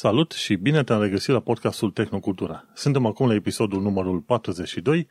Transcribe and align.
Salut 0.00 0.32
și 0.32 0.54
bine 0.54 0.84
te-am 0.84 1.00
regăsit 1.00 1.32
la 1.32 1.40
podcastul 1.40 1.90
Tehnocultura. 1.90 2.64
Suntem 2.74 3.06
acum 3.06 3.26
la 3.26 3.34
episodul 3.34 3.82
numărul 3.82 4.20
42, 4.20 5.08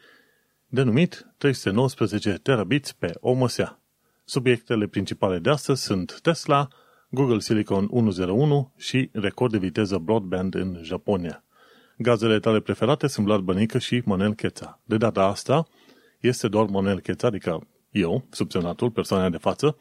denumit 0.68 1.34
319 1.38 2.40
terabits 2.44 2.92
pe 2.92 3.12
o 3.20 3.34
măsea. 3.34 3.82
Subiectele 4.26 4.88
principale 4.88 5.40
de 5.40 5.50
astăzi 5.50 5.84
sunt 5.84 6.20
Tesla, 6.22 6.68
Google 7.10 7.40
Silicon 7.40 7.88
101 7.90 8.74
și 8.78 9.10
record 9.14 9.52
de 9.52 9.58
viteză 9.58 9.98
broadband 9.98 10.56
în 10.56 10.80
Japonia. 10.82 11.44
Gazele 11.98 12.40
tale 12.40 12.60
preferate 12.60 13.08
sunt 13.08 13.26
Vlad 13.26 13.40
Bănică 13.40 13.78
și 13.78 14.02
Manel 14.06 14.34
Cheța. 14.34 14.80
De 14.84 14.98
data 14.98 15.24
asta 15.24 15.68
este 16.20 16.48
doar 16.48 16.66
Manel 16.66 17.00
Cheța, 17.00 17.28
adică 17.28 17.68
eu, 17.92 18.28
subționatul, 18.30 18.92
persoana 18.92 19.30
de 19.30 19.38
față. 19.38 19.78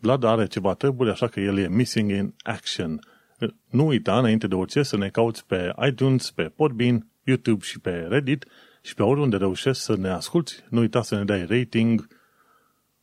Vlad 0.00 0.24
are 0.24 0.46
ceva 0.46 0.74
treburi, 0.74 1.10
așa 1.10 1.26
că 1.26 1.40
el 1.40 1.58
e 1.58 1.68
missing 1.68 2.10
in 2.10 2.34
action– 2.42 3.00
nu 3.70 3.86
uita, 3.86 4.18
înainte 4.18 4.46
de 4.46 4.54
orice, 4.54 4.82
să 4.82 4.96
ne 4.96 5.08
cauți 5.08 5.46
pe 5.46 5.74
iTunes, 5.86 6.30
pe 6.30 6.42
Podbean, 6.42 7.06
YouTube 7.24 7.64
și 7.64 7.80
pe 7.80 7.90
Reddit 7.90 8.46
și 8.82 8.94
pe 8.94 9.02
oriunde 9.02 9.36
reușești 9.36 9.82
să 9.82 9.96
ne 9.96 10.08
asculti. 10.08 10.52
Nu 10.68 10.80
uita 10.80 11.02
să 11.02 11.14
ne 11.16 11.24
dai 11.24 11.44
rating, 11.44 12.08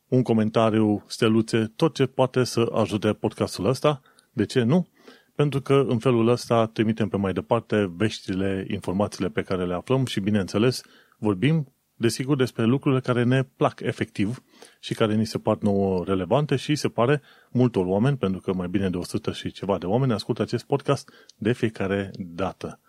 un 0.08 0.24
comentariu, 0.24 1.04
steluțe, 1.08 1.72
tot 1.76 1.94
ce 1.94 2.06
poate 2.06 2.44
să 2.44 2.72
ajute 2.74 3.14
podcastul 3.14 3.66
ăsta. 3.66 4.02
De 4.32 4.46
ce 4.46 4.64
nu? 4.64 4.88
Pentru 5.36 5.62
că 5.62 5.86
în 5.88 6.00
felul 6.00 6.28
ăsta 6.28 6.66
trimitem 6.66 7.08
pe 7.08 7.18
mai 7.18 7.34
departe 7.34 7.94
veștile, 7.96 8.66
informațiile 8.70 9.30
pe 9.30 9.42
care 9.42 9.66
le 9.66 9.74
aflăm 9.74 10.06
și, 10.06 10.20
bineînțeles, 10.20 10.82
vorbim 11.18 11.74
desigur, 11.96 12.36
despre 12.36 12.64
lucrurile 12.64 13.02
care 13.02 13.24
ne 13.24 13.44
plac 13.44 13.80
efectiv 13.80 14.44
și 14.80 14.94
care 14.94 15.16
ni 15.16 15.26
se 15.26 15.38
par 15.38 15.58
nouă 15.58 16.04
relevante 16.04 16.56
și 16.56 16.76
se 16.76 16.88
pare 16.88 17.22
multor 17.52 17.86
oameni, 17.86 18.18
pentru 18.18 18.42
că 18.42 18.54
mai 18.54 18.68
bine 18.68 18.90
de 18.90 18.98
100 18.98 19.32
și 19.32 19.52
ceva 19.52 19.78
de 19.78 19.86
oameni 19.86 20.14
ascultă 20.14 20.42
acest 20.42 20.66
podcast 20.66 21.10
de 21.38 21.54
fiecare 21.54 22.12
dată. 22.18 22.80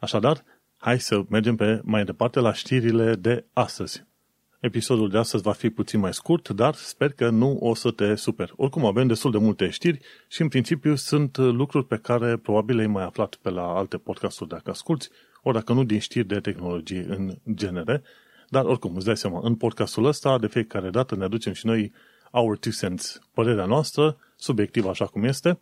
Așadar, 0.00 0.44
hai 0.76 1.00
să 1.00 1.22
mergem 1.28 1.56
pe 1.56 1.80
mai 1.84 2.04
departe 2.04 2.40
la 2.40 2.52
știrile 2.52 3.14
de 3.14 3.44
astăzi. 3.52 4.04
Episodul 4.60 5.08
de 5.08 5.18
astăzi 5.18 5.42
va 5.42 5.52
fi 5.52 5.70
puțin 5.70 6.00
mai 6.00 6.14
scurt, 6.14 6.48
dar 6.48 6.74
sper 6.74 7.12
că 7.12 7.30
nu 7.30 7.56
o 7.60 7.74
să 7.74 7.90
te 7.90 8.14
super. 8.14 8.52
Oricum 8.56 8.84
avem 8.84 9.06
destul 9.06 9.30
de 9.30 9.38
multe 9.38 9.70
știri 9.70 9.98
și 10.28 10.42
în 10.42 10.48
principiu 10.48 10.94
sunt 10.94 11.36
lucruri 11.36 11.86
pe 11.86 11.96
care 11.96 12.36
probabil 12.36 12.76
le-ai 12.76 12.86
mai 12.86 13.04
aflat 13.04 13.34
pe 13.34 13.50
la 13.50 13.62
alte 13.62 13.96
podcasturi 13.96 14.48
dacă 14.48 14.70
asculti, 14.70 15.08
ori 15.42 15.54
dacă 15.56 15.72
nu 15.72 15.84
din 15.84 15.98
știri 15.98 16.26
de 16.26 16.40
tehnologie 16.40 17.06
în 17.08 17.38
genere, 17.54 18.02
dar 18.48 18.64
oricum, 18.64 18.96
îți 18.96 19.04
dai 19.04 19.16
seama, 19.16 19.40
în 19.42 19.54
podcastul 19.54 20.04
ăsta, 20.04 20.38
de 20.38 20.46
fiecare 20.46 20.90
dată 20.90 21.14
ne 21.14 21.24
aducem 21.24 21.52
și 21.52 21.66
noi 21.66 21.92
our 22.30 22.56
two 22.56 22.72
cents, 22.72 23.20
părerea 23.32 23.64
noastră, 23.64 24.16
subiectiv 24.36 24.86
așa 24.86 25.06
cum 25.06 25.24
este, 25.24 25.58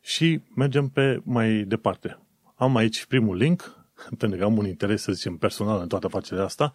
și 0.00 0.40
mergem 0.54 0.88
pe 0.88 1.20
mai 1.24 1.64
departe. 1.66 2.18
Am 2.54 2.76
aici 2.76 3.04
primul 3.04 3.36
link, 3.36 3.86
pentru 4.18 4.38
că 4.38 4.44
am 4.44 4.58
un 4.58 4.66
interes, 4.66 5.02
să 5.02 5.12
zicem, 5.12 5.36
personal 5.36 5.80
în 5.80 5.88
toată 5.88 6.06
afacerea 6.06 6.44
asta, 6.44 6.70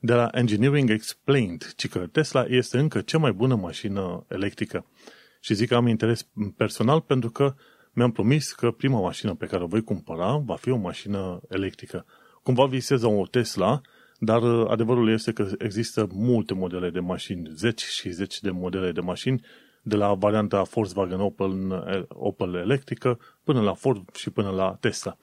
de 0.00 0.12
la 0.12 0.28
Engineering 0.32 0.90
Explained, 0.90 1.72
ci 1.76 1.88
că 1.88 2.06
Tesla 2.06 2.44
este 2.48 2.78
încă 2.78 3.00
cea 3.00 3.18
mai 3.18 3.32
bună 3.32 3.54
mașină 3.54 4.24
electrică. 4.28 4.86
Și 5.40 5.54
zic 5.54 5.68
că 5.68 5.74
am 5.74 5.86
interes 5.86 6.26
personal 6.56 7.00
pentru 7.00 7.30
că 7.30 7.54
mi-am 7.92 8.12
promis 8.12 8.52
că 8.52 8.70
prima 8.70 9.00
mașină 9.00 9.34
pe 9.34 9.46
care 9.46 9.62
o 9.62 9.66
voi 9.66 9.82
cumpăra 9.82 10.36
va 10.36 10.56
fi 10.56 10.70
o 10.70 10.76
mașină 10.76 11.40
electrică. 11.48 12.06
Cumva 12.42 12.66
visez 12.66 13.02
o 13.02 13.26
Tesla 13.30 13.80
dar 14.22 14.42
uh, 14.42 14.70
adevărul 14.70 15.10
este 15.10 15.32
că 15.32 15.48
există 15.58 16.08
multe 16.12 16.54
modele 16.54 16.90
de 16.90 17.00
mașini, 17.00 17.50
zeci 17.54 17.82
și 17.82 18.10
zeci 18.10 18.40
de 18.40 18.50
modele 18.50 18.92
de 18.92 19.00
mașini, 19.00 19.44
de 19.82 19.96
la 19.96 20.14
varianta 20.14 20.62
Volkswagen 20.62 21.20
Opel, 21.20 21.70
uh, 21.70 22.02
Opel 22.08 22.54
electrică 22.54 23.18
până 23.44 23.60
la 23.60 23.74
Ford 23.74 24.14
și 24.14 24.30
până 24.30 24.50
la 24.50 24.76
Tesla. 24.80 25.16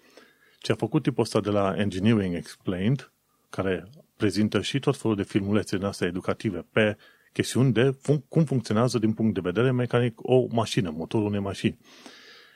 Ce 0.59 0.72
a 0.72 0.75
făcut 0.75 1.03
tipul 1.03 1.24
ăsta 1.24 1.40
de 1.40 1.50
la 1.50 1.74
Engineering 1.78 2.36
Explained, 2.36 3.12
care 3.50 3.90
prezintă 4.16 4.62
și 4.62 4.80
tot 4.80 4.97
felul 4.97 5.16
de 5.16 5.24
filmulețe 5.24 5.78
din 5.78 5.86
astea 5.86 6.07
educative 6.07 6.66
pe 6.72 6.97
chestiuni 7.34 7.74
de 7.74 7.97
fun- 7.97 8.28
cum 8.30 8.44
funcționează 8.44 9.00
din 9.00 9.13
punct 9.13 9.34
de 9.34 9.40
vedere 9.44 9.72
mecanic 9.72 10.19
o 10.22 10.46
mașină, 10.50 10.90
motorul 10.90 11.28
unei 11.28 11.40
mașini. 11.40 11.78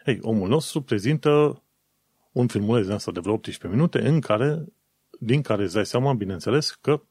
Ei, 0.06 0.18
omul 0.22 0.50
nostru 0.50 0.81
prezintă 0.81 1.63
un 2.31 2.47
filmuleț 2.47 2.85
din 2.85 2.94
asta 2.94 3.12
de 3.12 3.19
vreo 3.19 3.34
18 3.34 3.78
minute 3.78 4.07
în 4.07 4.19
care 4.19 4.66
din 5.23 5.41
care 5.41 5.63
îți 5.63 5.73
dai 5.73 5.85
seama, 5.85 6.13
bineînțeles, 6.13 6.71
că 6.71 7.01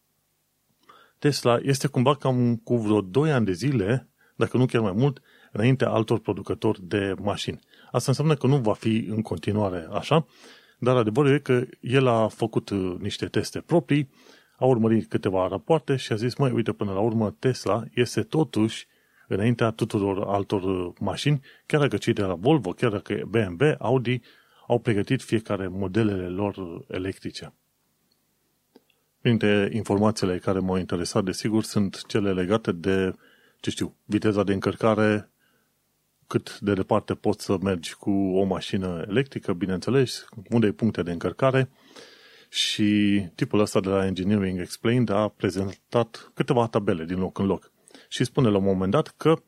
Tesla 1.19 1.59
este 1.63 1.87
cumva 1.87 2.17
cam 2.17 2.57
cu 2.57 2.77
vreo 2.77 3.01
2 3.01 3.33
ani 3.33 3.45
de 3.45 3.53
zile, 3.53 4.09
dacă 4.37 4.57
nu 4.57 4.67
chiar 4.67 4.81
mai 4.81 4.93
mult, 4.93 5.21
înainte 5.53 5.85
altor 5.85 6.19
producători 6.19 6.83
de 6.83 7.15
mașini. 7.23 7.59
Asta 7.91 8.05
înseamnă 8.11 8.35
că 8.35 8.47
nu 8.47 8.57
va 8.57 8.73
fi 8.73 9.07
în 9.09 9.23
continuare 9.23 9.89
așa, 9.93 10.27
dar 10.79 10.97
adevărul 10.97 11.33
e 11.33 11.39
că 11.39 11.65
el 11.81 12.07
a 12.07 12.29
făcut 12.29 12.71
uh, 12.71 12.97
niște 12.99 13.27
teste 13.27 13.61
proprii, 13.61 14.11
a 14.57 14.65
urmărit 14.65 15.09
câteva 15.09 15.49
rapoarte 15.49 15.97
și 15.97 16.13
a 16.13 16.17
zis, 16.17 16.35
măi, 16.35 16.51
uite, 16.51 16.73
până 16.73 16.93
la 16.93 17.01
urmă 17.01 17.37
Tesla 17.39 17.83
este 17.95 18.23
totuși 18.23 18.87
înaintea 19.29 19.71
tuturor 19.71 20.23
altor 20.27 20.63
uh, 20.63 20.93
mașini, 21.01 21.41
chiar 21.67 21.81
dacă 21.81 21.97
cei 21.97 22.13
de 22.13 22.23
la 22.23 22.35
Volvo, 22.35 22.71
chiar 22.71 22.91
dacă 22.91 23.23
BMW, 23.29 23.75
Audi, 23.79 24.21
au 24.67 24.79
pregătit 24.79 25.23
fiecare 25.23 25.69
modelele 25.69 26.29
lor 26.29 26.57
uh, 26.57 26.81
electrice. 26.89 27.55
Printre 29.21 29.71
informațiile 29.73 30.39
care 30.39 30.59
m-au 30.59 30.77
interesat, 30.77 31.25
desigur, 31.25 31.63
sunt 31.63 32.07
cele 32.07 32.33
legate 32.33 32.73
de, 32.73 33.15
ce 33.61 33.71
știu, 33.71 33.95
viteza 34.05 34.43
de 34.43 34.53
încărcare, 34.53 35.31
cât 36.27 36.59
de 36.61 36.73
departe 36.73 37.15
poți 37.15 37.45
să 37.45 37.57
mergi 37.63 37.95
cu 37.95 38.11
o 38.11 38.45
mașină 38.45 39.05
electrică, 39.09 39.53
bineînțeles, 39.53 40.25
unde 40.51 40.67
ai 40.67 40.73
puncte 40.73 41.03
de 41.03 41.11
încărcare. 41.11 41.71
Și 42.49 43.23
tipul 43.35 43.61
ăsta 43.61 43.81
de 43.81 43.89
la 43.89 44.07
Engineering 44.07 44.61
Explained 44.61 45.09
a 45.09 45.29
prezentat 45.29 46.31
câteva 46.35 46.67
tabele 46.67 47.05
din 47.05 47.19
loc 47.19 47.39
în 47.39 47.47
loc 47.47 47.73
și 48.09 48.25
spune 48.25 48.49
la 48.49 48.59
un 48.59 48.65
moment 48.65 48.91
dat 48.91 49.15
că, 49.17 49.43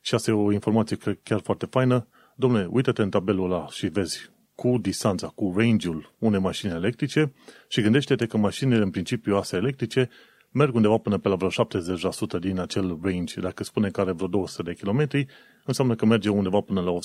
și 0.00 0.14
asta 0.14 0.30
e 0.30 0.34
o 0.34 0.52
informație 0.52 0.96
chiar 1.22 1.40
foarte 1.40 1.66
faină, 1.66 2.06
domnule, 2.34 2.66
uite-te 2.70 3.02
în 3.02 3.10
tabelul 3.10 3.52
ăla 3.52 3.68
și 3.68 3.86
vezi 3.86 4.30
cu 4.62 4.78
distanța, 4.78 5.26
cu 5.26 5.54
range-ul 5.56 6.14
unei 6.18 6.40
mașini 6.40 6.72
electrice 6.72 7.32
și 7.68 7.80
gândește-te 7.80 8.26
că 8.26 8.36
mașinile 8.36 8.82
în 8.82 8.90
principiu 8.90 9.36
astea 9.36 9.58
electrice 9.58 10.10
merg 10.50 10.74
undeva 10.74 10.96
până 10.96 11.18
pe 11.18 11.28
la 11.28 11.34
vreo 11.34 11.48
70% 11.48 12.40
din 12.40 12.58
acel 12.58 12.98
range. 13.02 13.40
Dacă 13.40 13.64
spune 13.64 13.90
că 13.90 14.00
are 14.00 14.12
vreo 14.12 14.28
200 14.28 14.62
de 14.62 14.72
km, 14.72 15.08
înseamnă 15.64 15.94
că 15.94 16.06
merge 16.06 16.28
undeva 16.28 16.60
până 16.60 16.80
la 16.80 16.98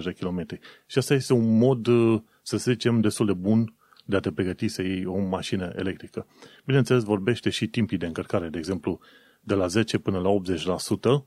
150-160 0.00 0.04
de 0.04 0.12
km. 0.20 0.46
Și 0.86 0.98
asta 0.98 1.14
este 1.14 1.32
un 1.32 1.58
mod, 1.58 1.88
să 2.42 2.56
zicem, 2.56 3.00
destul 3.00 3.26
de 3.26 3.32
bun 3.32 3.74
de 4.04 4.16
a 4.16 4.20
te 4.20 4.32
pregăti 4.32 4.68
să 4.68 4.82
iei 4.82 5.04
o 5.04 5.18
mașină 5.18 5.72
electrică. 5.76 6.26
Bineînțeles, 6.64 7.02
vorbește 7.02 7.50
și 7.50 7.66
timpii 7.66 7.98
de 7.98 8.06
încărcare, 8.06 8.48
de 8.48 8.58
exemplu, 8.58 9.00
de 9.40 9.54
la 9.54 9.66
10 9.66 9.98
până 9.98 10.18
la 10.18 10.30
80%, 11.20 11.24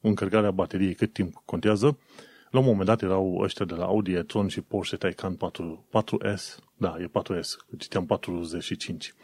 încărcarea 0.00 0.50
bateriei, 0.50 0.94
cât 0.94 1.12
timp 1.12 1.42
contează, 1.44 1.98
la 2.50 2.58
un 2.58 2.64
moment 2.64 2.86
dat 2.86 3.02
erau 3.02 3.38
ăștia 3.42 3.64
de 3.64 3.74
la 3.74 3.84
Audi 3.84 4.12
e-tron 4.12 4.48
și 4.48 4.60
Porsche 4.60 4.96
Taycan 4.96 5.34
4, 5.34 5.86
4S, 5.90 6.56
da, 6.76 6.96
e 6.98 7.10
4S, 7.22 7.48
citeam 7.78 8.06
45. 8.06 9.14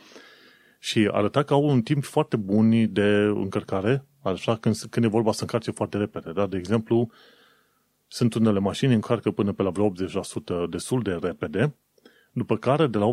Și 0.78 1.08
arăta 1.12 1.42
că 1.42 1.54
au 1.54 1.64
un 1.64 1.82
timp 1.82 2.04
foarte 2.04 2.36
bun 2.36 2.92
de 2.92 3.06
încărcare, 3.34 4.04
așa 4.22 4.56
când, 4.56 4.76
când 4.90 5.04
e 5.04 5.08
vorba 5.08 5.32
să 5.32 5.42
încarce 5.42 5.70
foarte 5.70 5.98
repede. 5.98 6.32
Da? 6.32 6.46
De 6.46 6.56
exemplu, 6.56 7.10
sunt 8.06 8.34
unele 8.34 8.58
mașini 8.58 8.94
încarcă 8.94 9.30
până 9.30 9.52
pe 9.52 9.62
la 9.62 9.70
vreo 9.70 9.92
80% 10.66 10.68
destul 10.70 11.02
de 11.02 11.18
repede, 11.20 11.74
după 12.32 12.56
care 12.56 12.86
de 12.86 12.98
la 12.98 13.10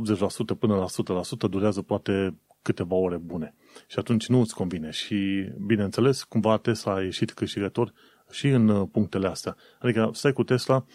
80% 0.56 0.58
până 0.60 0.76
la 0.76 0.86
100% 1.46 1.50
durează 1.50 1.82
poate 1.82 2.38
câteva 2.62 2.96
ore 2.96 3.18
bune. 3.18 3.56
Și 3.88 4.00
atunci 4.00 4.28
nu 4.28 4.40
îți 4.40 4.56
convine. 4.56 4.90
Și, 4.90 5.50
bineînțeles, 5.66 6.24
cumva 6.24 6.58
Tesla 6.58 6.94
a 6.94 7.02
ieșit 7.02 7.32
câștigător 7.32 7.94
și 8.32 8.48
în 8.48 8.68
uh, 8.68 8.88
punctele 8.92 9.28
astea. 9.28 9.56
Adică 9.80 10.10
stai 10.14 10.34
cu 10.34 10.44
Tesla, 10.44 10.86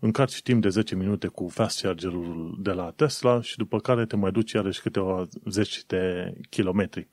încarci 0.00 0.42
timp 0.42 0.62
de 0.62 0.68
10 0.68 0.94
minute 0.94 1.26
cu 1.26 1.48
fast 1.48 1.80
chargerul 1.80 2.58
de 2.60 2.72
la 2.72 2.90
Tesla 2.90 3.40
și 3.40 3.56
după 3.56 3.78
care 3.78 4.06
te 4.06 4.16
mai 4.16 4.30
duci 4.30 4.52
iarăși 4.52 4.80
câteva 4.80 5.28
zeci 5.50 5.84
de 5.86 6.34
kilometri. 6.50 7.08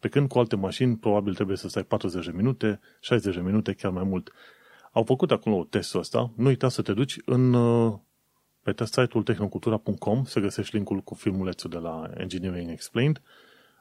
Pe 0.00 0.08
când 0.08 0.28
cu 0.28 0.38
alte 0.38 0.56
mașini 0.56 0.96
probabil 0.96 1.34
trebuie 1.34 1.56
să 1.56 1.68
stai 1.68 1.84
40 1.84 2.24
de 2.24 2.32
minute, 2.34 2.80
60 3.00 3.34
de 3.34 3.40
minute, 3.40 3.72
chiar 3.72 3.90
mai 3.90 4.04
mult. 4.04 4.32
Au 4.92 5.02
făcut 5.02 5.30
acolo 5.30 5.66
testul 5.70 6.00
ăsta. 6.00 6.32
Nu 6.36 6.46
uita 6.46 6.68
să 6.68 6.82
te 6.82 6.92
duci 6.92 7.16
în, 7.24 7.52
uh, 7.52 7.94
pe 8.62 8.84
site-ul 8.84 9.22
tehnocultura.com 9.22 10.24
să 10.24 10.40
găsești 10.40 10.74
linkul 10.74 11.00
cu 11.00 11.14
filmulețul 11.14 11.70
de 11.70 11.78
la 11.78 12.10
Engineering 12.16 12.70
Explained 12.70 13.22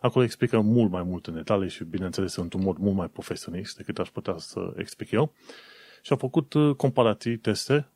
Acolo 0.03 0.23
explică 0.23 0.59
mult 0.59 0.91
mai 0.91 1.03
mult 1.03 1.27
în 1.27 1.33
detalii 1.33 1.69
și, 1.69 1.83
bineînțeles, 1.83 2.35
într-un 2.35 2.61
mod 2.61 2.77
mult 2.77 2.95
mai 2.95 3.07
profesionist 3.07 3.77
decât 3.77 3.99
aș 3.99 4.09
putea 4.09 4.37
să 4.37 4.73
explic 4.77 5.11
eu. 5.11 5.33
Și 6.01 6.13
a 6.13 6.15
făcut 6.15 6.53
uh, 6.53 6.75
comparații, 6.75 7.37
teste 7.37 7.89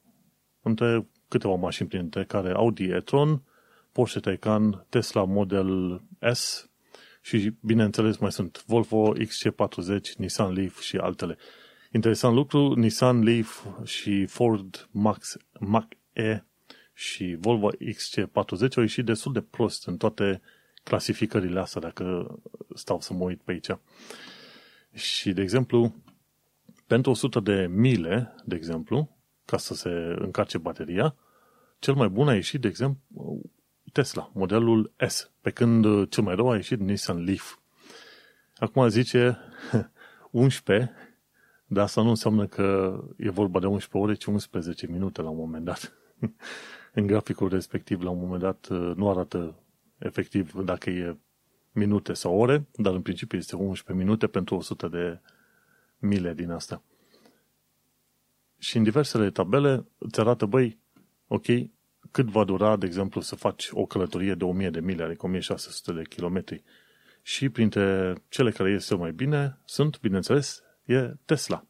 între 0.61 1.07
câteva 1.27 1.55
mașini, 1.55 1.87
printre 1.87 2.25
care 2.25 2.51
Audi 2.51 2.83
e-tron, 2.83 3.41
Porsche 3.91 4.19
Taycan, 4.19 4.85
Tesla 4.89 5.23
Model 5.23 6.01
S 6.33 6.69
și, 7.21 7.53
bineînțeles, 7.61 8.17
mai 8.17 8.31
sunt 8.31 8.63
Volvo 8.65 9.13
XC40, 9.13 10.17
Nissan 10.17 10.53
Leaf 10.53 10.79
și 10.79 10.97
altele. 10.97 11.37
Interesant 11.91 12.35
lucru, 12.35 12.73
Nissan 12.73 13.23
Leaf 13.23 13.65
și 13.83 14.25
Ford 14.25 14.87
Max, 14.91 15.37
Mach 15.59 15.87
Mach-E 16.13 16.45
și 16.93 17.37
Volvo 17.39 17.69
XC40 17.71 18.75
au 18.75 18.81
ieșit 18.81 19.05
destul 19.05 19.33
de 19.33 19.41
prost 19.41 19.87
în 19.87 19.97
toate 19.97 20.41
clasificările 20.87 21.59
astea, 21.59 21.81
dacă 21.81 22.37
stau 22.75 23.01
să 23.01 23.13
mă 23.13 23.23
uit 23.23 23.41
pe 23.41 23.51
aici. 23.51 23.77
Și, 24.93 25.33
de 25.33 25.41
exemplu, 25.41 25.95
pentru 26.87 27.11
100 27.11 27.39
de 27.39 27.67
mile, 27.69 28.35
de 28.45 28.55
exemplu, 28.55 29.17
ca 29.45 29.57
să 29.57 29.73
se 29.73 29.89
încarce 30.19 30.57
bateria, 30.57 31.15
cel 31.79 31.93
mai 31.93 32.07
bun 32.07 32.27
a 32.27 32.33
ieșit, 32.33 32.61
de 32.61 32.67
exemplu, 32.67 33.41
Tesla, 33.91 34.31
modelul 34.33 34.91
S, 35.07 35.31
pe 35.41 35.49
când 35.49 36.09
cel 36.09 36.23
mai 36.23 36.35
rău 36.35 36.49
a 36.49 36.55
ieșit 36.55 36.79
Nissan 36.79 37.23
Leaf. 37.23 37.57
Acum 38.57 38.87
zice 38.87 39.37
11, 40.31 40.91
dar 41.65 41.83
asta 41.83 42.01
nu 42.01 42.09
înseamnă 42.09 42.47
că 42.47 42.99
e 43.17 43.29
vorba 43.29 43.59
de 43.59 43.65
11 43.65 43.97
ore, 43.97 44.13
ci 44.13 44.25
11 44.25 44.87
minute 44.87 45.21
la 45.21 45.29
un 45.29 45.37
moment 45.37 45.65
dat. 45.65 45.97
în 46.93 47.07
graficul 47.07 47.49
respectiv, 47.49 48.01
la 48.01 48.09
un 48.09 48.19
moment 48.19 48.41
dat, 48.41 48.67
nu 48.69 49.09
arată 49.09 49.55
efectiv 49.97 50.51
dacă 50.51 50.89
e 50.89 51.17
minute 51.71 52.13
sau 52.13 52.37
ore, 52.37 52.67
dar 52.75 52.93
în 52.93 53.01
principiu 53.01 53.37
este 53.37 53.55
11 53.55 54.05
minute 54.05 54.27
pentru 54.27 54.55
100 54.55 54.87
de 54.87 55.19
mile 55.97 56.33
din 56.33 56.49
asta. 56.49 56.83
Și 58.57 58.77
în 58.77 58.83
diversele 58.83 59.29
tabele 59.29 59.85
îți 59.97 60.19
arată, 60.19 60.45
băi, 60.45 60.79
ok, 61.27 61.45
cât 62.11 62.25
va 62.25 62.43
dura, 62.43 62.75
de 62.75 62.85
exemplu, 62.85 63.21
să 63.21 63.35
faci 63.35 63.67
o 63.71 63.85
călătorie 63.85 64.33
de 64.33 64.43
1000 64.43 64.69
de 64.69 64.79
mile, 64.79 65.03
adică 65.03 65.25
1600 65.25 65.91
de 65.91 66.01
kilometri. 66.09 66.63
Și 67.21 67.49
printre 67.49 68.15
cele 68.29 68.51
care 68.51 68.71
ies 68.71 68.85
cel 68.85 68.97
mai 68.97 69.11
bine 69.11 69.57
sunt, 69.65 69.99
bineînțeles, 69.99 70.63
e 70.85 71.13
Tesla. 71.25 71.65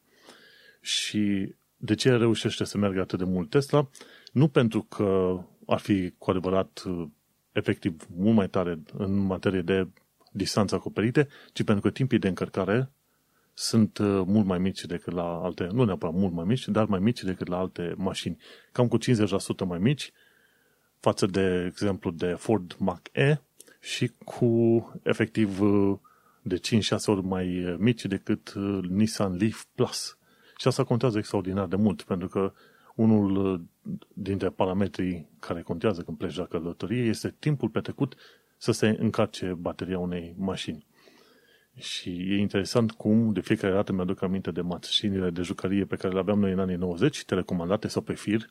Și 0.80 1.54
de 1.76 1.94
ce 1.94 2.16
reușește 2.16 2.64
să 2.64 2.78
meargă 2.78 3.00
atât 3.00 3.18
de 3.18 3.24
mult 3.24 3.50
Tesla? 3.50 3.88
Nu 4.32 4.48
pentru 4.48 4.82
că 4.82 5.38
ar 5.66 5.78
fi 5.78 6.14
cu 6.18 6.30
adevărat 6.30 6.82
efectiv 7.52 8.06
mult 8.16 8.36
mai 8.36 8.48
tare 8.48 8.78
în 8.92 9.16
materie 9.18 9.60
de 9.60 9.88
distanță 10.32 10.74
acoperite, 10.74 11.28
ci 11.52 11.62
pentru 11.62 11.80
că 11.80 11.90
timpii 11.90 12.18
de 12.18 12.28
încărcare 12.28 12.90
sunt 13.54 13.98
uh, 13.98 14.22
mult 14.26 14.46
mai 14.46 14.58
mici 14.58 14.84
decât 14.84 15.12
la 15.12 15.40
alte, 15.42 15.68
nu 15.72 15.84
neapărat 15.84 16.14
mult 16.14 16.32
mai 16.32 16.44
mici, 16.44 16.68
dar 16.68 16.84
mai 16.84 16.98
mici 16.98 17.22
decât 17.22 17.46
la 17.46 17.58
alte 17.58 17.94
mașini. 17.96 18.36
Cam 18.72 18.88
cu 18.88 18.98
50% 18.98 19.00
mai 19.66 19.78
mici 19.78 20.12
față 21.00 21.26
de 21.26 21.64
exemplu 21.66 22.10
de 22.10 22.26
Ford 22.26 22.76
Mach-E 22.78 23.42
și 23.80 24.12
cu 24.24 24.92
efectiv 25.02 25.60
uh, 25.60 25.98
de 26.42 26.56
5-6 26.56 26.60
ori 27.06 27.24
mai 27.24 27.64
uh, 27.64 27.74
mici 27.78 28.04
decât 28.04 28.52
Nissan 28.88 29.36
Leaf 29.36 29.64
Plus. 29.74 30.18
Și 30.56 30.68
asta 30.68 30.84
contează 30.84 31.18
extraordinar 31.18 31.66
de 31.66 31.76
mult, 31.76 32.02
pentru 32.02 32.28
că 32.28 32.52
unul 32.98 33.64
dintre 34.12 34.48
parametrii 34.48 35.28
care 35.40 35.62
contează 35.62 36.02
când 36.02 36.16
pleci 36.16 36.36
la 36.36 36.44
călătorie 36.44 37.02
este 37.02 37.34
timpul 37.38 37.68
petrecut 37.68 38.14
să 38.56 38.72
se 38.72 38.96
încarce 38.98 39.54
bateria 39.58 39.98
unei 39.98 40.34
mașini. 40.38 40.86
Și 41.74 42.10
e 42.10 42.38
interesant 42.38 42.92
cum 42.92 43.32
de 43.32 43.40
fiecare 43.40 43.74
dată 43.74 43.92
mi-aduc 43.92 44.22
aminte 44.22 44.50
de 44.50 44.60
mașinile 44.60 45.30
de 45.30 45.42
jucărie 45.42 45.84
pe 45.84 45.96
care 45.96 46.12
le 46.12 46.18
aveam 46.18 46.38
noi 46.38 46.52
în 46.52 46.58
anii 46.58 46.76
90, 46.76 47.24
telecomandate 47.24 47.88
sau 47.88 48.02
pe 48.02 48.14
fir, 48.14 48.48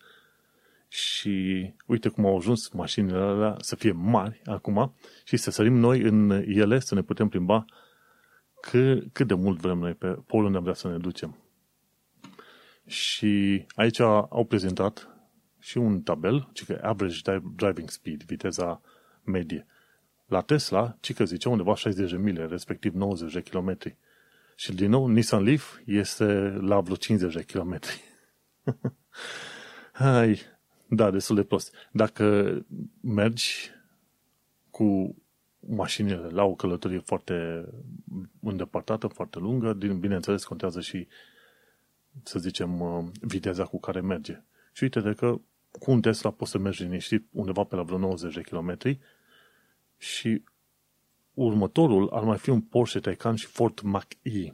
și 0.87 1.73
uite 1.85 2.09
cum 2.09 2.25
au 2.25 2.37
ajuns 2.37 2.69
mașinile 2.69 3.17
alea 3.17 3.55
să 3.59 3.75
fie 3.75 3.91
mari 3.91 4.41
acum 4.45 4.93
și 5.23 5.37
să 5.37 5.51
sărim 5.51 5.73
noi 5.73 6.01
în 6.01 6.29
ele, 6.47 6.79
să 6.79 6.95
ne 6.95 7.01
putem 7.01 7.27
plimba 7.27 7.65
cât, 8.61 9.13
cât 9.13 9.27
de 9.27 9.33
mult 9.33 9.59
vrem 9.59 9.77
noi 9.77 9.93
pe 9.93 10.07
polul 10.07 10.45
unde 10.45 10.57
am 10.57 10.63
vrea 10.63 10.75
să 10.75 10.87
ne 10.87 10.97
ducem. 10.97 11.37
Și 12.87 13.65
aici 13.75 13.99
au 13.99 14.45
prezentat 14.47 15.09
și 15.59 15.77
un 15.77 16.01
tabel, 16.01 16.49
ci 16.53 16.65
că 16.65 16.79
average 16.81 17.41
driving 17.55 17.89
speed, 17.89 18.23
viteza 18.23 18.81
medie. 19.23 19.65
La 20.25 20.41
Tesla, 20.41 20.97
ci 20.99 21.13
că 21.13 21.25
zice 21.25 21.49
undeva 21.49 21.75
60 21.75 22.11
de 22.11 22.17
mile, 22.17 22.45
respectiv 22.45 22.93
90 22.93 23.33
de 23.33 23.41
kilometri. 23.41 23.97
Și 24.55 24.73
din 24.73 24.89
nou, 24.89 25.07
Nissan 25.07 25.43
Leaf 25.43 25.77
este 25.85 26.25
la 26.61 26.79
vreo 26.79 26.95
50 26.95 27.33
de 27.33 27.43
kilometri. 27.43 28.01
Hai, 29.91 30.39
da, 30.87 31.11
destul 31.11 31.35
de 31.35 31.43
prost. 31.43 31.75
Dacă 31.91 32.55
mergi 33.01 33.71
cu 34.69 35.15
mașinile 35.59 36.27
la 36.29 36.43
o 36.43 36.55
călătorie 36.55 36.99
foarte 36.99 37.65
îndepărtată, 38.41 39.07
foarte 39.07 39.39
lungă, 39.39 39.73
din, 39.73 39.99
bineînțeles 39.99 40.43
contează 40.43 40.81
și, 40.81 41.07
să 42.23 42.39
zicem, 42.39 42.79
uh, 42.79 43.05
viteza 43.21 43.63
cu 43.63 43.79
care 43.79 44.01
merge. 44.01 44.41
Și 44.71 44.83
uite 44.83 44.99
de 44.99 45.13
că 45.13 45.39
cu 45.79 45.91
un 45.91 46.01
Tesla 46.01 46.31
poți 46.31 46.51
să 46.51 46.57
mergi 46.57 46.83
liniștit 46.83 47.27
undeva 47.31 47.63
pe 47.63 47.75
la 47.75 47.81
vreo 47.81 47.97
90 47.97 48.33
de 48.33 48.41
kilometri 48.41 48.99
și 49.97 50.43
următorul 51.33 52.09
ar 52.09 52.23
mai 52.23 52.37
fi 52.37 52.49
un 52.49 52.61
Porsche 52.61 52.99
Taycan 52.99 53.35
și 53.35 53.45
Ford 53.45 53.79
Mach-E, 53.81 54.53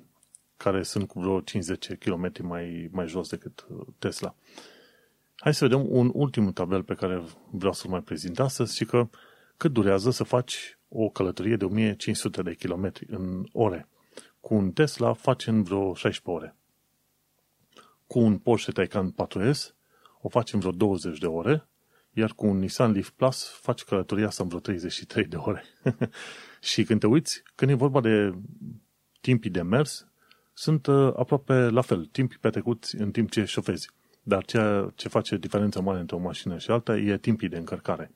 care 0.57 0.83
sunt 0.83 1.07
cu 1.07 1.19
vreo 1.19 1.41
50 1.41 1.93
km 1.93 2.31
mai, 2.41 2.89
mai 2.91 3.07
jos 3.07 3.29
decât 3.29 3.65
uh, 3.69 3.85
Tesla. 3.99 4.35
Hai 5.35 5.53
să 5.53 5.67
vedem 5.67 5.85
un 5.89 6.11
ultim 6.13 6.51
tabel 6.51 6.83
pe 6.83 6.93
care 6.93 7.23
vreau 7.51 7.73
să-l 7.73 7.89
mai 7.89 8.01
prezint 8.01 8.39
astăzi 8.39 8.75
și 8.75 8.85
că 8.85 9.09
cât 9.57 9.71
durează 9.71 10.11
să 10.11 10.23
faci 10.23 10.77
o 10.87 11.09
călătorie 11.09 11.55
de 11.55 11.65
1500 11.65 12.41
de 12.41 12.53
km 12.53 12.91
în 13.07 13.45
ore. 13.51 13.87
Cu 14.39 14.53
un 14.53 14.71
Tesla 14.71 15.13
faci 15.13 15.47
în 15.47 15.63
vreo 15.63 15.93
16 15.93 16.29
ore. 16.43 16.55
Cu 18.07 18.19
un 18.19 18.37
Porsche 18.37 18.71
Taycan 18.71 19.11
4S 19.11 19.59
o 20.21 20.29
faci 20.29 20.53
în 20.53 20.59
vreo 20.59 20.71
20 20.71 21.19
de 21.19 21.25
ore 21.25 21.67
iar 22.13 22.33
cu 22.33 22.45
un 22.45 22.59
Nissan 22.59 22.91
Leaf 22.91 23.09
Plus 23.09 23.47
faci 23.47 23.83
călătoria 23.83 24.27
asta 24.27 24.43
în 24.43 24.49
vreo 24.49 24.61
33 24.61 25.25
de 25.25 25.35
ore. 25.35 25.63
și 26.71 26.83
când 26.83 26.99
te 26.99 27.07
uiți, 27.07 27.43
când 27.55 27.71
e 27.71 27.73
vorba 27.73 28.01
de 28.01 28.33
timpii 29.21 29.49
de 29.49 29.61
mers, 29.61 30.07
sunt 30.53 30.87
uh, 30.87 31.13
aproape 31.15 31.53
la 31.53 31.81
fel, 31.81 32.05
timpii 32.05 32.37
petrecuți 32.37 32.95
în 32.95 33.11
timp 33.11 33.31
ce 33.31 33.45
șofezi. 33.45 33.89
Dar 34.23 34.45
ceea 34.45 34.91
ce 34.95 35.07
face 35.07 35.37
diferența 35.37 35.79
mare 35.79 35.99
între 35.99 36.15
o 36.15 36.19
mașină 36.19 36.57
și 36.57 36.71
alta 36.71 36.97
e 36.97 37.17
timpii 37.17 37.49
de 37.49 37.57
încărcare. 37.57 38.11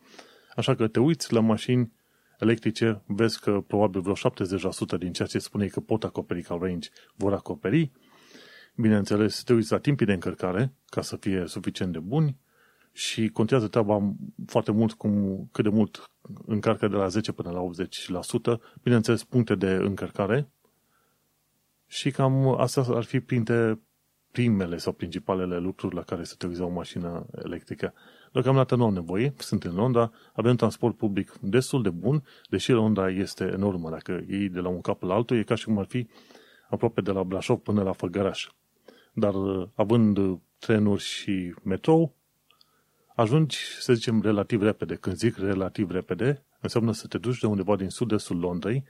Așa 0.55 0.75
că 0.75 0.87
te 0.87 0.99
uiți 0.99 1.33
la 1.33 1.39
mașini 1.39 1.91
electrice, 2.39 3.01
vezi 3.05 3.39
că 3.39 3.63
probabil 3.67 4.01
vreo 4.01 4.13
70% 4.15 4.97
din 4.99 5.13
ceea 5.13 5.27
ce 5.27 5.39
spune 5.39 5.67
că 5.67 5.79
pot 5.79 6.03
acoperi 6.03 6.41
ca 6.41 6.57
range 6.61 6.89
vor 7.15 7.33
acoperi. 7.33 7.91
Bineînțeles, 8.79 9.44
te 9.44 9.54
uiți 9.54 9.71
la 9.71 9.78
timpii 9.78 10.06
de 10.06 10.13
încărcare 10.13 10.73
ca 10.90 11.01
să 11.01 11.16
fie 11.16 11.44
suficient 11.45 11.92
de 11.94 11.99
buni 11.99 12.37
și 12.92 13.30
contează 13.30 13.68
treaba 13.68 14.13
foarte 14.45 14.71
mult 14.71 14.94
cum, 14.94 15.47
cât 15.51 15.63
de 15.63 15.69
mult 15.69 16.11
încarcă 16.45 16.87
de 16.87 16.95
la 16.95 17.07
10 17.07 17.31
până 17.31 17.51
la 17.51 17.61
80%, 18.57 18.59
bineînțeles 18.83 19.23
puncte 19.23 19.56
de 19.56 19.69
încărcare 19.69 20.49
și 21.87 22.11
cam 22.11 22.47
astea 22.59 22.83
ar 22.87 23.04
fi 23.04 23.19
printre 23.19 23.80
primele 24.31 24.78
sau 24.78 24.94
principalele 24.94 25.57
lucruri 25.57 25.95
la 25.95 26.01
care 26.01 26.23
să 26.23 26.35
te 26.37 26.47
uiți 26.47 26.61
o 26.61 26.69
mașină 26.69 27.25
electrică. 27.44 27.94
Deocamdată 28.31 28.75
nu 28.75 28.85
am 28.85 28.94
nevoie, 28.94 29.33
sunt 29.37 29.63
în 29.63 29.75
Londra, 29.75 30.11
avem 30.33 30.56
transport 30.56 30.97
public 30.97 31.33
destul 31.42 31.81
de 31.81 31.90
bun, 31.90 32.23
deși 32.49 32.71
Londra 32.71 33.09
este 33.09 33.44
enormă. 33.44 33.90
Dacă 33.90 34.23
iei 34.28 34.49
de 34.49 34.59
la 34.59 34.69
un 34.69 34.81
cap 34.81 35.01
la 35.01 35.13
altul, 35.13 35.37
e 35.37 35.44
ca 35.44 35.56
și 35.56 35.66
cum 35.66 35.78
ar 35.78 35.85
fi 35.85 36.07
aproape 36.69 37.01
de 37.01 37.11
la 37.11 37.23
Brașov 37.23 37.57
până 37.57 37.83
la 37.83 37.92
Făgăraș. 37.92 38.47
Dar 39.19 39.33
având 39.76 40.40
trenuri 40.59 41.02
și 41.02 41.54
metrou, 41.64 42.16
ajungi, 43.16 43.57
să 43.80 43.94
zicem, 43.94 44.21
relativ 44.21 44.62
repede. 44.62 44.95
Când 44.95 45.16
zic 45.16 45.38
relativ 45.38 45.92
repede, 45.92 46.44
înseamnă 46.62 46.92
să 46.92 47.07
te 47.07 47.18
duci 47.18 47.40
de 47.40 47.47
undeva 47.47 47.76
din 47.76 47.90
sud-estul 47.90 48.40
Londrei 48.40 48.83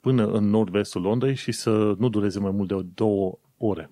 până 0.00 0.26
în 0.26 0.44
nord-vestul 0.48 1.02
Londrei 1.02 1.34
și 1.34 1.52
să 1.52 1.94
nu 1.98 2.08
dureze 2.08 2.38
mai 2.38 2.50
mult 2.50 2.68
de 2.68 2.82
două 2.94 3.38
ore. 3.56 3.90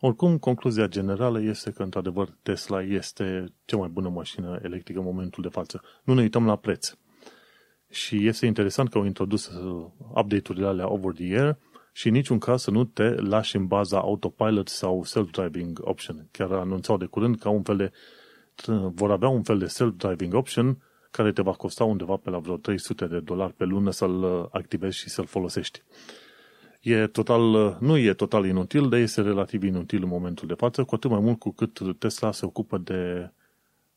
Oricum, 0.00 0.38
concluzia 0.38 0.86
generală 0.86 1.40
este 1.40 1.70
că, 1.70 1.82
într-adevăr, 1.82 2.36
Tesla 2.42 2.82
este 2.82 3.52
cea 3.64 3.76
mai 3.76 3.88
bună 3.88 4.08
mașină 4.08 4.58
electrică 4.62 4.98
în 4.98 5.04
momentul 5.04 5.42
de 5.42 5.48
față. 5.48 5.82
Nu 6.04 6.14
ne 6.14 6.20
uităm 6.20 6.46
la 6.46 6.56
preț. 6.56 6.94
Și 7.90 8.26
este 8.26 8.46
interesant 8.46 8.90
că 8.90 8.98
au 8.98 9.04
introdus 9.04 9.48
uh, 9.48 9.86
update-urile 10.08 10.66
alea 10.66 10.90
over 10.90 11.12
the 11.12 11.38
air 11.38 11.58
și 12.00 12.06
în 12.06 12.12
niciun 12.12 12.38
caz 12.38 12.62
să 12.62 12.70
nu 12.70 12.84
te 12.84 13.08
lași 13.08 13.56
în 13.56 13.66
baza 13.66 13.98
autopilot 13.98 14.68
sau 14.68 15.04
self-driving 15.04 15.80
option. 15.80 16.28
Chiar 16.30 16.52
anunțau 16.52 16.96
de 16.96 17.04
curând 17.04 17.38
ca 17.38 17.48
un 17.48 17.62
fel 17.62 17.76
de 17.76 17.92
vor 18.94 19.10
avea 19.10 19.28
un 19.28 19.42
fel 19.42 19.58
de 19.58 19.66
self-driving 19.66 20.34
option 20.34 20.82
care 21.10 21.32
te 21.32 21.42
va 21.42 21.52
costa 21.52 21.84
undeva 21.84 22.16
pe 22.16 22.30
la 22.30 22.38
vreo 22.38 22.56
300 22.56 23.06
de 23.06 23.20
dolari 23.20 23.52
pe 23.52 23.64
lună 23.64 23.90
să-l 23.90 24.22
uh, 24.22 24.46
activezi 24.50 24.98
și 24.98 25.08
să-l 25.08 25.26
folosești. 25.26 25.82
E 26.80 27.06
total, 27.06 27.54
uh, 27.54 27.76
nu 27.78 27.96
e 27.96 28.12
total 28.14 28.46
inutil, 28.46 28.88
dar 28.88 28.98
este 28.98 29.20
relativ 29.20 29.62
inutil 29.62 30.02
în 30.02 30.08
momentul 30.08 30.48
de 30.48 30.54
față, 30.54 30.84
cu 30.84 30.94
atât 30.94 31.10
mai 31.10 31.20
mult 31.20 31.38
cu 31.38 31.50
cât 31.50 31.98
Tesla 31.98 32.32
se 32.32 32.46
ocupă 32.46 32.78
de 32.78 33.30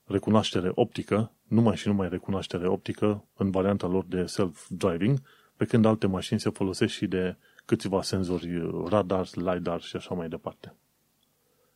recunoaștere 0.05 0.72
optică, 0.75 1.31
numai 1.48 1.75
și 1.75 1.88
numai 1.88 2.10
recunoaștere 2.10 2.67
optică 2.67 3.25
în 3.38 3.51
varianta 3.51 3.88
lor 3.88 4.05
de 4.07 4.25
self-driving, 4.25 5.22
pe 5.55 5.65
când 5.65 5.86
alte 5.86 6.07
mașini 6.07 6.39
se 6.39 6.50
folosesc 6.50 6.93
și 6.93 7.07
de 7.07 7.36
câțiva 7.65 8.01
senzori 8.01 8.62
radar, 8.89 9.27
LiDAR 9.34 9.82
și 9.82 9.96
așa 9.96 10.15
mai 10.15 10.27
departe. 10.27 10.75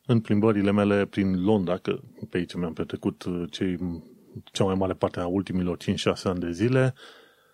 în 0.06 0.20
plimbările 0.20 0.72
mele 0.72 1.06
prin 1.06 1.44
Londra, 1.44 1.78
că 1.78 2.00
pe 2.30 2.38
aici 2.38 2.54
mi-am 2.54 2.74
petrecut 2.74 3.24
uh, 3.24 3.44
cei, 3.52 3.78
cea 4.44 4.64
mai 4.64 4.76
mare 4.76 4.94
parte 4.94 5.20
a 5.20 5.28
ultimilor 5.28 5.78
5-6 5.78 5.84
ani 6.24 6.40
de 6.40 6.52
zile, 6.52 6.94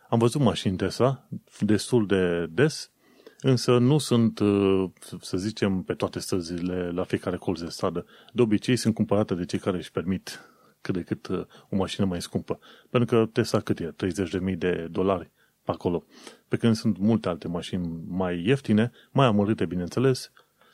am 0.09 0.19
văzut 0.19 0.41
mașini 0.41 0.77
Tesla 0.77 1.27
destul 1.59 2.05
de 2.05 2.45
des, 2.49 2.91
însă 3.39 3.77
nu 3.77 3.97
sunt, 3.97 4.39
uh, 4.39 4.89
să 5.21 5.37
zicem, 5.37 5.81
pe 5.81 5.93
toate 5.93 6.19
străzile, 6.19 6.91
la 6.91 7.03
fiecare 7.03 7.37
colț 7.37 7.59
de 7.59 7.69
stradă. 7.69 8.05
De 8.33 8.41
obicei 8.41 8.75
sunt 8.75 8.93
cumpărate 8.93 9.35
de 9.35 9.45
cei 9.45 9.59
care 9.59 9.77
își 9.77 9.91
permit 9.91 10.49
cât 10.81 10.93
de 10.93 11.01
cât 11.01 11.27
uh, 11.27 11.45
o 11.69 11.75
mașină 11.75 12.05
mai 12.05 12.21
scumpă. 12.21 12.59
Pentru 12.89 13.17
că 13.17 13.29
Tesla 13.31 13.59
cât 13.59 13.79
e? 13.79 13.95
30.000 14.51 14.57
de 14.57 14.87
dolari 14.91 15.31
pe 15.35 15.42
acolo. 15.65 16.03
Pe 16.47 16.57
când 16.57 16.75
sunt 16.75 16.97
multe 16.97 17.29
alte 17.29 17.47
mașini 17.47 18.03
mai 18.07 18.43
ieftine, 18.45 18.91
mai 19.11 19.25
amărâte, 19.25 19.65
bineînțeles, 19.65 20.31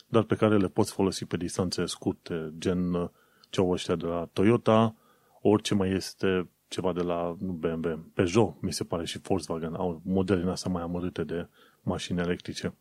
dar 0.08 0.24
pe 0.24 0.36
care 0.36 0.58
le 0.58 0.67
poți 0.67 0.91
folosi 0.91 1.25
pe 1.25 1.38
distanțe 1.38 1.86
scurte, 1.86 2.53
gen 2.58 2.93
uh, 2.93 3.10
ce 3.50 3.62
ăștia 3.62 3.96
de 3.96 4.05
la 4.05 4.29
Toyota, 4.34 4.96
orice 5.41 5.74
mai 5.74 5.91
este 5.91 6.50
ceva 6.67 6.93
de 6.93 7.01
la 7.01 7.36
nu 7.39 7.51
BMW, 7.51 8.12
Peugeot, 8.13 8.62
mi 8.62 8.74
se 8.74 8.84
pare, 8.84 9.05
și 9.05 9.19
Volkswagen 9.19 9.74
au 9.74 10.01
modele 10.03 10.41
în 10.41 10.50
astea 10.50 10.72
mai 10.72 10.81
amărâte 10.81 11.24
de 11.24 11.48
mașini 11.81 12.19
electrice. 12.19 12.74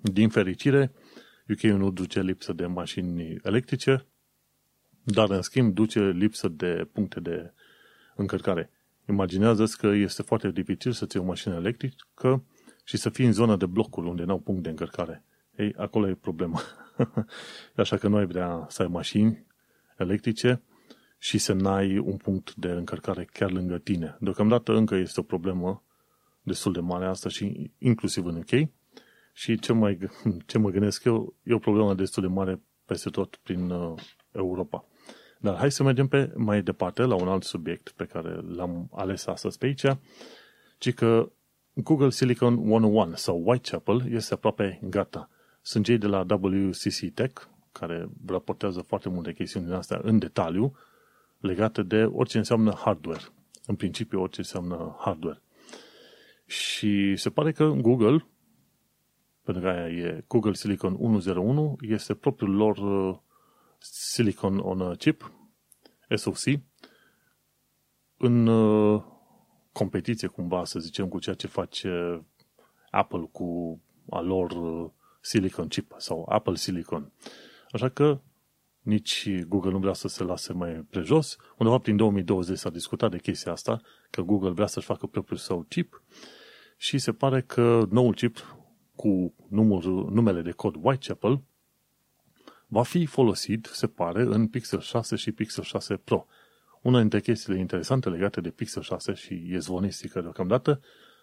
Din 0.00 0.28
fericire, 0.28 0.92
UK 1.48 1.60
nu 1.60 1.90
duce 1.90 2.20
lipsă 2.20 2.52
de 2.52 2.66
mașini 2.66 3.36
electrice, 3.42 4.06
dar 5.02 5.30
în 5.30 5.42
schimb 5.42 5.74
duce 5.74 6.10
lipsă 6.10 6.48
de 6.48 6.88
puncte 6.92 7.20
de 7.20 7.52
încărcare. 8.14 8.70
Imaginează-ți 9.08 9.78
că 9.78 9.86
este 9.86 10.22
foarte 10.22 10.50
dificil 10.50 10.92
să 10.92 11.06
ții 11.06 11.20
o 11.20 11.24
mașină 11.24 11.54
electrică 11.54 12.44
și 12.84 12.96
să 12.96 13.08
fii 13.08 13.26
în 13.26 13.32
zona 13.32 13.56
de 13.56 13.66
blocuri 13.66 14.08
unde 14.08 14.24
n-au 14.24 14.38
punct 14.38 14.62
de 14.62 14.68
încărcare. 14.68 15.24
Ei, 15.56 15.74
acolo 15.76 16.08
e 16.08 16.14
problema. 16.14 16.60
Așa 17.76 17.96
că 17.96 18.08
nu 18.08 18.16
ai 18.16 18.26
vrea 18.26 18.66
să 18.68 18.82
ai 18.82 18.88
mașini 18.88 19.46
electrice 19.96 20.62
și 21.18 21.38
să 21.38 21.52
n-ai 21.52 21.98
un 21.98 22.16
punct 22.16 22.54
de 22.54 22.68
încărcare 22.68 23.24
chiar 23.24 23.50
lângă 23.50 23.78
tine. 23.78 24.16
Deocamdată 24.20 24.72
încă 24.72 24.94
este 24.94 25.20
o 25.20 25.22
problemă 25.22 25.82
destul 26.42 26.72
de 26.72 26.80
mare 26.80 27.06
asta 27.06 27.28
și 27.28 27.70
inclusiv 27.78 28.24
în 28.24 28.36
UK. 28.36 28.68
Și 29.32 29.58
ce, 29.58 29.72
mai, 29.72 29.98
ce 30.46 30.58
mă 30.58 30.70
gândesc 30.70 31.04
eu, 31.04 31.34
e 31.42 31.54
o 31.54 31.58
problemă 31.58 31.94
destul 31.94 32.22
de 32.22 32.28
mare 32.28 32.60
peste 32.84 33.10
tot 33.10 33.36
prin 33.42 33.70
uh, 33.70 34.02
Europa. 34.32 34.86
Dar 35.42 35.56
hai 35.56 35.70
să 35.70 35.82
mergem 35.82 36.06
pe 36.06 36.32
mai 36.36 36.62
departe 36.62 37.02
la 37.02 37.14
un 37.14 37.28
alt 37.28 37.42
subiect 37.42 37.90
pe 37.90 38.04
care 38.04 38.40
l-am 38.48 38.88
ales 38.92 39.26
astăzi 39.26 39.58
pe 39.58 39.66
aici, 39.66 39.86
ci 40.78 40.94
că 40.94 41.32
Google 41.74 42.10
Silicon 42.10 42.72
101 42.72 43.14
sau 43.14 43.42
Whitechapel 43.44 44.12
este 44.12 44.34
aproape 44.34 44.80
gata. 44.82 45.28
Sunt 45.62 45.84
cei 45.84 45.98
de 45.98 46.06
la 46.06 46.26
WCC 46.40 47.14
Tech, 47.14 47.42
care 47.72 48.08
raportează 48.26 48.80
foarte 48.80 49.08
multe 49.08 49.32
chestiuni 49.32 49.66
din 49.66 49.74
astea 49.74 50.00
în 50.02 50.18
detaliu, 50.18 50.76
legate 51.38 51.82
de 51.82 52.04
orice 52.04 52.38
înseamnă 52.38 52.74
hardware. 52.84 53.22
În 53.66 53.74
principiu, 53.74 54.20
orice 54.20 54.40
înseamnă 54.40 54.96
hardware. 54.98 55.42
Și 56.46 57.16
se 57.16 57.30
pare 57.30 57.52
că 57.52 57.64
Google, 57.66 58.26
pentru 59.44 59.62
că 59.62 59.68
aia 59.68 59.88
e 59.88 60.24
Google 60.26 60.52
Silicon 60.52 60.96
101, 61.00 61.76
este 61.80 62.14
propriul 62.14 62.54
lor 62.54 62.76
uh, 62.76 63.18
Silicon 63.82 64.58
on 64.58 64.80
a 64.80 64.94
Chip, 64.94 65.32
SoC, 66.16 66.60
în 68.16 68.46
uh, 68.46 69.02
competiție 69.72 70.28
cumva, 70.28 70.64
să 70.64 70.78
zicem, 70.78 71.08
cu 71.08 71.18
ceea 71.18 71.34
ce 71.34 71.46
face 71.46 72.22
Apple 72.90 73.28
cu 73.32 73.80
a 74.10 74.20
lor 74.20 74.50
uh, 74.50 74.90
Silicon 75.20 75.68
Chip 75.68 75.94
sau 75.96 76.26
Apple 76.28 76.54
Silicon. 76.54 77.12
Așa 77.70 77.88
că 77.88 78.20
nici 78.80 79.28
Google 79.42 79.70
nu 79.70 79.78
vrea 79.78 79.92
să 79.92 80.08
se 80.08 80.22
lase 80.22 80.52
mai 80.52 80.86
prejos. 80.90 81.36
Undeva 81.58 81.78
prin 81.78 81.96
2020 81.96 82.58
s-a 82.58 82.70
discutat 82.70 83.10
de 83.10 83.18
chestia 83.18 83.52
asta, 83.52 83.80
că 84.10 84.22
Google 84.22 84.50
vrea 84.50 84.66
să-și 84.66 84.86
facă 84.86 85.06
propriul 85.06 85.38
său 85.38 85.66
chip 85.68 86.02
și 86.76 86.98
se 86.98 87.12
pare 87.12 87.42
că 87.42 87.86
noul 87.90 88.14
chip 88.14 88.56
cu 88.94 89.34
numărul, 89.48 90.10
numele 90.12 90.42
de 90.42 90.50
cod 90.50 90.74
Whitechapel 90.80 91.42
va 92.72 92.82
fi 92.82 93.06
folosit, 93.06 93.68
se 93.72 93.86
pare, 93.86 94.22
în 94.22 94.46
Pixel 94.46 94.80
6 94.80 95.16
și 95.16 95.32
Pixel 95.32 95.64
6 95.64 95.96
Pro. 95.96 96.26
Una 96.82 97.00
dintre 97.00 97.20
chestiile 97.20 97.58
interesante 97.58 98.08
legate 98.08 98.40
de 98.40 98.50
Pixel 98.50 98.82
6 98.82 99.12
și 99.12 99.48
e 99.50 99.58
zvonistică 99.58 100.20
deocamdată, 100.20 100.80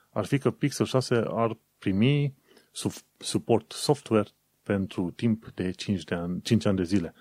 ar 0.09 0.25
fi 0.25 0.37
că 0.37 0.51
Pixel 0.51 0.85
6 0.85 1.23
ar 1.27 1.57
primi 1.77 2.35
suport 3.17 3.71
software 3.71 4.29
pentru 4.63 5.11
timp 5.11 5.51
de 5.53 5.71
5, 5.71 6.03
de 6.03 6.15
ani, 6.15 6.41
5 6.41 6.65
ani 6.65 6.77
de 6.77 6.83
zile. 6.83 7.13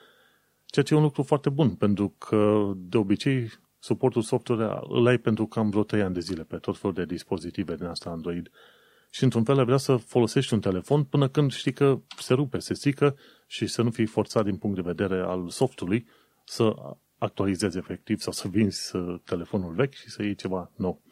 Ceea 0.65 0.85
ce 0.85 0.95
e 0.95 0.97
un 0.97 1.03
lucru 1.03 1.23
foarte 1.23 1.51
bun, 1.51 1.75
pentru 1.75 2.15
că 2.19 2.73
de 2.77 2.97
obicei 2.97 3.51
suportul 3.79 4.23
software 4.23 4.79
îl 4.89 5.07
ai 5.07 5.19
pentru 5.19 5.47
cam 5.47 5.71
vreo 5.71 5.85
3 5.85 6.03
ani 6.03 6.15
de 6.15 6.21
zile 6.21 6.43
pe 6.43 6.57
tot 6.57 6.79
felul 6.79 6.95
de 6.95 7.05
dispozitive 7.05 7.77
din 7.77 7.87
asta 7.87 8.11
Android. 8.11 8.51
Și 9.11 9.25
într-un 9.25 9.45
fel 9.45 9.65
vrea 9.65 9.77
să 9.77 9.97
folosești 9.97 10.55
un 10.55 10.61
telefon 10.61 11.05
până 11.05 11.29
când 11.29 11.53
știi 11.53 11.73
că 11.73 12.01
se 12.19 12.35
rupe, 12.35 12.59
se 12.59 12.75
strică 12.75 13.17
și 13.47 13.67
să 13.67 13.83
nu 13.83 13.91
fii 13.91 14.07
forțat 14.07 14.45
din 14.45 14.57
punct 14.57 14.77
de 14.77 14.83
vedere 14.83 15.21
al 15.21 15.49
softului 15.49 16.07
să 16.45 16.75
actualizezi 17.19 17.79
efectiv 17.79 18.21
sau 18.21 18.33
să 18.33 18.49
vinzi 18.49 18.97
uh, 18.97 19.21
telefonul 19.25 19.75
vechi 19.75 19.95
și 19.95 20.11
să 20.11 20.23
iei 20.23 20.35
ceva 20.35 20.71
nou. 20.77 21.03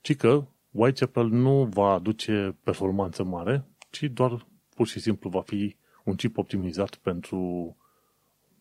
Ci 0.00 0.16
că 0.16 0.46
Whitechapel 0.70 1.26
nu 1.26 1.64
va 1.64 1.92
aduce 1.92 2.56
performanță 2.62 3.24
mare, 3.24 3.68
ci 3.90 4.02
doar 4.02 4.46
pur 4.74 4.86
și 4.86 5.00
simplu 5.00 5.30
va 5.30 5.40
fi 5.40 5.76
un 6.04 6.14
chip 6.14 6.38
optimizat 6.38 6.94
pentru 6.94 7.76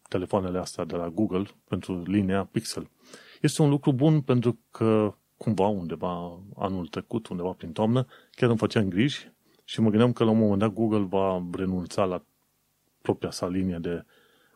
telefoanele 0.09 0.59
astea 0.59 0.83
de 0.85 0.95
la 0.95 1.09
Google, 1.09 1.43
pentru 1.67 2.03
linia 2.05 2.43
Pixel. 2.43 2.89
Este 3.41 3.61
un 3.61 3.69
lucru 3.69 3.93
bun 3.93 4.21
pentru 4.21 4.59
că 4.71 5.15
cumva 5.37 5.67
undeva 5.67 6.39
anul 6.55 6.87
trecut, 6.87 7.27
undeva 7.27 7.51
prin 7.51 7.71
toamnă, 7.71 8.05
chiar 8.31 8.49
îmi 8.49 8.57
făceam 8.57 8.89
griji 8.89 9.31
și 9.63 9.81
mă 9.81 9.89
gândeam 9.89 10.13
că 10.13 10.23
la 10.23 10.29
un 10.29 10.37
moment 10.37 10.59
dat 10.59 10.73
Google 10.73 11.03
va 11.03 11.45
renunța 11.51 12.05
la 12.05 12.23
propria 13.01 13.31
sa 13.31 13.47
linie 13.47 13.77
de 13.77 14.05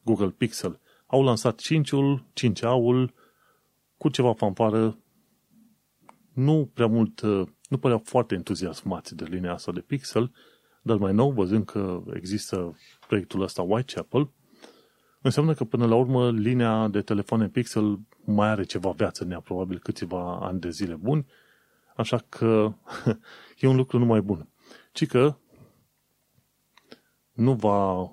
Google 0.03 0.29
Pixel. 0.29 0.79
Au 1.05 1.23
lansat 1.23 1.61
5-ul, 1.61 2.25
5A-ul, 2.33 3.13
cu 3.97 4.09
ceva 4.09 4.33
fanfară, 4.33 4.97
nu 6.33 6.69
prea 6.73 6.87
mult, 6.87 7.21
nu 7.69 7.77
păreau 7.79 8.01
foarte 8.03 8.35
entuziasmați 8.35 9.15
de 9.15 9.25
linia 9.29 9.53
asta 9.53 9.71
de 9.71 9.79
Pixel, 9.79 10.31
dar 10.81 10.97
mai 10.97 11.13
nou, 11.13 11.31
văzând 11.31 11.65
că 11.65 12.03
există 12.13 12.77
proiectul 13.07 13.41
ăsta 13.41 13.61
Whitechapel, 13.61 14.29
înseamnă 15.21 15.53
că 15.53 15.63
până 15.63 15.85
la 15.85 15.95
urmă 15.95 16.31
linia 16.31 16.87
de 16.87 17.01
telefoane 17.01 17.47
Pixel 17.47 17.99
mai 18.25 18.47
are 18.47 18.63
ceva 18.63 18.91
viață 18.91 19.23
în 19.23 19.31
ea, 19.31 19.39
probabil 19.39 19.79
câțiva 19.79 20.39
ani 20.41 20.59
de 20.59 20.69
zile 20.69 20.95
buni, 20.95 21.25
așa 21.95 22.17
că 22.29 22.73
e 23.59 23.67
un 23.67 23.75
lucru 23.75 23.97
numai 23.97 24.21
bun. 24.21 24.47
Ci 24.91 25.07
că 25.07 25.35
nu 27.33 27.53
va 27.53 28.11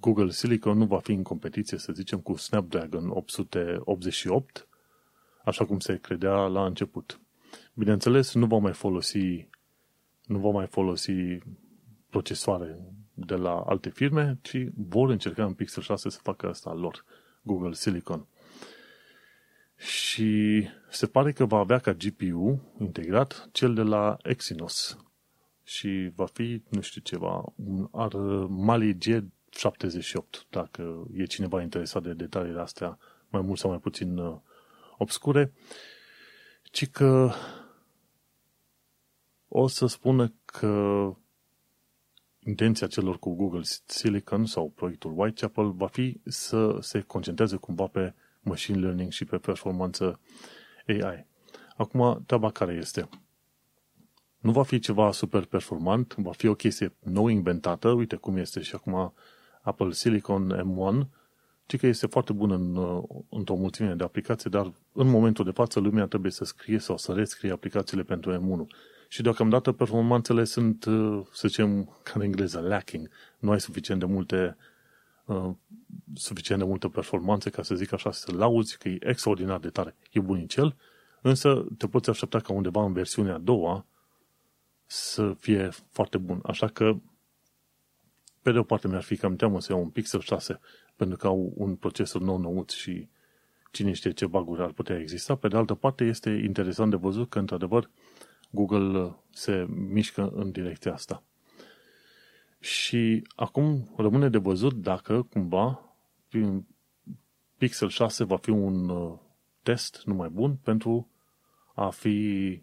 Google 0.00 0.30
Silicon 0.30 0.78
nu 0.78 0.86
va 0.86 0.98
fi 0.98 1.12
în 1.12 1.22
competiție, 1.22 1.78
să 1.78 1.92
zicem, 1.92 2.20
cu 2.20 2.34
Snapdragon 2.36 3.08
888, 3.08 4.68
așa 5.44 5.66
cum 5.66 5.78
se 5.78 5.96
credea 5.96 6.34
la 6.34 6.64
început. 6.64 7.20
Bineînțeles, 7.74 8.34
nu 8.34 8.46
va 8.46 8.56
mai 8.58 8.72
folosi 8.72 9.48
nu 10.30 10.38
va 10.38 10.50
mai 10.50 10.66
folosi 10.66 11.12
procesoare 12.10 12.78
de 13.26 13.34
la 13.34 13.60
alte 13.60 13.90
firme, 13.90 14.38
ci 14.42 14.56
vor 14.74 15.10
încerca 15.10 15.44
în 15.44 15.54
Pixel 15.54 15.82
6 15.82 16.08
să 16.08 16.18
facă 16.22 16.48
asta 16.48 16.72
lor, 16.72 17.04
Google 17.42 17.72
Silicon. 17.72 18.26
Și 19.76 20.68
se 20.90 21.06
pare 21.06 21.32
că 21.32 21.44
va 21.44 21.58
avea 21.58 21.78
ca 21.78 21.92
GPU 21.92 22.60
integrat 22.78 23.48
cel 23.52 23.74
de 23.74 23.82
la 23.82 24.16
Exynos 24.22 24.98
și 25.62 26.10
va 26.14 26.26
fi, 26.26 26.62
nu 26.68 26.80
știu 26.80 27.00
ceva, 27.00 27.52
un 27.54 27.88
ar 27.90 28.14
Mali 28.48 28.94
G78, 28.96 30.48
dacă 30.50 31.06
e 31.12 31.24
cineva 31.24 31.62
interesat 31.62 32.02
de 32.02 32.12
detaliile 32.12 32.60
astea 32.60 32.98
mai 33.28 33.40
mult 33.40 33.58
sau 33.58 33.70
mai 33.70 33.78
puțin 33.78 34.18
uh, 34.18 34.38
obscure, 34.98 35.52
ci 36.62 36.90
că 36.90 37.32
o 39.48 39.66
să 39.66 39.86
spună 39.86 40.32
că 40.44 41.14
intenția 42.44 42.86
celor 42.86 43.18
cu 43.18 43.34
Google 43.34 43.62
Silicon 43.86 44.46
sau 44.46 44.72
proiectul 44.74 45.12
Whitechapel 45.16 45.70
va 45.70 45.86
fi 45.86 46.20
să 46.24 46.78
se 46.80 47.00
concentreze 47.00 47.56
cumva 47.56 47.86
pe 47.86 48.14
machine 48.40 48.78
learning 48.78 49.12
și 49.12 49.24
pe 49.24 49.36
performanță 49.36 50.20
AI. 50.86 51.26
Acum, 51.76 52.22
treaba 52.26 52.50
care 52.50 52.72
este? 52.72 53.08
Nu 54.38 54.52
va 54.52 54.62
fi 54.62 54.78
ceva 54.78 55.12
super 55.12 55.44
performant, 55.44 56.14
va 56.14 56.32
fi 56.32 56.46
o 56.46 56.54
chestie 56.54 56.92
nou 56.98 57.26
inventată, 57.26 57.88
uite 57.88 58.16
cum 58.16 58.36
este 58.36 58.60
și 58.60 58.74
acum 58.74 59.14
Apple 59.62 59.92
Silicon 59.92 60.52
M1, 60.52 61.08
ci 61.66 61.76
că 61.76 61.86
este 61.86 62.06
foarte 62.06 62.32
bun 62.32 62.50
în, 62.50 62.76
într-o 63.28 63.54
mulțime 63.54 63.94
de 63.94 64.04
aplicații, 64.04 64.50
dar 64.50 64.72
în 64.92 65.08
momentul 65.08 65.44
de 65.44 65.50
față 65.50 65.80
lumea 65.80 66.06
trebuie 66.06 66.32
să 66.32 66.44
scrie 66.44 66.78
sau 66.78 66.96
să 66.96 67.12
rescrie 67.12 67.52
aplicațiile 67.52 68.02
pentru 68.02 68.36
M1 68.36 68.76
și 69.12 69.22
deocamdată 69.22 69.72
performanțele 69.72 70.44
sunt, 70.44 70.84
uh, 70.84 71.26
să 71.32 71.48
zicem, 71.48 71.84
ca 72.02 72.12
în 72.14 72.20
engleză, 72.20 72.60
lacking. 72.60 73.10
Nu 73.38 73.50
ai 73.50 73.60
suficient 73.60 74.00
de 74.00 74.06
multe 74.06 74.56
uh, 75.24 75.50
suficient 76.14 76.60
de 76.60 76.66
multă 76.66 76.88
performanță 76.88 77.50
ca 77.50 77.62
să 77.62 77.74
zic 77.74 77.92
așa, 77.92 78.12
să 78.12 78.32
lauzi 78.32 78.78
că 78.78 78.88
e 78.88 78.98
extraordinar 79.00 79.58
de 79.58 79.68
tare, 79.68 79.96
e 80.10 80.20
bunicel, 80.20 80.76
însă 81.20 81.66
te 81.78 81.88
poți 81.88 82.10
aștepta 82.10 82.40
ca 82.40 82.52
undeva 82.52 82.84
în 82.84 82.92
versiunea 82.92 83.34
a 83.34 83.38
doua 83.38 83.86
să 84.86 85.34
fie 85.38 85.68
foarte 85.90 86.18
bun. 86.18 86.40
Așa 86.44 86.66
că, 86.66 86.96
pe 88.42 88.52
de 88.52 88.58
o 88.58 88.62
parte 88.62 88.88
mi-ar 88.88 89.02
fi 89.02 89.16
cam 89.16 89.36
teamă 89.36 89.60
să 89.60 89.72
iau 89.72 89.82
un 89.82 89.88
Pixel 89.88 90.20
6 90.20 90.60
pentru 90.96 91.16
că 91.16 91.26
au 91.26 91.52
un 91.56 91.74
procesor 91.74 92.20
nou 92.20 92.38
nouț 92.38 92.72
și 92.72 93.08
cine 93.70 93.92
știe 93.92 94.10
ce 94.10 94.26
baguri 94.26 94.62
ar 94.62 94.72
putea 94.72 94.98
exista. 94.98 95.34
Pe 95.34 95.48
de 95.48 95.56
altă 95.56 95.74
parte, 95.74 96.04
este 96.04 96.30
interesant 96.30 96.90
de 96.90 96.96
văzut 96.96 97.28
că, 97.28 97.38
într-adevăr, 97.38 97.90
Google 98.50 99.16
se 99.30 99.66
mișcă 99.68 100.30
în 100.34 100.50
direcția 100.50 100.92
asta. 100.92 101.22
Și 102.60 103.26
acum 103.36 103.94
rămâne 103.96 104.28
de 104.28 104.38
văzut 104.38 104.74
dacă, 104.74 105.22
cumva, 105.22 105.94
Pixel 107.56 107.88
6 107.88 108.24
va 108.24 108.36
fi 108.36 108.50
un 108.50 108.88
uh, 108.88 109.18
test 109.62 110.02
numai 110.04 110.28
bun 110.28 110.56
pentru 110.56 111.10
a 111.74 111.90
fi 111.90 112.62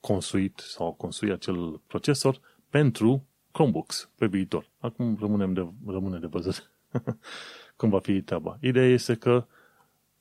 construit 0.00 0.58
sau 0.58 0.92
construi 0.92 1.32
acel 1.32 1.80
procesor 1.86 2.40
pentru 2.68 3.26
Chromebooks 3.52 4.10
pe 4.16 4.26
viitor. 4.26 4.70
Acum 4.78 5.16
rămânem 5.20 5.52
de, 5.52 5.68
rămâne 5.86 6.18
de 6.18 6.26
văzut 6.26 6.70
cum 7.76 7.88
va 7.88 7.98
fi 7.98 8.22
treaba. 8.22 8.58
Ideea 8.60 8.88
este 8.88 9.14
că 9.14 9.46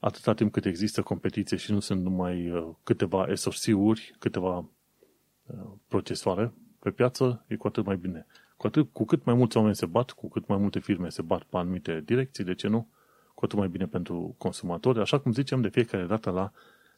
atâta 0.05 0.33
timp 0.33 0.51
cât 0.51 0.65
există 0.65 1.01
competiție 1.01 1.57
și 1.57 1.71
nu 1.71 1.79
sunt 1.79 2.01
numai 2.01 2.49
uh, 2.49 2.69
câteva 2.83 3.27
SoC-uri, 3.33 4.15
câteva 4.19 4.57
uh, 4.57 5.71
procesoare 5.87 6.53
pe 6.79 6.91
piață, 6.91 7.45
e 7.47 7.55
cu 7.55 7.67
atât 7.67 7.85
mai 7.85 7.97
bine. 7.97 8.25
Cu, 8.57 8.67
atât, 8.67 8.89
cu 8.91 9.05
cât 9.05 9.25
mai 9.25 9.35
mulți 9.35 9.57
oameni 9.57 9.75
se 9.75 9.85
bat, 9.85 10.11
cu 10.11 10.29
cât 10.29 10.47
mai 10.47 10.57
multe 10.57 10.79
firme 10.79 11.09
se 11.09 11.21
bat 11.21 11.43
pe 11.43 11.57
anumite 11.57 12.01
direcții, 12.05 12.43
de 12.43 12.55
ce 12.55 12.67
nu? 12.67 12.87
Cu 13.33 13.45
atât 13.45 13.57
mai 13.57 13.67
bine 13.67 13.87
pentru 13.87 14.35
consumatori, 14.37 14.99
așa 14.99 15.19
cum 15.19 15.31
zicem 15.31 15.61
de 15.61 15.69
fiecare 15.69 16.05
dată 16.05 16.29
la 16.29 16.51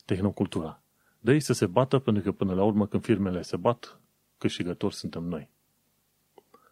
tehnocultura. 0.06 0.82
De 1.20 1.34
ei 1.34 1.40
să 1.40 1.54
se 1.54 1.66
bată, 1.66 2.00
pentru 2.00 2.24
că 2.24 2.32
până 2.32 2.54
la 2.54 2.64
urmă 2.64 2.88
când 2.88 3.04
firmele 3.04 3.42
se 3.42 3.58
bat, 3.58 4.00
câștigători 4.38 4.96
suntem 4.96 5.24
noi. 5.24 5.50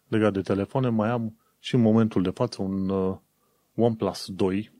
Legat 0.08 0.32
de 0.32 0.40
telefoane, 0.40 0.88
mai 0.88 1.08
am 1.08 1.38
și 1.58 1.74
în 1.74 1.80
momentul 1.80 2.22
de 2.22 2.30
față 2.30 2.62
un 2.62 2.88
uh, 2.88 3.16
OnePlus 3.74 4.26
2 4.26 4.74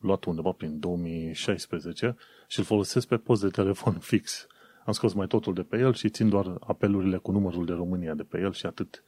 luat 0.00 0.24
undeva 0.24 0.52
prin 0.52 0.78
2016 0.78 2.16
și 2.48 2.58
îl 2.58 2.64
folosesc 2.64 3.06
pe 3.06 3.16
post 3.16 3.42
de 3.42 3.48
telefon 3.48 3.98
fix. 4.10 4.46
Am 4.84 4.92
scos 4.92 5.12
mai 5.12 5.26
totul 5.26 5.54
de 5.54 5.62
pe 5.62 5.78
el 5.78 5.94
și 5.94 6.08
țin 6.08 6.28
doar 6.28 6.56
apelurile 6.60 7.16
cu 7.16 7.30
numărul 7.30 7.64
de 7.64 7.72
România 7.72 8.14
de 8.14 8.22
pe 8.22 8.40
el 8.40 8.52
și 8.52 8.66
atât. 8.66 9.04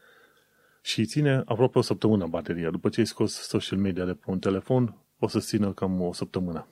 Și 0.83 1.05
ține 1.05 1.43
aproape 1.45 1.79
o 1.79 1.83
săptămână 1.83 2.27
bateria. 2.27 2.71
După 2.71 2.89
ce 2.89 3.01
ai 3.01 3.07
scos 3.07 3.33
social 3.33 3.79
media 3.79 4.05
de 4.05 4.15
pe 4.15 4.31
un 4.31 4.39
telefon, 4.39 4.97
o 5.19 5.29
să 5.29 5.39
țină 5.39 5.73
cam 5.73 6.01
o 6.01 6.13
săptămână. 6.13 6.67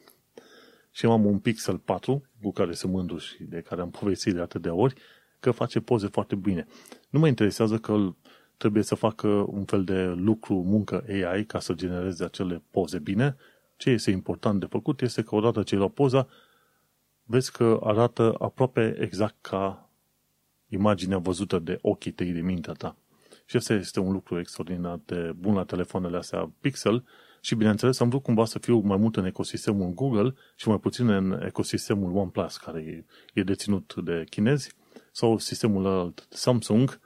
Și 0.91 1.07
am 1.07 1.25
un 1.25 1.39
Pixel 1.39 1.79
4 1.79 2.23
cu 2.43 2.53
care 2.53 2.73
sunt 2.73 2.93
mândru 2.93 3.19
și 3.19 3.43
de 3.43 3.61
care 3.61 3.81
am 3.81 3.91
povestit 4.01 4.35
de 4.35 4.41
atât 4.41 4.63
de 4.63 4.69
ori, 4.69 4.95
că 5.41 5.51
face 5.51 5.81
poze 5.81 6.07
foarte 6.07 6.35
bine. 6.35 6.67
Nu 7.11 7.19
mă 7.19 7.29
interesează 7.29 7.79
că 7.79 8.15
trebuie 8.57 8.83
să 8.83 8.95
facă 8.95 9.29
un 9.29 9.65
fel 9.65 9.85
de 9.85 10.05
lucru, 10.05 10.55
muncă 10.55 11.05
AI 11.09 11.45
ca 11.45 11.61
să 11.61 11.73
genereze 11.73 12.25
acele 12.25 12.63
poze 12.71 12.99
bine, 12.99 13.37
ce 13.81 13.91
este 13.91 14.11
important 14.11 14.61
de 14.61 14.67
făcut 14.67 15.01
este 15.01 15.23
că 15.23 15.35
odată 15.35 15.63
ce 15.63 15.77
la 15.77 15.89
poza, 15.89 16.29
vezi 17.25 17.53
că 17.53 17.81
arată 17.83 18.35
aproape 18.39 18.97
exact 19.01 19.35
ca 19.41 19.91
imaginea 20.69 21.19
văzută 21.19 21.59
de 21.59 21.79
ochii 21.83 22.13
tăi 22.13 22.33
de 22.33 22.41
mintea 22.41 22.73
ta. 22.73 22.97
Și 23.45 23.57
asta 23.57 23.73
este 23.73 24.01
un 24.01 24.13
lucru 24.13 24.39
extraordinar 24.39 25.01
de 25.05 25.33
bun 25.37 25.55
la 25.55 25.65
telefoanele 25.65 26.17
astea 26.17 26.53
Pixel 26.61 27.05
și 27.41 27.55
bineînțeles 27.55 28.01
am 28.01 28.09
vrut 28.09 28.23
cumva 28.23 28.45
să 28.45 28.59
fiu 28.59 28.79
mai 28.79 28.97
mult 28.97 29.17
în 29.17 29.25
ecosistemul 29.25 29.93
Google 29.95 30.35
și 30.57 30.69
mai 30.69 30.79
puțin 30.79 31.09
în 31.09 31.43
ecosistemul 31.45 32.17
OnePlus 32.17 32.57
care 32.57 33.07
e 33.35 33.43
deținut 33.43 33.95
de 33.95 34.25
chinezi 34.31 34.75
sau 35.13 35.39
sistemul 35.39 36.15
Samsung 36.29 37.01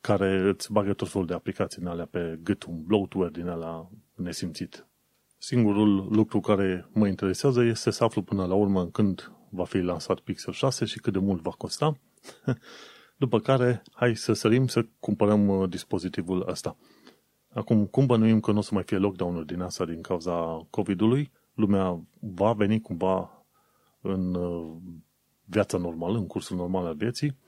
care 0.00 0.48
îți 0.48 0.72
bagă 0.72 0.92
tot 0.92 1.08
felul 1.08 1.26
de 1.26 1.34
aplicații 1.34 1.82
în 1.82 1.88
alea 1.88 2.06
pe 2.06 2.38
gât, 2.42 2.62
un 2.62 2.82
bloatware 2.82 3.30
din 3.30 3.48
alea 3.48 3.90
nesimțit. 4.14 4.87
Singurul 5.38 6.08
lucru 6.10 6.40
care 6.40 6.88
mă 6.92 7.06
interesează 7.06 7.62
este 7.62 7.90
să 7.90 8.04
aflu 8.04 8.22
până 8.22 8.46
la 8.46 8.54
urmă 8.54 8.86
când 8.86 9.32
va 9.50 9.64
fi 9.64 9.78
lansat 9.78 10.18
Pixel 10.20 10.52
6 10.52 10.84
și 10.84 10.98
cât 10.98 11.12
de 11.12 11.18
mult 11.18 11.42
va 11.42 11.50
costa. 11.50 11.98
După 13.16 13.40
care, 13.40 13.82
hai 13.92 14.16
să 14.16 14.32
sărim 14.32 14.66
să 14.66 14.86
cumpărăm 15.00 15.48
uh, 15.48 15.68
dispozitivul 15.68 16.48
ăsta. 16.48 16.76
Acum, 17.48 17.86
cum 17.86 18.06
bănuim 18.06 18.40
că 18.40 18.52
nu 18.52 18.58
o 18.58 18.60
să 18.60 18.74
mai 18.74 18.82
fie 18.82 18.96
lockdown-uri 18.96 19.46
din 19.46 19.60
asta 19.60 19.84
din 19.84 20.00
cauza 20.00 20.66
COVID-ului, 20.70 21.32
lumea 21.54 22.02
va 22.20 22.52
veni 22.52 22.80
cumva 22.80 23.46
în 24.00 24.34
uh, 24.34 24.76
viața 25.44 25.78
normală, 25.78 26.18
în 26.18 26.26
cursul 26.26 26.56
normal 26.56 26.86
al 26.86 26.94
vieții 26.94 27.38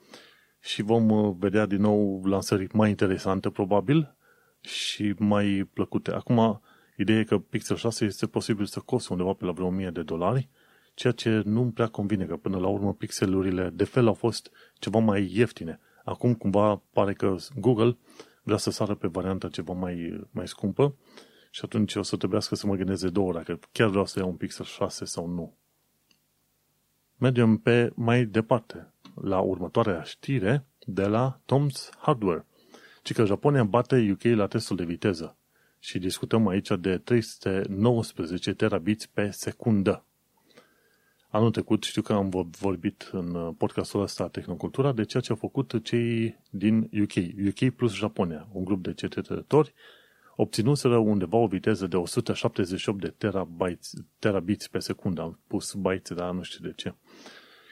și 0.59 0.81
vom 0.81 1.09
uh, 1.09 1.35
vedea 1.39 1.65
din 1.65 1.81
nou 1.81 2.23
lansări 2.23 2.67
mai 2.73 2.89
interesante, 2.89 3.49
probabil, 3.49 4.15
și 4.61 5.15
mai 5.17 5.69
plăcute. 5.73 6.11
Acum, 6.11 6.61
Ideea 7.01 7.19
e 7.19 7.23
că 7.23 7.37
Pixel 7.37 7.75
6 7.75 8.05
este 8.05 8.27
posibil 8.27 8.65
să 8.65 8.79
coste 8.79 9.13
undeva 9.13 9.33
pe 9.33 9.45
la 9.45 9.51
vreo 9.51 9.65
1000 9.65 9.89
de 9.89 10.03
dolari, 10.03 10.49
ceea 10.93 11.13
ce 11.13 11.41
nu 11.45 11.61
îmi 11.61 11.71
prea 11.71 11.87
convine, 11.87 12.25
că 12.25 12.37
până 12.37 12.57
la 12.57 12.67
urmă 12.67 12.93
pixelurile 12.93 13.69
de 13.69 13.83
fel 13.83 14.07
au 14.07 14.13
fost 14.13 14.51
ceva 14.73 14.99
mai 14.99 15.31
ieftine. 15.33 15.79
Acum 16.03 16.33
cumva 16.33 16.81
pare 16.93 17.13
că 17.13 17.35
Google 17.55 17.97
vrea 18.43 18.57
să 18.57 18.71
sară 18.71 18.95
pe 18.95 19.07
varianta 19.07 19.47
ceva 19.47 19.73
mai, 19.73 20.27
mai 20.31 20.47
scumpă 20.47 20.95
și 21.49 21.61
atunci 21.63 21.95
o 21.95 22.01
să 22.01 22.17
trebuiască 22.17 22.55
să 22.55 22.67
mă 22.67 22.75
gândesc 22.75 23.01
de 23.01 23.09
două 23.09 23.27
ori 23.27 23.37
dacă 23.37 23.59
chiar 23.71 23.89
vreau 23.89 24.05
să 24.05 24.19
iau 24.19 24.29
un 24.29 24.35
Pixel 24.35 24.65
6 24.65 25.05
sau 25.05 25.27
nu. 25.27 25.57
Mergem 27.17 27.57
pe 27.57 27.91
mai 27.95 28.25
departe, 28.25 28.93
la 29.21 29.39
următoarea 29.39 30.01
știre 30.01 30.65
de 30.85 31.05
la 31.05 31.39
Tom's 31.41 31.89
Hardware, 31.97 32.45
ci 33.03 33.13
că 33.13 33.25
Japonia 33.25 33.63
bate 33.63 34.09
UK 34.11 34.23
la 34.23 34.47
testul 34.47 34.75
de 34.75 34.83
viteză 34.83 35.35
și 35.83 35.99
discutăm 35.99 36.47
aici 36.47 36.69
de 36.79 36.97
319 36.97 38.53
terabits 38.53 39.05
pe 39.05 39.29
secundă. 39.29 40.05
Anul 41.29 41.51
trecut 41.51 41.83
știu 41.83 42.01
că 42.01 42.13
am 42.13 42.29
vorbit 42.59 43.09
în 43.11 43.53
podcastul 43.53 44.01
ăsta 44.01 44.27
Tehnocultura 44.27 44.91
de 44.91 45.03
ceea 45.03 45.23
ce 45.23 45.31
au 45.31 45.37
făcut 45.37 45.83
cei 45.83 46.39
din 46.49 46.89
UK, 47.01 47.13
UK 47.47 47.69
plus 47.75 47.93
Japonia, 47.93 48.47
un 48.51 48.63
grup 48.63 48.83
de 48.83 48.93
cercetători, 48.93 49.73
obținuseră 50.35 50.97
undeva 50.97 51.37
o 51.37 51.47
viteză 51.47 51.87
de 51.87 51.95
178 51.95 52.99
de 52.99 53.13
terabytes, 53.17 53.93
terabits 54.19 54.67
pe 54.67 54.79
secundă. 54.79 55.21
Am 55.21 55.39
pus 55.47 55.73
bytes, 55.73 56.15
dar 56.15 56.31
nu 56.31 56.41
știu 56.41 56.67
de 56.67 56.73
ce. 56.75 56.93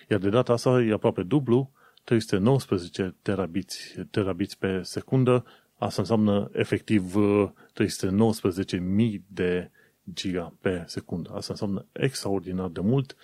Iar 0.10 0.20
de 0.20 0.30
data 0.30 0.54
asta 0.54 0.82
e 0.82 0.94
aproape 0.94 1.24
dublu, 1.24 1.72
319 2.04 3.16
terabits, 3.22 3.94
terabits 4.12 4.56
pe 4.56 4.82
secundă 4.82 5.46
Asta 5.80 6.02
înseamnă 6.02 6.50
efectiv 6.54 7.16
319.000 7.16 7.20
uh, 8.74 9.16
de 9.28 9.72
giga 10.14 10.54
pe 10.62 10.84
secundă. 10.86 11.30
Asta 11.34 11.52
înseamnă 11.52 11.86
extraordinar 11.92 12.68
de 12.68 12.80
mult, 12.80 13.16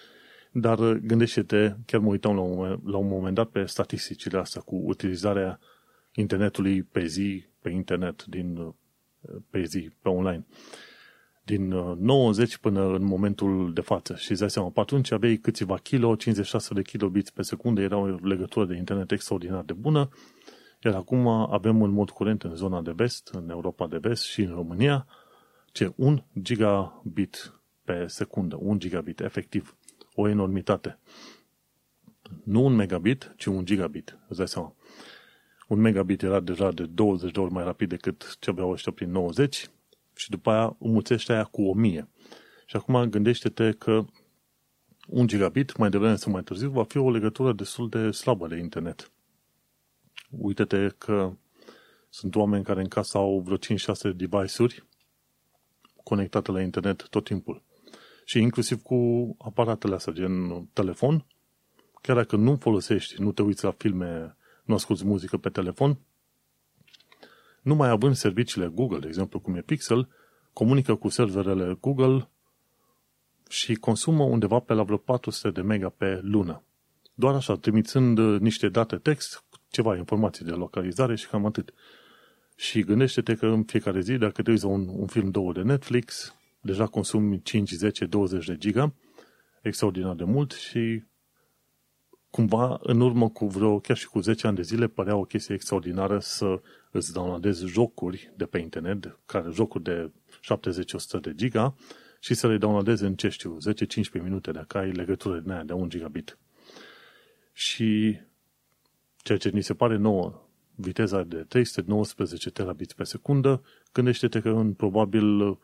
dar 0.52 0.80
uh, 0.80 0.98
gândește-te, 1.02 1.76
chiar 1.86 2.02
mă 2.02 2.08
uitam 2.08 2.36
la 2.36 2.42
un, 2.42 2.56
moment, 2.56 2.82
la 2.86 2.98
un 2.98 3.08
moment 3.08 3.36
dat 3.36 3.50
pe 3.50 3.66
statisticile 3.66 4.38
astea 4.38 4.62
cu 4.62 4.76
utilizarea 4.76 5.60
internetului 6.14 6.84
pe 6.84 7.06
zi, 7.06 7.46
pe 7.62 7.70
internet, 7.70 8.26
din, 8.26 8.58
uh, 8.58 8.74
pe 9.50 9.64
zi, 9.64 9.92
pe 10.02 10.10
online. 10.10 10.46
Din 11.44 11.68
90 11.98 12.58
până 12.58 12.86
în 12.86 13.04
momentul 13.04 13.74
de 13.74 13.82
față. 13.82 14.16
Și 14.16 14.32
îți 14.32 14.40
dai 14.40 14.50
seama, 14.50 14.70
pe 14.70 14.80
atunci 14.80 15.12
aveai 15.12 15.36
câțiva 15.36 15.78
kilo, 15.78 16.16
56 16.16 16.74
de 16.74 16.82
kilobits 16.82 17.30
pe 17.30 17.42
secundă, 17.42 17.82
era 17.82 17.98
o 17.98 18.06
legătură 18.06 18.66
de 18.66 18.76
internet 18.76 19.12
extraordinar 19.12 19.64
de 19.64 19.74
bună, 19.74 20.10
iar 20.86 20.96
acum 20.96 21.28
avem 21.28 21.82
în 21.82 21.92
mod 21.92 22.10
curent 22.10 22.44
în 22.44 22.56
zona 22.56 22.82
de 22.82 22.92
vest, 22.92 23.28
în 23.28 23.50
Europa 23.50 23.88
de 23.88 23.98
vest 23.98 24.24
și 24.24 24.42
în 24.42 24.54
România, 24.54 25.08
ce 25.72 25.94
un 25.96 26.24
gigabit 26.42 27.54
pe 27.84 28.08
secundă, 28.08 28.58
un 28.60 28.80
gigabit, 28.80 29.20
efectiv, 29.20 29.78
o 30.14 30.28
enormitate. 30.28 31.00
Nu 32.44 32.66
un 32.66 32.76
megabit, 32.76 33.34
ci 33.38 33.46
un 33.46 33.66
gigabit, 33.66 34.18
îți 34.28 34.38
dai 34.38 34.48
seama. 34.48 34.76
Un 35.68 35.80
megabit 35.80 36.22
era 36.22 36.40
deja 36.40 36.72
de 36.72 36.86
20 36.86 37.32
de 37.32 37.40
ori 37.40 37.52
mai 37.52 37.64
rapid 37.64 37.90
decât 37.90 38.38
ce 38.40 38.50
aveau 38.50 38.70
ăștia 38.70 38.92
prin 38.92 39.12
90 39.12 39.70
și 40.16 40.30
după 40.30 40.50
aia 40.50 40.76
înmulțește 40.80 41.34
aia 41.34 41.44
cu 41.44 41.62
1000. 41.62 42.10
Și 42.66 42.76
acum 42.76 43.04
gândește-te 43.04 43.72
că 43.72 44.06
un 45.08 45.28
gigabit, 45.28 45.78
mai 45.78 45.90
devreme 45.90 46.16
sau 46.16 46.32
mai 46.32 46.44
târziu, 46.44 46.70
va 46.70 46.84
fi 46.84 46.98
o 46.98 47.12
legătură 47.12 47.54
destul 47.54 47.90
de 47.90 48.12
slabă 48.12 48.48
de 48.48 48.58
internet. 48.58 49.12
Uită-te 50.38 50.88
că 50.98 51.34
sunt 52.10 52.36
oameni 52.36 52.64
care 52.64 52.82
în 52.82 52.88
casă 52.88 53.18
au 53.18 53.40
vreo 53.40 53.58
5-6 53.58 53.60
device-uri 54.16 54.86
conectate 56.04 56.52
la 56.52 56.62
internet 56.62 57.08
tot 57.10 57.24
timpul. 57.24 57.62
Și 58.26 58.40
inclusiv 58.40 58.82
cu 58.82 58.96
aparatele 59.40 59.96
astea, 59.96 60.14
gen 60.14 60.66
telefon, 60.74 61.26
chiar 62.02 62.16
dacă 62.16 62.36
nu 62.36 62.56
folosești, 62.56 63.22
nu 63.22 63.32
te 63.32 63.42
uiți 63.42 63.64
la 63.64 63.72
filme, 63.72 64.38
nu 64.64 64.74
asculti 64.74 65.06
muzică 65.06 65.38
pe 65.38 65.50
telefon, 65.50 65.98
numai 67.62 67.90
având 67.90 68.16
serviciile 68.16 68.68
Google, 68.68 69.00
de 69.00 69.08
exemplu, 69.08 69.40
cum 69.40 69.56
e 69.56 69.62
Pixel, 69.62 70.10
comunică 70.54 70.96
cu 70.96 71.10
serverele 71.10 71.78
Google 71.82 72.30
și 73.50 73.76
consumă 73.76 74.24
undeva 74.24 74.60
pe 74.60 74.74
la 74.74 74.84
vreo 74.84 74.98
400 74.98 75.50
de 75.50 75.62
mega 75.62 75.90
pe 75.90 76.20
lună. 76.24 76.64
Doar 77.14 77.36
așa, 77.36 77.56
trimițând 77.56 78.18
uh, 78.18 78.40
niște 78.40 78.70
date 78.70 78.96
text, 78.96 79.44
ceva 79.70 79.96
informații 79.96 80.46
de 80.46 80.52
localizare 80.52 81.16
și 81.16 81.28
cam 81.28 81.46
atât. 81.46 81.74
Și 82.56 82.82
gândește-te 82.82 83.36
că 83.36 83.46
în 83.46 83.64
fiecare 83.64 84.00
zi, 84.00 84.18
dacă 84.18 84.42
te 84.42 84.52
uiți 84.52 84.66
un, 84.66 84.88
un 84.88 85.08
film 85.08 85.32
două 85.32 85.54
de 85.54 85.62
Netflix, 85.62 86.36
deja 86.62 86.88
consumi 86.88 87.42
5, 87.42 87.72
10, 87.72 88.06
20 88.06 88.46
de 88.46 88.58
giga, 88.58 88.94
extraordinar 89.62 90.16
de 90.16 90.24
mult 90.24 90.52
și 90.52 91.04
cumva 92.30 92.80
în 92.82 93.02
urmă 93.02 93.30
cu 93.30 93.48
vreo, 93.48 93.80
chiar 93.80 93.98
și 93.98 94.08
cu 94.08 94.20
10 94.20 94.48
ani 94.48 94.56
de 94.56 94.62
zile, 94.62 94.88
părea 94.88 95.16
o 95.16 95.24
chestie 95.24 95.56
extraordinară 95.56 96.20
să 96.20 96.62
îți 96.92 97.14
downloadezi 97.14 97.66
jocuri 97.66 98.34
de 98.38 98.46
pe 98.46 98.58
internet, 98.58 99.20
care 99.26 99.50
jocuri 99.52 99.84
de 99.84 100.12
70-100 101.18 101.22
de 101.22 101.34
giga, 101.36 101.76
și 102.20 102.34
să 102.34 102.48
le 102.48 102.58
downloadezi 102.58 103.04
în, 103.04 103.16
ce 103.16 103.30
știu, 103.30 103.58
10-15 104.20 104.24
minute 104.24 104.52
dacă 104.52 104.78
ai 104.78 104.92
legătură 104.92 105.40
din 105.40 105.52
aia 105.52 105.64
de 105.64 105.74
1 105.74 105.88
gigabit. 105.88 106.38
Și 107.54 108.20
ceea 109.26 109.38
ce 109.38 109.50
ni 109.50 109.62
se 109.62 109.74
pare 109.74 109.98
nouă, 109.98 110.48
viteza 110.76 111.24
de 111.24 111.36
319 111.36 112.50
terabits 112.50 112.94
pe 112.94 113.04
secundă, 113.04 113.64
gândește-te 113.94 114.40
că 114.40 114.50
în 114.50 114.74
probabil 114.74 115.58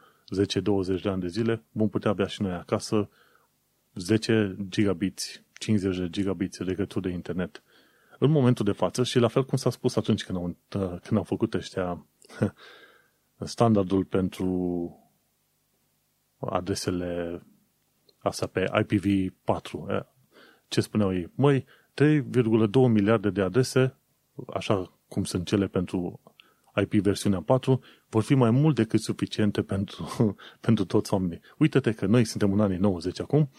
10-20 0.99 1.01
de 1.01 1.09
ani 1.09 1.21
de 1.21 1.27
zile 1.27 1.63
vom 1.71 1.89
putea 1.89 2.11
avea 2.11 2.25
și 2.25 2.41
noi 2.41 2.51
acasă 2.51 3.09
10 3.93 4.55
gigabits, 4.69 5.41
50 5.53 5.97
de 5.97 6.09
gigabits 6.09 6.57
legături 6.57 7.07
de 7.07 7.13
internet. 7.13 7.63
În 8.19 8.31
momentul 8.31 8.65
de 8.65 8.71
față 8.71 9.03
și 9.03 9.19
la 9.19 9.27
fel 9.27 9.45
cum 9.45 9.57
s-a 9.57 9.69
spus 9.69 9.95
atunci 9.95 10.23
când 10.23 10.37
au, 10.37 10.55
când 11.01 11.17
au 11.17 11.23
făcut 11.23 11.53
ăștia 11.53 12.05
standardul 13.55 14.05
pentru 14.05 14.49
adresele 16.39 17.41
asta 18.17 18.47
pe 18.47 18.65
IPv4. 18.83 20.05
Ce 20.67 20.81
spuneau 20.81 21.13
ei? 21.13 21.31
Măi, 21.35 21.65
3,2 21.93 22.71
miliarde 22.87 23.29
de 23.29 23.41
adrese, 23.41 23.97
așa 24.53 24.99
cum 25.07 25.23
sunt 25.23 25.45
cele 25.45 25.67
pentru 25.67 26.21
IP 26.81 26.93
versiunea 26.93 27.41
4, 27.41 27.81
vor 28.09 28.23
fi 28.23 28.33
mai 28.33 28.51
mult 28.51 28.75
decât 28.75 29.01
suficiente 29.01 29.61
pentru, 29.61 30.35
pentru 30.65 30.85
toți 30.85 31.13
oamenii. 31.13 31.41
Uită-te 31.57 31.91
că 31.91 32.05
noi 32.05 32.25
suntem 32.25 32.53
în 32.53 32.59
anii 32.59 32.77
90 32.77 33.19
acum 33.19 33.49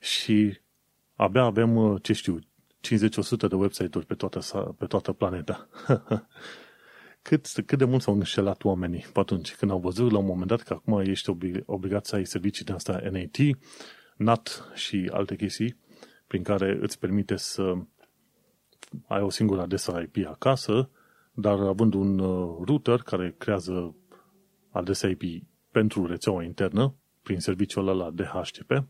și 0.00 0.58
abia 1.14 1.42
avem, 1.42 1.98
ce 2.02 2.12
știu, 2.12 2.38
50-100 2.38 3.48
de 3.48 3.54
website-uri 3.54 4.06
pe 4.06 4.14
toată, 4.14 4.74
pe 4.78 4.86
toată 4.86 5.12
planeta. 5.12 5.68
cât, 7.22 7.46
cât 7.66 7.78
de 7.78 7.84
mult 7.84 8.02
s-au 8.02 8.14
înșelat 8.14 8.64
oamenii 8.64 9.06
pe 9.12 9.20
atunci, 9.20 9.54
când 9.54 9.70
au 9.70 9.78
văzut 9.78 10.10
la 10.10 10.18
un 10.18 10.26
moment 10.26 10.48
dat 10.48 10.60
că 10.60 10.72
acum 10.72 11.00
ești 11.00 11.30
obligat 11.66 12.06
să 12.06 12.14
ai 12.14 12.26
servicii 12.26 12.64
de 12.64 12.72
asta 12.72 13.00
NAT, 13.10 13.36
NAT 14.16 14.70
și 14.74 15.10
alte 15.12 15.36
chestii, 15.36 15.76
prin 16.28 16.42
care 16.42 16.78
îți 16.80 16.98
permite 16.98 17.36
să 17.36 17.74
ai 19.06 19.22
o 19.22 19.30
singură 19.30 19.60
adresă 19.60 20.02
IP 20.12 20.26
acasă, 20.26 20.90
dar 21.32 21.60
având 21.60 21.94
un 21.94 22.18
uh, 22.18 22.56
router 22.64 22.98
care 22.98 23.34
creează 23.38 23.94
adresa 24.70 25.08
IP 25.08 25.22
pentru 25.70 26.06
rețeaua 26.06 26.42
internă, 26.42 26.94
prin 27.22 27.40
serviciul 27.40 27.88
ăla 27.88 28.10
DHCP, 28.10 28.84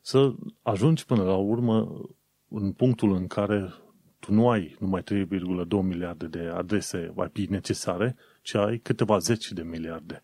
să 0.00 0.34
ajungi 0.62 1.04
până 1.04 1.22
la 1.22 1.36
urmă 1.36 2.00
în 2.48 2.72
punctul 2.72 3.14
în 3.14 3.26
care 3.26 3.72
tu 4.18 4.32
nu 4.32 4.48
ai 4.48 4.76
numai 4.80 5.02
3,2 5.02 5.66
miliarde 5.82 6.26
de 6.26 6.40
adrese 6.40 7.14
IP 7.32 7.50
necesare, 7.50 8.16
ci 8.42 8.54
ai 8.54 8.78
câteva 8.78 9.18
zeci 9.18 9.52
de 9.52 9.62
miliarde. 9.62 10.22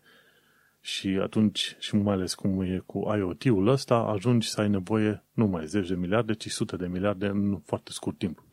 Și 0.89 1.07
atunci, 1.07 1.75
și 1.79 1.95
mai 1.95 2.13
ales 2.13 2.33
cum 2.33 2.61
e 2.61 2.83
cu 2.85 3.15
IoT-ul 3.17 3.67
ăsta, 3.67 3.95
ajungi 3.95 4.49
să 4.49 4.61
ai 4.61 4.69
nevoie 4.69 5.23
nu 5.33 5.45
mai 5.45 5.67
zeci 5.67 5.87
de 5.87 5.95
miliarde, 5.95 6.33
ci 6.33 6.49
sute 6.49 6.75
de 6.75 6.87
miliarde 6.87 7.25
în 7.25 7.59
foarte 7.65 7.91
scurt 7.91 8.17
timp. 8.17 8.43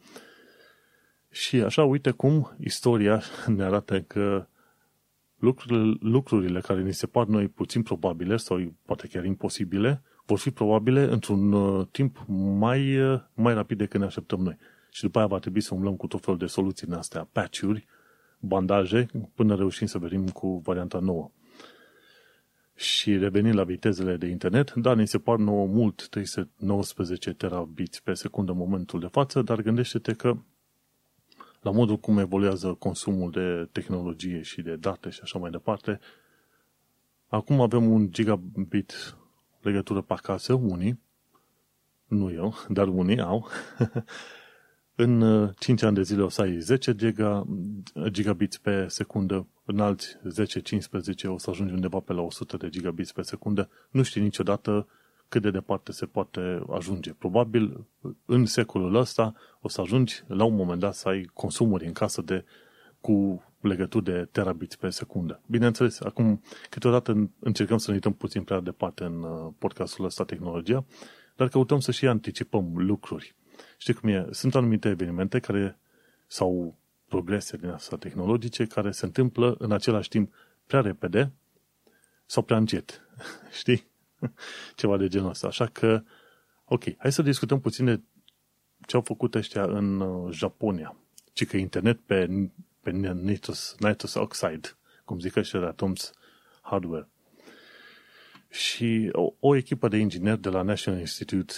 Și 1.31 1.57
așa, 1.57 1.85
uite 1.85 2.11
cum 2.11 2.57
istoria 2.61 3.23
ne 3.57 3.65
arată 3.65 4.01
că 4.01 4.47
lucrurile, 5.39 5.97
lucrurile 6.01 6.61
care 6.61 6.83
ni 6.83 6.93
se 6.93 7.07
par 7.07 7.27
noi 7.27 7.49
puțin 7.49 7.83
probabile 7.83 8.37
sau 8.37 8.75
poate 8.85 9.07
chiar 9.07 9.25
imposibile, 9.25 10.03
vor 10.27 10.39
fi 10.39 10.51
probabile 10.51 11.03
într-un 11.03 11.53
uh, 11.53 11.87
timp 11.91 12.25
mai, 12.59 12.99
uh, 12.99 13.21
mai 13.35 13.55
rapid 13.55 13.79
decât 13.79 14.01
ne 14.01 14.07
așteptăm 14.07 14.41
noi 14.41 14.57
și 14.91 15.03
după 15.03 15.19
aia 15.19 15.27
va 15.27 15.39
trebui 15.39 15.61
să 15.61 15.75
umblăm 15.75 15.97
cu 15.97 16.07
tot 16.07 16.25
felul 16.25 16.39
de 16.39 16.47
soluții 16.47 16.87
în 16.87 16.93
astea, 16.93 17.29
patch-uri, 17.33 17.87
bandaje, 18.39 19.07
până 19.35 19.55
reușim 19.55 19.87
să 19.87 19.99
venim 19.99 20.29
cu 20.29 20.61
varianta 20.65 20.99
nouă. 20.99 21.31
Și 22.77 23.19
revenind 23.19 23.55
la 23.55 23.65
vitezele 23.65 24.17
de 24.17 24.27
internet, 24.27 24.73
da, 24.75 24.95
ni 24.95 25.07
se 25.07 25.19
par 25.19 25.39
nouă 25.39 25.67
mult 25.67 26.09
319 26.09 27.33
terabits 27.33 28.01
pe 28.01 28.15
secundă 28.15 28.53
în 28.53 28.59
momentul 28.59 29.01
de 29.01 29.07
față, 29.07 29.43
dar 29.43 29.63
gândește-te 29.63 30.13
că 30.13 30.37
la 31.61 31.71
modul 31.71 31.97
cum 31.97 32.19
evoluează 32.19 32.73
consumul 32.73 33.31
de 33.31 33.69
tehnologie 33.73 34.43
și 34.43 34.63
de 34.63 34.77
date 34.77 35.11
și 35.11 35.21
așa 35.23 35.39
mai 35.39 35.51
departe, 35.51 36.01
acum 37.29 37.61
avem 37.61 37.91
un 37.91 38.11
gigabit 38.11 39.17
legătură 39.61 40.01
pe 40.01 40.13
acasă, 40.13 40.53
unii, 40.53 41.01
nu 42.07 42.33
eu, 42.33 42.55
dar 42.69 42.89
unii 42.89 43.21
au, 43.21 43.49
În 44.99 45.21
5 45.59 45.81
uh, 45.81 45.87
ani 45.87 45.97
de 45.97 46.03
zile 46.03 46.23
o 46.23 46.29
să 46.29 46.41
ai 46.41 46.59
10 46.59 46.95
giga, 46.95 47.47
gigabits 48.07 48.59
pe 48.59 48.87
secundă, 48.89 49.47
în 49.65 49.81
alți 49.81 50.17
10-15 50.17 51.27
o 51.27 51.39
să 51.39 51.51
ajungi 51.51 51.73
undeva 51.73 51.99
pe 51.99 52.13
la 52.13 52.21
100 52.21 52.57
de 52.57 52.69
gigabits 52.69 53.13
pe 53.13 53.23
secundă. 53.23 53.71
Nu 53.91 54.03
știi 54.03 54.21
niciodată 54.21 54.89
cât 55.29 55.43
de 55.43 55.51
departe 55.51 55.93
se 55.93 56.07
poate 56.07 56.63
ajunge. 56.71 57.13
Probabil 57.13 57.87
în 58.25 58.47
secolul 58.47 58.95
ăsta 58.95 59.35
o 59.61 59.69
să 59.69 59.81
ajungi 59.81 60.23
la 60.27 60.45
un 60.45 60.55
moment 60.55 60.81
dat 60.81 60.95
să 60.95 61.09
ai 61.09 61.31
consumuri 61.35 61.87
în 61.87 61.93
casă 61.93 62.23
de 62.23 62.45
cu 63.01 63.45
legături 63.61 64.05
de 64.05 64.29
terabits 64.33 64.77
pe 64.77 64.89
secundă. 64.89 65.41
Bineînțeles, 65.47 66.01
acum 66.01 66.43
câteodată 66.71 67.31
încercăm 67.39 67.79
să 67.79 67.87
ne 67.89 67.95
uităm 67.95 68.13
puțin 68.13 68.43
prea 68.43 68.61
departe 68.61 69.05
în 69.05 69.23
uh, 69.23 69.53
podcastul 69.59 70.05
ăsta 70.05 70.25
tehnologia, 70.25 70.85
dar 71.37 71.49
căutăm 71.49 71.81
să 71.81 71.91
și 71.91 72.07
anticipăm 72.07 72.73
lucruri. 72.75 73.35
Știi 73.77 73.95
cum 73.95 74.09
e? 74.09 74.27
Sunt 74.31 74.55
anumite 74.55 74.89
evenimente 74.89 75.39
care 75.39 75.79
sau 76.27 76.79
progrese 77.09 77.57
din 77.57 77.69
asta 77.69 77.97
tehnologice 77.97 78.67
care 78.67 78.91
se 78.91 79.05
întâmplă 79.05 79.57
în 79.59 79.73
același 79.73 80.09
timp 80.09 80.35
prea 80.67 80.81
repede 80.81 81.33
sau 82.27 82.43
prea 82.43 82.57
încet. 82.57 83.03
Știi? 83.59 83.87
Ceva 84.77 84.97
de 84.97 85.09
genul 85.09 85.29
ăsta. 85.29 85.47
Așa 85.47 85.67
că, 85.67 86.03
ok, 86.65 86.83
hai 86.99 87.13
să 87.13 87.23
discutăm 87.23 87.61
puțin 87.61 87.85
de 87.85 88.01
ce 88.87 88.97
au 88.97 89.03
făcut 89.03 89.35
ăștia 89.35 89.63
în 89.63 90.01
uh, 90.01 90.33
Japonia. 90.33 90.97
Ci 91.33 91.47
că 91.47 91.57
internet 91.57 92.01
pe, 92.01 92.51
pe 92.81 92.91
nitrous, 92.91 93.75
nitrous 93.79 94.15
oxide, 94.15 94.69
cum 95.05 95.19
zic 95.21 95.37
ăștia 95.37 95.61
de 95.61 95.67
Atoms 95.67 96.13
Hardware. 96.61 97.09
Și 98.51 99.09
o, 99.13 99.33
o 99.41 99.57
echipă 99.57 99.89
de 99.89 99.97
ingineri 99.97 100.41
de 100.41 100.49
la 100.49 100.63
National 100.63 101.01
Institute 101.01 101.55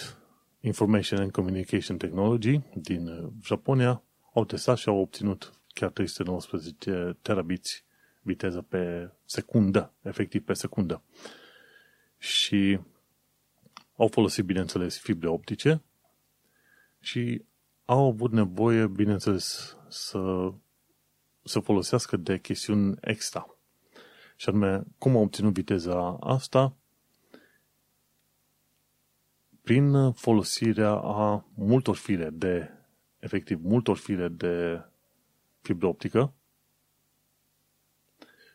Information 0.61 1.19
and 1.19 1.31
Communication 1.31 1.97
Technology 1.97 2.59
din 2.73 3.07
uh, 3.07 3.29
Japonia 3.43 4.03
au 4.33 4.45
testat 4.45 4.77
și 4.77 4.89
au 4.89 4.97
obținut 4.97 5.53
chiar 5.73 5.89
319 5.89 7.17
terabits 7.21 7.83
viteză 8.21 8.61
pe 8.61 9.11
secundă, 9.25 9.93
efectiv 10.01 10.43
pe 10.43 10.53
secundă. 10.53 11.01
Și 12.17 12.79
au 13.95 14.07
folosit, 14.07 14.45
bineînțeles, 14.45 14.99
fibre 14.99 15.27
optice 15.27 15.81
și 16.99 17.43
au 17.85 18.07
avut 18.07 18.31
nevoie, 18.31 18.87
bineînțeles, 18.87 19.77
să, 19.87 20.51
să 21.43 21.59
folosească 21.59 22.17
de 22.17 22.39
chestiuni 22.39 22.97
extra. 23.01 23.57
Și 24.35 24.49
anume, 24.49 24.83
cum 24.97 25.15
au 25.15 25.21
obținut 25.21 25.53
viteza 25.53 26.17
asta? 26.19 26.75
Prin 29.69 30.11
folosirea 30.11 30.91
a 30.91 31.45
multor 31.53 31.95
fire 31.95 32.29
de, 32.29 32.69
efectiv, 33.19 33.59
multor 33.63 33.97
fire 33.97 34.27
de 34.27 34.83
fibră 35.61 35.87
optică 35.87 36.33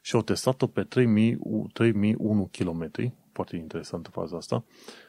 și 0.03 0.15
au 0.15 0.23
testat-o 0.23 0.67
pe 0.67 0.85
3000, 0.85 1.39
3001 1.73 2.49
km, 2.53 2.91
foarte 3.33 3.57
interesantă 3.57 4.11
faza 4.11 4.37
asta, 4.37 4.65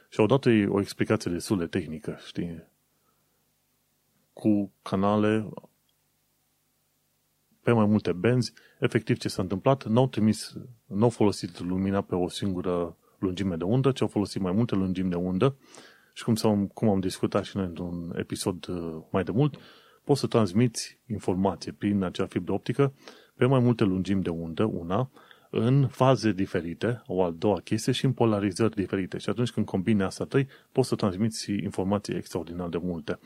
și 0.08 0.20
au 0.20 0.26
dat 0.26 0.44
o 0.44 0.80
explicație 0.80 1.30
destul 1.30 1.58
de 1.58 1.66
tehnică, 1.66 2.18
știi, 2.26 2.62
cu 4.32 4.72
canale 4.82 5.48
pe 7.60 7.72
mai 7.72 7.86
multe 7.86 8.12
benzi. 8.12 8.52
Efectiv, 8.80 9.18
ce 9.18 9.28
s-a 9.28 9.42
întâmplat? 9.42 9.86
N-au 9.86 10.08
trimis, 10.08 10.54
n-au 10.84 11.10
folosit 11.10 11.58
lumina 11.58 12.00
pe 12.00 12.14
o 12.14 12.28
singură 12.28 12.96
lungime 13.18 13.56
de 13.56 13.64
undă, 13.64 13.92
ci 13.92 14.00
au 14.00 14.08
folosit 14.08 14.40
mai 14.40 14.52
multe 14.52 14.74
lungimi 14.74 15.10
de 15.10 15.16
undă 15.16 15.56
și 16.16 16.24
cum, 16.24 16.34
am 16.42 16.66
cum 16.66 16.88
am 16.88 17.00
discutat 17.00 17.44
și 17.44 17.56
noi 17.56 17.66
într-un 17.66 18.14
episod 18.18 18.68
uh, 18.68 19.02
mai 19.10 19.24
de 19.24 19.30
mult, 19.30 19.56
poți 20.04 20.20
să 20.20 20.26
transmiți 20.26 20.98
informație 21.06 21.72
prin 21.72 22.02
acea 22.02 22.26
fibră 22.26 22.52
optică 22.52 22.94
pe 23.34 23.44
mai 23.44 23.60
multe 23.60 23.84
lungimi 23.84 24.22
de 24.22 24.30
undă, 24.30 24.64
una, 24.64 25.10
în 25.50 25.88
faze 25.88 26.32
diferite, 26.32 27.02
o 27.06 27.22
al 27.22 27.34
doua 27.38 27.60
chestie, 27.60 27.92
și 27.92 28.04
în 28.04 28.12
polarizări 28.12 28.74
diferite. 28.74 29.18
Și 29.18 29.28
atunci 29.28 29.50
când 29.50 29.66
combine 29.66 30.04
asta 30.04 30.24
trei, 30.24 30.48
poți 30.72 30.88
să 30.88 30.94
transmiți 30.94 31.52
informații 31.52 32.14
extraordinar 32.14 32.68
de 32.68 32.78
multe. 32.82 33.18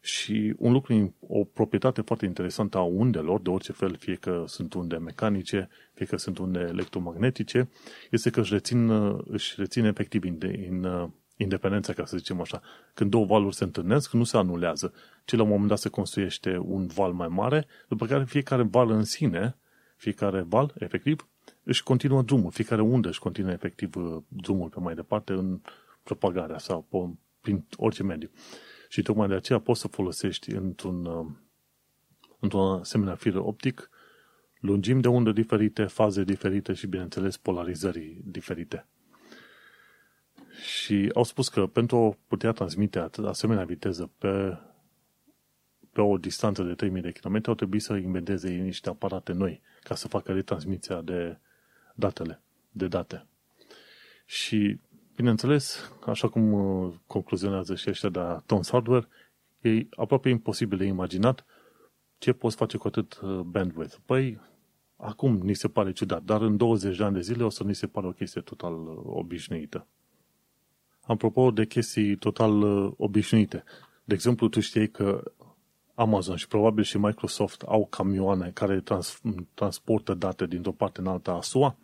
Și 0.00 0.54
un 0.58 0.72
lucru, 0.72 1.14
o 1.20 1.44
proprietate 1.44 2.00
foarte 2.00 2.24
interesantă 2.24 2.78
a 2.78 2.82
undelor, 2.82 3.40
de 3.40 3.50
orice 3.50 3.72
fel, 3.72 3.96
fie 3.96 4.14
că 4.14 4.44
sunt 4.46 4.74
unde 4.74 4.96
mecanice, 4.96 5.68
fie 5.92 6.06
că 6.06 6.16
sunt 6.16 6.38
unde 6.38 6.58
electromagnetice, 6.58 7.68
este 8.10 8.30
că 8.30 8.40
își 8.40 8.52
rețin, 8.52 8.90
își 9.24 9.54
rețin 9.56 9.84
efectiv 9.84 10.24
in, 10.24 10.38
in, 10.66 10.86
independența, 11.36 11.92
ca 11.92 12.04
să 12.04 12.16
zicem 12.16 12.40
așa. 12.40 12.60
Când 12.94 13.10
două 13.10 13.24
valuri 13.24 13.54
se 13.54 13.64
întâlnesc, 13.64 14.12
nu 14.12 14.24
se 14.24 14.36
anulează, 14.36 14.92
ci 15.24 15.32
la 15.32 15.42
un 15.42 15.48
moment 15.48 15.68
dat 15.68 15.78
se 15.78 15.88
construiește 15.88 16.58
un 16.58 16.86
val 16.86 17.12
mai 17.12 17.28
mare, 17.28 17.66
după 17.88 18.06
care 18.06 18.24
fiecare 18.24 18.62
val 18.62 18.90
în 18.90 19.04
sine, 19.04 19.56
fiecare 19.96 20.40
val, 20.40 20.74
efectiv, 20.78 21.28
își 21.62 21.82
continuă 21.82 22.22
drumul, 22.22 22.50
fiecare 22.50 22.82
undă 22.82 23.08
își 23.08 23.18
continuă 23.18 23.52
efectiv 23.52 23.96
uh, 23.96 24.22
drumul 24.28 24.68
pe 24.68 24.80
mai 24.80 24.94
departe 24.94 25.32
în 25.32 25.60
propagarea 26.02 26.58
sau 26.58 26.86
prin 27.40 27.64
orice 27.76 28.02
mediu. 28.02 28.30
Și 28.88 29.02
tocmai 29.02 29.28
de 29.28 29.34
aceea 29.34 29.58
poți 29.58 29.80
să 29.80 29.88
folosești 29.88 30.50
într-un, 30.50 31.04
uh, 31.04 31.26
într-un 32.38 32.60
asemenea 32.60 33.14
fir 33.14 33.34
optic 33.36 33.90
lungimi 34.60 35.02
de 35.02 35.08
undă 35.08 35.32
diferite, 35.32 35.84
faze 35.84 36.24
diferite 36.24 36.72
și, 36.72 36.86
bineînțeles, 36.86 37.36
polarizări 37.36 38.20
diferite. 38.24 38.86
Și 40.62 41.10
au 41.14 41.24
spus 41.24 41.48
că 41.48 41.66
pentru 41.66 41.96
a 41.96 42.16
putea 42.28 42.52
transmite 42.52 43.08
asemenea 43.24 43.64
viteză 43.64 44.10
pe, 44.18 44.58
pe 45.92 46.00
o 46.00 46.18
distanță 46.18 46.62
de 46.62 46.74
3000 46.74 47.02
de 47.02 47.10
km 47.10 47.40
au 47.46 47.54
trebuit 47.54 47.82
să 47.82 47.94
inventeze 47.94 48.50
niște 48.50 48.88
aparate 48.88 49.32
noi 49.32 49.60
ca 49.82 49.94
să 49.94 50.08
facă 50.08 50.32
retransmisia 50.32 51.00
de 51.00 51.38
datele, 51.94 52.42
de 52.70 52.86
date. 52.86 53.26
Și, 54.26 54.78
bineînțeles, 55.16 55.92
așa 56.06 56.28
cum 56.28 56.52
uh, 56.52 56.94
concluzionează 57.06 57.74
și 57.74 57.90
ăștia 57.90 58.08
de 58.08 58.18
la 58.18 58.42
Tons 58.46 58.70
Hardware, 58.70 59.08
e 59.60 59.86
aproape 59.96 60.28
imposibil 60.28 60.78
de 60.78 60.84
imaginat 60.84 61.44
ce 62.18 62.32
poți 62.32 62.56
face 62.56 62.76
cu 62.76 62.86
atât 62.86 63.20
uh, 63.22 63.40
bandwidth. 63.40 63.96
Păi, 64.06 64.40
acum 64.96 65.36
ni 65.36 65.54
se 65.54 65.68
pare 65.68 65.92
ciudat, 65.92 66.22
dar 66.22 66.40
în 66.40 66.56
20 66.56 66.96
de 66.96 67.04
ani 67.04 67.14
de 67.14 67.20
zile 67.20 67.44
o 67.44 67.48
să 67.48 67.64
ni 67.64 67.74
se 67.74 67.86
pare 67.86 68.06
o 68.06 68.12
chestie 68.12 68.40
total 68.40 68.74
uh, 68.74 68.96
obișnuită. 69.04 69.86
Apropo 71.06 71.50
de 71.50 71.66
chestii 71.66 72.16
total 72.16 72.62
obișnuite, 72.96 73.64
de 74.04 74.14
exemplu, 74.14 74.48
tu 74.48 74.60
știi 74.60 74.90
că 74.90 75.32
Amazon 75.94 76.36
și 76.36 76.48
probabil 76.48 76.84
și 76.84 76.98
Microsoft 76.98 77.62
au 77.62 77.86
camioane 77.86 78.50
care 78.54 78.80
trans, 78.80 79.20
transportă 79.54 80.14
date 80.14 80.46
dintr-o 80.46 80.72
parte 80.72 81.00
în 81.00 81.06
alta 81.06 81.32
a 81.32 81.40
SUA 81.40 81.76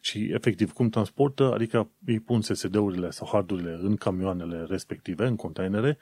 și 0.00 0.30
efectiv 0.32 0.72
cum 0.72 0.88
transportă, 0.88 1.52
adică 1.52 1.90
îi 2.06 2.20
pun 2.20 2.40
SSD-urile 2.40 3.10
sau 3.10 3.28
hardurile 3.32 3.78
în 3.82 3.96
camioanele 3.96 4.64
respective, 4.68 5.26
în 5.26 5.36
containere, 5.36 5.98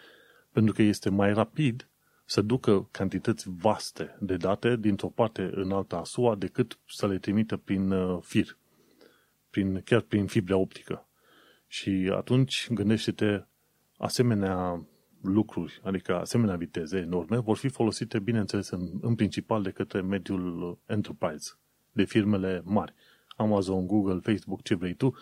pentru 0.53 0.73
că 0.73 0.83
este 0.83 1.11
mai 1.11 1.33
rapid 1.33 1.89
să 2.25 2.43
ducă 2.43 2.89
cantități 2.91 3.51
vaste 3.61 4.17
de 4.21 4.37
date 4.37 4.77
dintr-o 4.77 5.09
parte 5.09 5.51
în 5.55 5.73
alta 5.73 5.97
a 5.97 6.05
SUA 6.05 6.35
decât 6.35 6.79
să 6.87 7.07
le 7.07 7.19
trimită 7.19 7.57
prin 7.57 7.91
uh, 7.91 8.19
fir, 8.23 8.59
prin, 9.51 9.83
chiar 9.85 10.01
prin 10.01 10.27
fibra 10.27 10.57
optică. 10.57 11.08
Și 11.69 12.11
atunci 12.15 12.69
gândește-te 12.71 13.45
asemenea 13.97 14.87
lucruri, 15.23 15.81
adică 15.85 16.19
asemenea 16.19 16.57
viteze 16.57 16.99
enorme, 16.99 17.39
vor 17.39 17.57
fi 17.57 17.69
folosite, 17.69 18.19
bineînțeles, 18.19 18.69
în, 18.69 18.89
în 19.01 19.15
principal 19.15 19.63
de 19.63 19.71
către 19.71 20.01
mediul 20.01 20.79
enterprise, 20.87 21.51
de 21.93 22.05
firmele 22.05 22.63
mari. 22.65 22.95
Amazon, 23.37 23.87
Google, 23.87 24.21
Facebook, 24.23 24.63
ce 24.63 24.75
vrei 24.75 24.95
tu, 24.95 25.15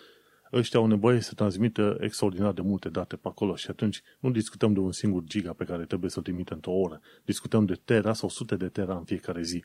ăștia 0.52 0.80
au 0.80 0.86
nevoie 0.86 1.20
să 1.20 1.34
transmită 1.34 1.96
extraordinar 2.00 2.52
de 2.52 2.60
multe 2.60 2.88
date 2.88 3.16
pe 3.16 3.28
acolo 3.28 3.56
și 3.56 3.70
atunci 3.70 4.02
nu 4.20 4.30
discutăm 4.30 4.72
de 4.72 4.78
un 4.78 4.92
singur 4.92 5.22
giga 5.24 5.52
pe 5.52 5.64
care 5.64 5.84
trebuie 5.84 6.10
să-l 6.10 6.22
trimită 6.22 6.54
într-o 6.54 6.72
oră. 6.72 7.00
Discutăm 7.24 7.64
de 7.64 7.74
tera 7.84 8.12
sau 8.12 8.28
sute 8.28 8.56
de 8.56 8.68
tera 8.68 8.96
în 8.96 9.04
fiecare 9.04 9.42
zi. 9.42 9.64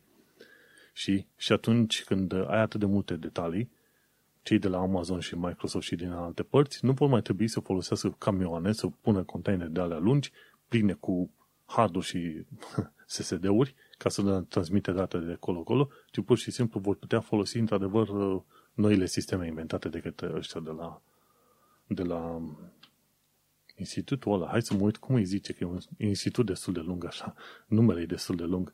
Și, 0.94 1.26
și 1.36 1.52
atunci 1.52 2.04
când 2.04 2.34
ai 2.34 2.62
atât 2.62 2.80
de 2.80 2.86
multe 2.86 3.16
detalii, 3.16 3.72
cei 4.44 4.60
de 4.60 4.68
la 4.68 4.80
Amazon 4.80 5.20
și 5.20 5.36
Microsoft 5.36 5.86
și 5.86 5.96
din 5.96 6.12
alte 6.12 6.44
părți 6.44 6.86
nu 6.86 6.92
vor 6.92 7.10
mai 7.10 7.22
trebui 7.22 7.48
să 7.48 7.60
folosească 7.60 8.16
camioane, 8.18 8.72
să 8.72 8.88
pună 9.02 9.24
containere 9.24 9.70
de 9.70 9.80
alea 9.80 9.98
lungi, 9.98 10.32
pline 10.68 10.94
cu 10.94 11.32
harduri 11.66 12.06
și 12.06 12.46
SSD-uri, 13.06 13.76
ca 13.98 14.10
să 14.10 14.44
transmite 14.50 14.92
datele 14.92 15.26
de 15.26 15.32
acolo-acolo, 15.32 15.90
ci 16.12 16.24
pur 16.24 16.38
și 16.38 16.52
simplu 16.52 16.80
vor 16.80 16.96
putea 16.96 17.20
folosi 17.20 17.58
într-adevăr 17.58 18.10
noile 18.74 19.06
sisteme 19.06 19.48
inventate 19.48 19.90
de 19.90 20.00
către 20.00 20.32
ăștia 20.36 20.62
de 20.62 20.70
la, 20.70 21.02
de 21.88 22.04
la 22.04 22.42
institutul 23.76 24.34
ăla. 24.34 24.48
Hai 24.48 24.62
să 24.62 24.74
mă 24.74 24.82
uit 24.82 24.98
cum 24.98 25.16
îi 25.16 25.24
zice, 25.24 25.54
că 25.54 25.64
e 25.64 25.68
un 25.68 25.80
institut 25.98 26.46
destul 26.46 26.74
de 26.74 26.80
lung 26.80 27.06
așa. 27.06 27.34
Numele 27.68 28.02
e 28.02 28.06
destul 28.06 28.36
de 28.36 28.44
lung. 28.44 28.74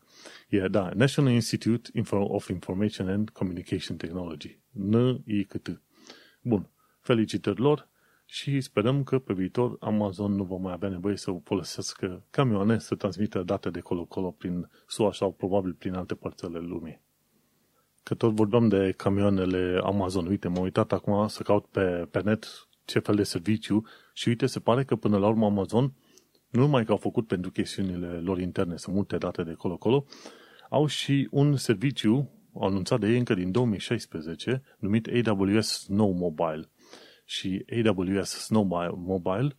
E, 0.50 0.56
yeah, 0.56 0.70
da, 0.70 0.92
National 0.96 1.34
Institute 1.34 1.90
of 2.10 2.48
Information 2.48 3.08
and 3.08 3.30
Communication 3.30 3.98
Technology. 3.98 4.60
N-I-C-T. 4.78 5.82
Bun. 6.42 6.70
Felicitări 7.02 7.60
lor 7.60 7.90
și 8.26 8.62
sperăm 8.62 9.04
că 9.04 9.20
pe 9.20 9.34
viitor 9.34 9.78
Amazon 9.80 10.32
nu 10.32 10.44
va 10.44 10.56
mai 10.56 10.74
avea 10.74 10.90
nevoie 10.90 11.16
să 11.16 11.40
folosească 11.44 12.26
camioane 12.30 12.80
să 12.80 12.96
transmită 12.96 13.44
date 13.44 13.70
de 13.70 13.80
colo-colo 13.80 14.32
prin 14.32 14.70
SUA 14.88 15.12
sau 15.14 15.32
probabil 15.32 15.74
prin 15.74 15.94
alte 15.94 16.16
părți 16.16 16.46
ale 16.46 16.60
lumii. 16.60 17.02
Că 18.04 18.16
tot 18.16 18.34
vorbeam 18.34 18.68
de 18.68 18.94
camioanele 18.98 19.80
Amazon. 19.84 20.26
Uite, 20.28 20.48
m-am 20.48 20.64
uitat 20.64 20.92
acum 20.92 21.28
să 21.28 21.44
caut 21.44 21.66
pe, 21.66 22.08
pe 22.12 22.22
net 22.22 22.68
ce 22.86 23.00
fel 23.00 23.16
de 23.16 23.24
serviciu 23.24 23.86
și 24.14 24.28
uite, 24.28 24.46
se 24.46 24.60
pare 24.60 24.84
că 24.84 24.96
până 24.96 25.18
la 25.18 25.28
urmă 25.28 25.46
Amazon, 25.46 25.94
nu 26.50 26.62
numai 26.62 26.86
că 26.86 26.92
au 26.92 26.98
făcut 26.98 27.28
pentru 27.28 27.52
chestiunile 27.52 28.08
lor 28.08 28.40
interne, 28.40 28.78
sunt 28.78 28.96
multe 28.96 29.18
date 29.18 29.44
de 29.44 29.54
colo-colo, 29.54 30.06
au 30.70 30.86
și 30.86 31.28
un 31.32 31.56
serviciu 31.56 32.37
anunțat 32.64 33.00
de 33.00 33.08
ei 33.08 33.18
încă 33.18 33.34
din 33.34 33.52
2016, 33.52 34.64
numit 34.80 35.08
AWS 35.28 35.68
Snow 35.68 36.12
Mobile. 36.12 36.70
Și 37.26 37.66
AWS 37.86 38.30
Snow 38.30 38.64
Mobile 38.96 39.58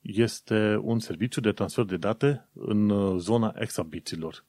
este 0.00 0.76
un 0.82 0.98
serviciu 0.98 1.40
de 1.40 1.52
transfer 1.52 1.84
de 1.84 1.96
date 1.96 2.48
în 2.52 2.88
uh, 2.88 3.18
zona 3.18 3.54
exabiților. 3.58 4.44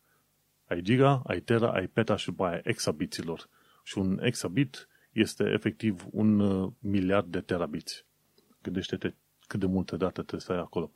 Ai 0.67 0.81
giga, 0.81 1.21
ai 1.25 1.39
tera, 1.39 1.71
ai 1.71 1.87
peta 1.87 2.15
și 2.15 2.25
după 2.25 2.45
aia 2.45 2.61
exabiților. 2.63 3.49
Și 3.83 3.97
un 3.97 4.19
exabit 4.21 4.87
este 5.11 5.43
efectiv 5.43 6.05
un 6.11 6.39
uh, 6.39 6.71
miliard 6.79 7.31
de 7.31 7.39
terabiți. 7.39 8.05
Gândește-te 8.61 9.13
cât 9.47 9.59
de 9.59 9.65
multe 9.65 9.97
date 9.97 10.21
trebuie 10.21 10.41
să 10.41 10.51
ai 10.51 10.59
acolo. 10.59 10.91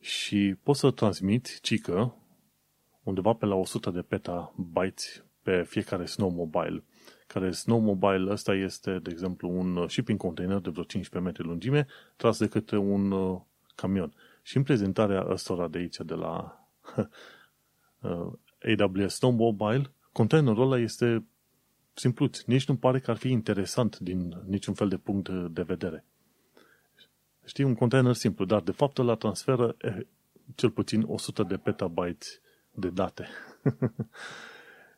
Și 0.00 0.56
poți 0.62 0.80
să 0.80 0.90
transmiți, 0.90 1.60
cică, 1.60 2.16
undeva 3.02 3.32
pe 3.32 3.46
la 3.46 3.54
100 3.54 3.90
de 3.90 4.02
petabytes 4.02 5.24
pe 5.44 5.62
fiecare 5.62 6.06
Snow 6.06 6.30
Mobile, 6.30 6.84
care 7.26 7.50
Snow 7.50 7.80
Mobile 7.80 8.30
ăsta 8.30 8.54
este, 8.54 8.98
de 8.98 9.10
exemplu, 9.10 9.50
un 9.50 9.88
shipping 9.88 10.18
container 10.18 10.58
de 10.58 10.70
vreo 10.70 10.84
15 10.84 11.30
metri 11.30 11.46
lungime, 11.46 11.86
tras 12.16 12.38
de 12.38 12.48
către 12.48 12.78
un 12.78 13.10
uh, 13.10 13.40
camion. 13.74 14.14
Și 14.42 14.56
în 14.56 14.62
prezentarea 14.62 15.26
ăstora 15.28 15.68
de 15.68 15.78
aici, 15.78 15.96
de 15.96 16.14
la 16.14 16.66
uh, 18.00 18.32
AWS 18.78 19.14
Snow 19.14 19.30
Mobile, 19.30 19.90
containerul 20.12 20.62
ăla 20.62 20.78
este 20.78 21.24
simpluț. 21.94 22.40
Nici 22.40 22.68
nu 22.68 22.76
pare 22.76 23.00
că 23.00 23.10
ar 23.10 23.16
fi 23.16 23.30
interesant 23.30 23.98
din 23.98 24.42
niciun 24.46 24.74
fel 24.74 24.88
de 24.88 24.96
punct 24.96 25.28
de 25.28 25.62
vedere. 25.62 26.04
Știi, 27.44 27.64
un 27.64 27.74
container 27.74 28.12
simplu, 28.12 28.44
dar 28.44 28.60
de 28.60 28.72
fapt 28.72 28.96
la 28.96 29.14
transferă 29.14 29.74
eh, 29.78 29.96
cel 30.54 30.70
puțin 30.70 31.04
100 31.06 31.42
de 31.42 31.56
petabytes 31.56 32.40
de 32.70 32.88
date. 32.88 33.28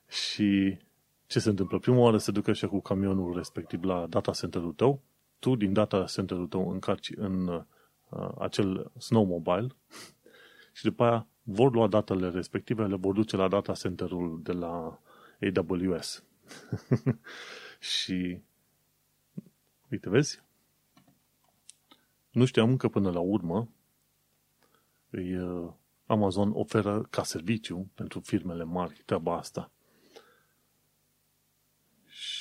și 0.09 0.79
ce 1.27 1.38
se 1.38 1.49
întâmplă? 1.49 1.79
Prima 1.79 1.99
oară 1.99 2.19
se 2.19 2.31
ducă 2.31 2.53
și 2.53 2.66
cu 2.66 2.81
camionul 2.81 3.35
respectiv 3.35 3.85
la 3.85 4.07
data 4.07 4.33
center-ul 4.33 4.73
tău, 4.73 5.01
tu 5.38 5.55
din 5.55 5.73
data 5.73 6.05
center-ul 6.05 6.47
tău 6.47 6.71
încarci 6.71 7.12
în 7.16 7.47
uh, 7.47 8.29
acel 8.38 8.92
snowmobile 8.99 9.66
și 10.77 10.85
după 10.85 11.05
aia 11.05 11.27
vor 11.42 11.73
lua 11.73 11.87
datele 11.87 12.29
respective, 12.29 12.87
le 12.87 12.97
vor 12.97 13.14
duce 13.14 13.37
la 13.37 13.49
data 13.49 13.73
center-ul 13.73 14.40
de 14.42 14.53
la 14.53 15.01
AWS. 15.40 16.25
și 17.97 18.40
uite, 19.90 20.11
vezi? 20.11 20.42
Nu 22.31 22.45
știam 22.45 22.77
că 22.77 22.88
până 22.88 23.11
la 23.11 23.21
urmă 23.21 23.69
îi, 25.11 25.37
uh, 25.37 25.73
Amazon 26.07 26.51
oferă 26.55 27.07
ca 27.11 27.23
serviciu 27.23 27.90
pentru 27.95 28.21
firmele 28.21 28.64
mari 28.64 29.03
treaba 29.05 29.37
asta. 29.37 29.71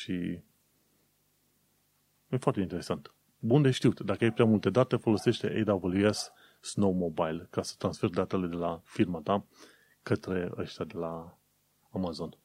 Și 0.05 0.39
e 2.29 2.37
foarte 2.39 2.61
interesant. 2.61 3.13
Bun 3.39 3.61
de 3.61 3.71
știut. 3.71 3.99
Dacă 3.99 4.23
ai 4.23 4.33
prea 4.33 4.45
multe 4.45 4.69
date, 4.69 4.95
folosește 4.95 5.63
AWS 5.67 6.31
Snow 6.61 6.91
Mobile 6.91 7.47
ca 7.49 7.61
să 7.61 7.75
transferi 7.77 8.11
datele 8.11 8.47
de 8.47 8.55
la 8.55 8.81
firma 8.83 9.19
ta 9.21 9.45
către 10.03 10.51
ăștia 10.57 10.85
de 10.85 10.97
la 10.97 11.37
Amazon. 11.89 12.37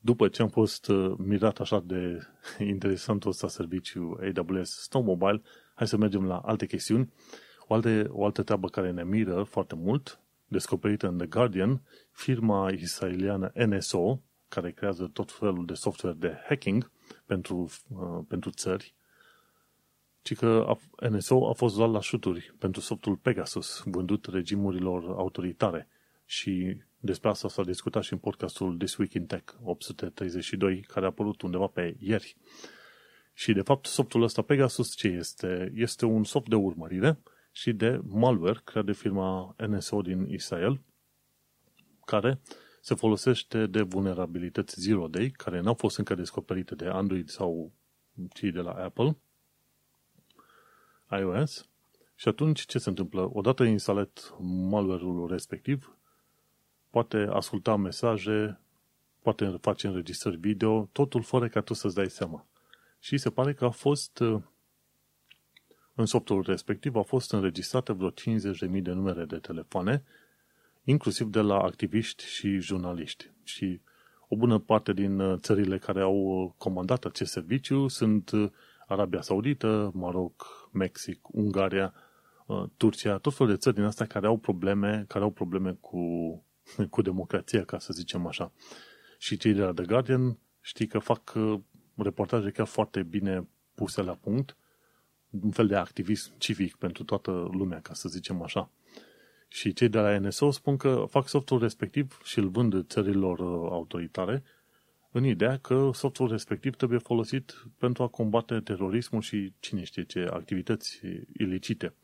după 0.00 0.28
ce 0.28 0.42
am 0.42 0.48
fost 0.48 0.88
uh, 0.88 1.14
mirat 1.16 1.60
așa 1.60 1.80
de 1.80 2.26
interesantul 2.74 3.30
ăsta 3.30 3.48
serviciu 3.48 4.18
AWS 4.36 4.70
Snowmobile, 4.70 5.42
hai 5.74 5.86
să 5.86 5.96
mergem 5.96 6.26
la 6.26 6.38
alte 6.38 6.66
chestiuni. 6.66 7.12
O, 7.66 7.74
alte, 7.74 8.06
o 8.10 8.24
altă 8.24 8.42
treabă 8.42 8.68
care 8.68 8.90
ne 8.90 9.04
miră 9.04 9.42
foarte 9.42 9.74
mult, 9.74 10.20
descoperită 10.46 11.06
în 11.06 11.16
The 11.16 11.26
Guardian, 11.26 11.82
firma 12.10 12.70
israeliană 12.70 13.52
NSO, 13.54 14.20
care 14.48 14.70
creează 14.70 15.10
tot 15.12 15.32
felul 15.32 15.66
de 15.66 15.74
software 15.74 16.16
de 16.18 16.36
hacking 16.48 16.90
pentru, 17.26 17.70
uh, 17.88 18.24
pentru 18.28 18.50
țări, 18.50 18.94
ci 20.22 20.34
că 20.34 20.76
NSO 21.10 21.48
a 21.48 21.52
fost 21.52 21.76
luat 21.76 21.90
la 21.90 22.00
șuturi 22.00 22.54
pentru 22.58 22.80
softul 22.80 23.16
Pegasus, 23.16 23.82
vândut 23.84 24.26
regimurilor 24.26 25.04
autoritare. 25.16 25.88
Și 26.24 26.76
despre 27.00 27.28
asta 27.28 27.48
s-a 27.48 27.62
discutat 27.62 28.02
și 28.02 28.12
în 28.12 28.18
podcastul 28.18 28.76
This 28.76 28.96
Week 28.96 29.12
in 29.12 29.26
Tech 29.26 29.54
832, 29.62 30.80
care 30.80 31.04
a 31.04 31.08
apărut 31.08 31.42
undeva 31.42 31.66
pe 31.66 31.96
ieri. 31.98 32.36
Și, 33.32 33.52
de 33.52 33.62
fapt, 33.62 33.86
softul 33.86 34.22
ăsta 34.22 34.42
Pegasus 34.42 34.94
ce 34.94 35.08
este? 35.08 35.72
Este 35.74 36.04
un 36.04 36.24
soft 36.24 36.48
de 36.48 36.54
urmărire 36.54 37.18
și 37.52 37.72
de 37.72 38.00
malware 38.04 38.60
creat 38.64 38.84
de 38.84 38.92
firma 38.92 39.54
NSO 39.66 40.00
din 40.00 40.26
Israel, 40.30 40.80
care 42.04 42.40
se 42.80 42.94
folosește 42.94 43.66
de 43.66 43.82
vulnerabilități 43.82 44.80
zero 44.80 45.08
day, 45.08 45.30
care 45.30 45.60
n-au 45.60 45.74
fost 45.74 45.98
încă 45.98 46.14
descoperite 46.14 46.74
de 46.74 46.86
Android 46.86 47.28
sau 47.28 47.72
cei 48.32 48.50
de 48.50 48.60
la 48.60 48.72
Apple, 48.72 49.16
iOS, 51.10 51.68
și 52.14 52.28
atunci 52.28 52.66
ce 52.66 52.78
se 52.78 52.88
întâmplă? 52.88 53.30
Odată 53.32 53.64
instalat 53.64 54.34
malware-ul 54.40 55.28
respectiv, 55.28 55.96
poate 56.90 57.16
asculta 57.30 57.76
mesaje, 57.76 58.60
poate 59.22 59.58
face 59.60 59.86
înregistrări 59.86 60.36
video, 60.36 60.88
totul 60.92 61.22
fără 61.22 61.48
ca 61.48 61.60
tu 61.60 61.74
să-ți 61.74 61.94
dai 61.94 62.10
seama. 62.10 62.46
Și 62.98 63.18
se 63.18 63.30
pare 63.30 63.54
că 63.54 63.64
a 63.64 63.70
fost, 63.70 64.22
în 65.94 66.06
softul 66.06 66.42
respectiv, 66.42 66.96
a 66.96 67.02
fost 67.02 67.32
înregistrate 67.32 67.92
vreo 67.92 68.10
50.000 68.10 68.14
de 68.82 68.92
numere 68.92 69.24
de 69.24 69.38
telefoane, 69.38 70.04
inclusiv 70.90 71.26
de 71.26 71.40
la 71.40 71.58
activiști 71.58 72.24
și 72.24 72.58
jurnaliști. 72.58 73.30
Și 73.42 73.80
o 74.28 74.36
bună 74.36 74.58
parte 74.58 74.92
din 74.92 75.18
uh, 75.18 75.38
țările 75.40 75.78
care 75.78 76.00
au 76.00 76.16
uh, 76.16 76.52
comandat 76.58 77.04
acest 77.04 77.32
serviciu 77.32 77.88
sunt 77.88 78.30
uh, 78.30 78.50
Arabia 78.86 79.20
Saudită, 79.20 79.90
Maroc, 79.94 80.68
Mexic, 80.72 81.28
Ungaria, 81.30 81.94
Turcia, 82.76 83.18
tot 83.18 83.34
felul 83.34 83.52
de 83.52 83.58
țări 83.58 83.74
din 83.74 83.84
astea 83.84 84.06
care 84.06 84.26
au 84.26 84.36
probleme, 84.36 85.04
care 85.08 85.24
au 85.24 85.30
probleme 85.30 85.76
cu, 85.80 85.98
cu 86.90 87.02
democrația, 87.02 87.64
ca 87.64 87.78
să 87.78 87.92
zicem 87.92 88.26
așa. 88.26 88.52
Și 89.18 89.36
cei 89.36 89.52
de 89.52 89.62
la 89.62 89.72
The 89.72 89.84
Guardian 89.84 90.38
știi 90.60 90.86
că 90.86 90.98
fac 90.98 91.32
reportaje 91.96 92.50
chiar 92.50 92.66
foarte 92.66 93.02
bine 93.02 93.48
puse 93.74 94.02
la 94.02 94.14
punct, 94.14 94.56
un 95.30 95.50
fel 95.50 95.66
de 95.66 95.76
activism 95.76 96.32
civic 96.38 96.76
pentru 96.76 97.04
toată 97.04 97.30
lumea, 97.30 97.80
ca 97.80 97.94
să 97.94 98.08
zicem 98.08 98.42
așa. 98.42 98.70
Și 99.48 99.72
cei 99.72 99.88
de 99.88 99.98
la 99.98 100.18
NSO 100.18 100.50
spun 100.50 100.76
că 100.76 101.04
fac 101.08 101.28
softul 101.28 101.58
respectiv 101.58 102.20
și 102.24 102.38
îl 102.38 102.48
vând 102.48 102.86
țărilor 102.86 103.38
uh, 103.38 103.68
autoritare 103.70 104.44
în 105.10 105.24
ideea 105.24 105.56
că 105.58 105.90
softul 105.92 106.28
respectiv 106.28 106.76
trebuie 106.76 106.98
folosit 106.98 107.66
pentru 107.78 108.02
a 108.02 108.08
combate 108.08 108.60
terorismul 108.60 109.20
și 109.20 109.52
cine 109.60 109.84
știe 109.84 110.04
ce 110.04 110.28
activități 110.32 111.00
ilicite. 111.32 111.94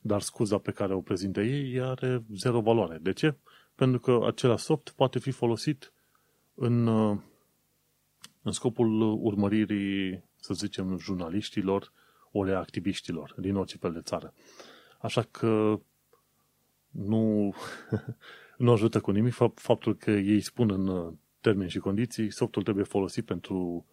Dar 0.00 0.20
scuza 0.20 0.58
pe 0.58 0.70
care 0.70 0.94
o 0.94 1.00
prezintă 1.00 1.40
ei 1.40 1.80
are 1.80 2.22
zero 2.34 2.60
valoare. 2.60 2.98
De 3.00 3.12
ce? 3.12 3.34
Pentru 3.74 4.00
că 4.00 4.20
acela 4.26 4.56
soft 4.56 4.90
poate 4.96 5.18
fi 5.18 5.30
folosit 5.30 5.92
în, 6.54 6.86
uh, 6.86 7.18
în 8.42 8.52
scopul 8.52 9.02
urmăririi, 9.22 10.24
să 10.36 10.54
zicem, 10.54 10.98
jurnaliștilor 10.98 11.92
ori 12.32 12.54
activiștilor 12.54 13.34
din 13.36 13.56
orice 13.56 13.76
fel 13.76 13.92
de 13.92 14.00
țară. 14.00 14.34
Așa 15.00 15.22
că 15.22 15.80
nu, 16.90 17.54
nu 18.58 18.72
ajută 18.72 19.00
cu 19.00 19.10
nimic 19.10 19.34
faptul 19.54 19.96
că 19.96 20.10
ei 20.10 20.40
spun 20.40 20.70
în 20.70 20.86
uh, 20.86 21.12
termeni 21.40 21.70
și 21.70 21.78
condiții 21.78 22.30
softul 22.30 22.62
trebuie 22.62 22.84
folosit 22.84 23.24
pentru 23.24 23.86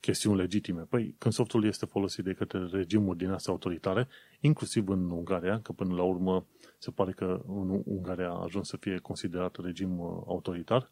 chestiuni 0.00 0.36
legitime. 0.36 0.80
Păi, 0.80 1.14
când 1.18 1.34
softul 1.34 1.64
este 1.64 1.86
folosit 1.86 2.24
de 2.24 2.32
către 2.32 2.66
regimuri 2.70 3.18
din 3.18 3.30
astea 3.30 3.52
autoritare, 3.52 4.08
inclusiv 4.40 4.88
în 4.88 5.10
Ungaria, 5.10 5.60
că 5.60 5.72
până 5.72 5.94
la 5.94 6.02
urmă 6.02 6.46
se 6.78 6.90
pare 6.90 7.12
că 7.12 7.42
în 7.46 7.82
Ungaria 7.84 8.30
a 8.30 8.42
ajuns 8.42 8.68
să 8.68 8.76
fie 8.76 8.98
considerat 8.98 9.56
regim 9.56 9.98
uh, 9.98 10.22
autoritar, 10.26 10.90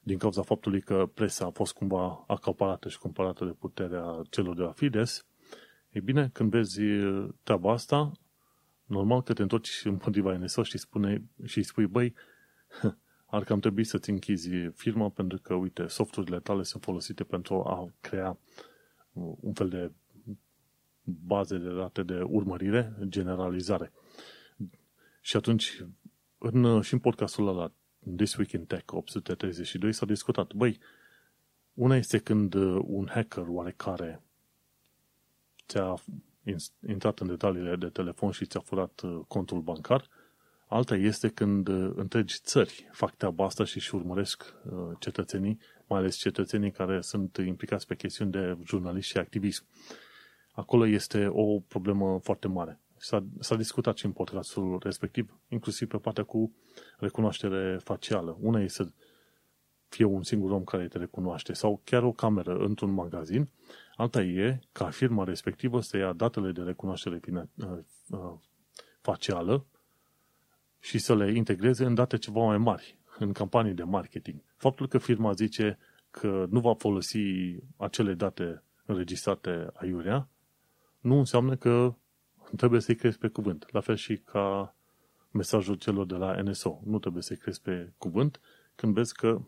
din 0.00 0.18
cauza 0.18 0.42
faptului 0.42 0.80
că 0.80 1.10
presa 1.14 1.46
a 1.46 1.50
fost 1.50 1.72
cumva 1.72 2.24
acaparată 2.26 2.88
și 2.88 2.98
cumpărată 2.98 3.44
de 3.44 3.50
puterea 3.50 4.22
celor 4.30 4.56
de 4.56 4.62
la 4.62 4.72
Fides, 4.72 5.26
e 5.90 6.00
bine, 6.00 6.30
când 6.32 6.50
vezi 6.50 6.82
uh, 6.82 7.28
treaba 7.42 7.72
asta, 7.72 8.12
normal 8.90 9.22
că 9.22 9.32
te 9.32 9.42
întorci 9.42 9.84
împotriva 9.84 10.36
NSO 10.36 10.62
și, 10.62 10.78
spune, 10.78 11.22
și 11.44 11.62
spui, 11.62 11.86
băi, 11.86 12.14
ar 13.26 13.44
cam 13.44 13.60
trebui 13.60 13.84
să-ți 13.84 14.10
închizi 14.10 14.50
firma 14.74 15.08
pentru 15.08 15.38
că, 15.38 15.54
uite, 15.54 15.86
softurile 15.86 16.40
tale 16.40 16.62
sunt 16.62 16.82
folosite 16.82 17.24
pentru 17.24 17.54
a 17.54 17.92
crea 18.00 18.38
un 19.40 19.52
fel 19.52 19.68
de 19.68 19.92
baze 21.02 21.58
de 21.58 21.74
date 21.74 22.02
de 22.02 22.22
urmărire, 22.22 22.96
generalizare. 23.08 23.92
Și 25.20 25.36
atunci, 25.36 25.84
în, 26.38 26.80
și 26.80 26.92
în 26.92 26.98
podcastul 26.98 27.48
ăla, 27.48 27.72
This 28.16 28.36
Week 28.36 28.52
in 28.52 28.64
Tech 28.64 28.92
832, 28.92 29.92
s-a 29.92 30.06
discutat, 30.06 30.52
băi, 30.52 30.78
una 31.74 31.96
este 31.96 32.18
când 32.18 32.54
un 32.82 33.08
hacker 33.10 33.44
oarecare 33.48 34.22
ți-a 35.66 35.94
intrat 36.88 37.18
în 37.18 37.26
detaliile 37.26 37.76
de 37.76 37.86
telefon 37.86 38.30
și 38.30 38.46
ți-a 38.46 38.60
furat 38.60 39.00
uh, 39.00 39.20
contul 39.28 39.60
bancar. 39.60 40.08
Alta 40.66 40.94
este 40.94 41.28
când 41.28 41.68
uh, 41.68 41.92
întregi 41.94 42.38
țări 42.42 42.88
fac 42.92 43.14
treaba 43.14 43.44
asta 43.44 43.64
și 43.64 43.76
își 43.76 43.94
urmăresc 43.94 44.54
uh, 44.64 44.72
cetățenii, 44.98 45.58
mai 45.86 45.98
ales 45.98 46.16
cetățenii 46.16 46.70
care 46.70 47.00
sunt 47.00 47.36
implicați 47.36 47.86
pe 47.86 47.94
chestiuni 47.94 48.30
de 48.30 48.56
jurnalist 48.64 49.08
și 49.08 49.18
activism. 49.18 49.64
Acolo 50.52 50.86
este 50.86 51.26
o 51.30 51.58
problemă 51.58 52.18
foarte 52.22 52.48
mare. 52.48 52.80
S-a, 52.96 53.24
s-a 53.38 53.56
discutat 53.56 53.96
și 53.96 54.04
în 54.04 54.12
podcastul 54.12 54.80
respectiv, 54.82 55.38
inclusiv 55.48 55.88
pe 55.88 55.96
partea 55.96 56.24
cu 56.24 56.54
recunoaștere 56.98 57.78
facială. 57.84 58.38
Una 58.40 58.60
este 58.60 58.82
să 58.82 58.90
fie 59.90 60.04
un 60.04 60.22
singur 60.22 60.50
om 60.50 60.64
care 60.64 60.88
te 60.88 60.98
recunoaște 60.98 61.52
sau 61.52 61.80
chiar 61.84 62.02
o 62.02 62.12
cameră 62.12 62.56
într-un 62.56 62.90
magazin 62.90 63.48
Alta 64.00 64.22
e 64.22 64.60
ca 64.72 64.90
firma 64.90 65.24
respectivă 65.24 65.80
să 65.80 65.96
ia 65.96 66.12
datele 66.12 66.52
de 66.52 66.62
recunoaștere 66.62 67.20
uh, 67.32 67.42
uh, 68.10 68.34
facială 69.00 69.66
și 70.78 70.98
să 70.98 71.14
le 71.16 71.32
integreze 71.32 71.84
în 71.84 71.94
date 71.94 72.18
ceva 72.18 72.44
mai 72.44 72.58
mari, 72.58 72.98
în 73.18 73.32
campanii 73.32 73.74
de 73.74 73.82
marketing. 73.82 74.42
Faptul 74.56 74.88
că 74.88 74.98
firma 74.98 75.32
zice 75.32 75.78
că 76.10 76.46
nu 76.50 76.60
va 76.60 76.74
folosi 76.74 77.18
acele 77.76 78.14
date 78.14 78.62
înregistrate 78.84 79.70
aiurea, 79.74 80.28
nu 81.00 81.18
înseamnă 81.18 81.56
că 81.56 81.94
trebuie 82.56 82.80
să-i 82.80 82.96
crezi 82.96 83.18
pe 83.18 83.28
cuvânt. 83.28 83.66
La 83.70 83.80
fel 83.80 83.96
și 83.96 84.16
ca 84.16 84.76
mesajul 85.30 85.74
celor 85.74 86.06
de 86.06 86.14
la 86.14 86.42
NSO. 86.42 86.80
Nu 86.84 86.98
trebuie 86.98 87.22
să-i 87.22 87.36
crezi 87.36 87.60
pe 87.60 87.92
cuvânt 87.98 88.40
când 88.74 88.94
vezi 88.94 89.14
că 89.14 89.40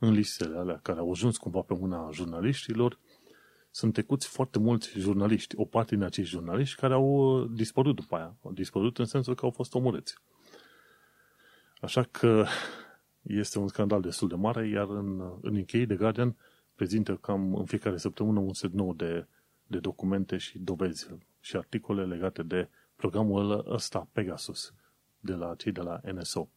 în 0.00 0.12
listele 0.12 0.56
alea 0.56 0.78
care 0.82 0.98
au 0.98 1.10
ajuns 1.10 1.36
cumva 1.36 1.60
pe 1.60 1.74
mâna 1.74 2.10
jurnaliștilor, 2.12 2.98
sunt 3.70 3.92
trecuți 3.92 4.28
foarte 4.28 4.58
mulți 4.58 4.98
jurnaliști, 4.98 5.54
o 5.56 5.64
parte 5.64 5.94
din 5.94 6.04
acești 6.04 6.30
jurnaliști 6.30 6.80
care 6.80 6.94
au 6.94 7.06
uh, 7.06 7.50
dispărut 7.54 7.94
după 7.94 8.16
aia. 8.16 8.36
Au 8.42 8.52
dispărut 8.52 8.98
în 8.98 9.04
sensul 9.04 9.34
că 9.34 9.44
au 9.44 9.50
fost 9.50 9.74
omorâți. 9.74 10.14
Așa 11.80 12.02
că 12.02 12.46
este 13.22 13.58
un 13.58 13.68
scandal 13.68 14.00
destul 14.00 14.28
de 14.28 14.34
mare, 14.34 14.68
iar 14.68 14.88
în, 14.88 15.20
în 15.40 15.56
UK, 15.56 15.66
The 15.66 15.96
Guardian 15.96 16.36
prezintă 16.74 17.16
cam 17.16 17.54
în 17.54 17.64
fiecare 17.64 17.96
săptămână 17.96 18.38
un 18.38 18.52
set 18.52 18.72
nou 18.72 18.94
de, 18.94 19.26
de 19.66 19.78
documente 19.78 20.36
și 20.36 20.58
dovezi 20.58 21.08
și 21.40 21.56
articole 21.56 22.06
legate 22.06 22.42
de 22.42 22.68
programul 22.96 23.64
ăsta 23.72 24.08
Pegasus 24.12 24.74
de 25.18 25.32
la 25.32 25.54
cei 25.54 25.72
de 25.72 25.80
la 25.80 26.00
NSO. 26.12 26.48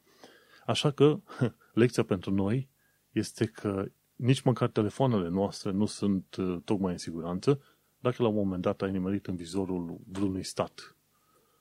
Așa 0.65 0.91
că 0.91 1.19
lecția 1.73 2.03
pentru 2.03 2.31
noi 2.31 2.69
este 3.13 3.45
că 3.45 3.85
nici 4.15 4.41
măcar 4.41 4.69
telefoanele 4.69 5.29
noastre 5.29 5.71
nu 5.71 5.85
sunt 5.85 6.35
uh, 6.35 6.57
tocmai 6.65 6.91
în 6.91 6.97
siguranță 6.97 7.61
dacă 7.99 8.21
la 8.21 8.27
un 8.27 8.35
moment 8.35 8.61
dat 8.61 8.81
ai 8.81 8.91
nimerit 8.91 9.27
în 9.27 9.35
vizorul 9.35 9.99
vreunui 10.07 10.43
stat 10.43 10.95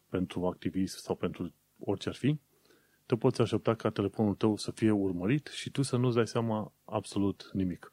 pentru 0.09 0.47
activism 0.47 0.99
sau 0.99 1.15
pentru 1.15 1.53
orice 1.79 2.09
ar 2.09 2.15
fi, 2.15 2.39
te 3.07 3.17
poți 3.17 3.41
aștepta 3.41 3.75
ca 3.75 3.91
telefonul 3.91 4.35
tău 4.35 4.57
să 4.57 4.71
fie 4.71 4.91
urmărit 4.91 5.47
și 5.47 5.71
tu 5.71 5.83
să 5.83 5.97
nu-ți 5.97 6.15
dai 6.15 6.27
seama 6.27 6.73
absolut 6.85 7.51
nimic. 7.53 7.93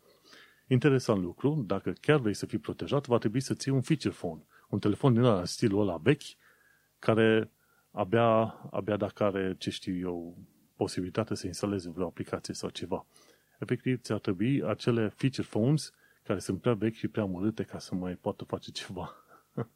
Interesant 0.68 1.22
lucru, 1.22 1.64
dacă 1.68 1.92
chiar 1.92 2.20
vrei 2.20 2.34
să 2.34 2.46
fii 2.46 2.58
protejat, 2.58 3.08
va 3.08 3.18
trebui 3.18 3.40
să 3.40 3.54
ții 3.54 3.72
un 3.72 3.82
feature 3.82 4.14
phone, 4.14 4.46
un 4.70 4.80
telefon 4.80 5.14
din 5.14 5.24
ăla, 5.24 5.46
stilul 5.46 5.82
ăla 5.82 5.98
vechi, 5.98 6.24
care 7.00 7.52
abia, 7.92 8.42
abia 8.72 8.98
dacă 8.98 9.24
are, 9.24 9.56
ce 9.58 9.70
știu 9.70 9.98
eu, 9.98 10.38
posibilitatea 10.76 11.36
să 11.36 11.48
instalezi 11.48 11.90
vreo 11.90 12.08
aplicație 12.08 12.54
sau 12.54 12.70
ceva. 12.70 13.06
Efectiv, 13.60 14.02
ți-ar 14.02 14.20
trebui 14.20 14.64
acele 14.64 15.08
feature 15.08 15.48
phones 15.50 15.92
care 16.24 16.40
sunt 16.40 16.62
prea 16.62 16.74
vechi 16.74 16.94
și 16.94 17.08
prea 17.08 17.26
mărâte 17.26 17.64
ca 17.64 17.80
să 17.80 17.96
mai 17.96 18.16
poată 18.16 18.44
face 18.44 18.72
ceva. 18.72 19.16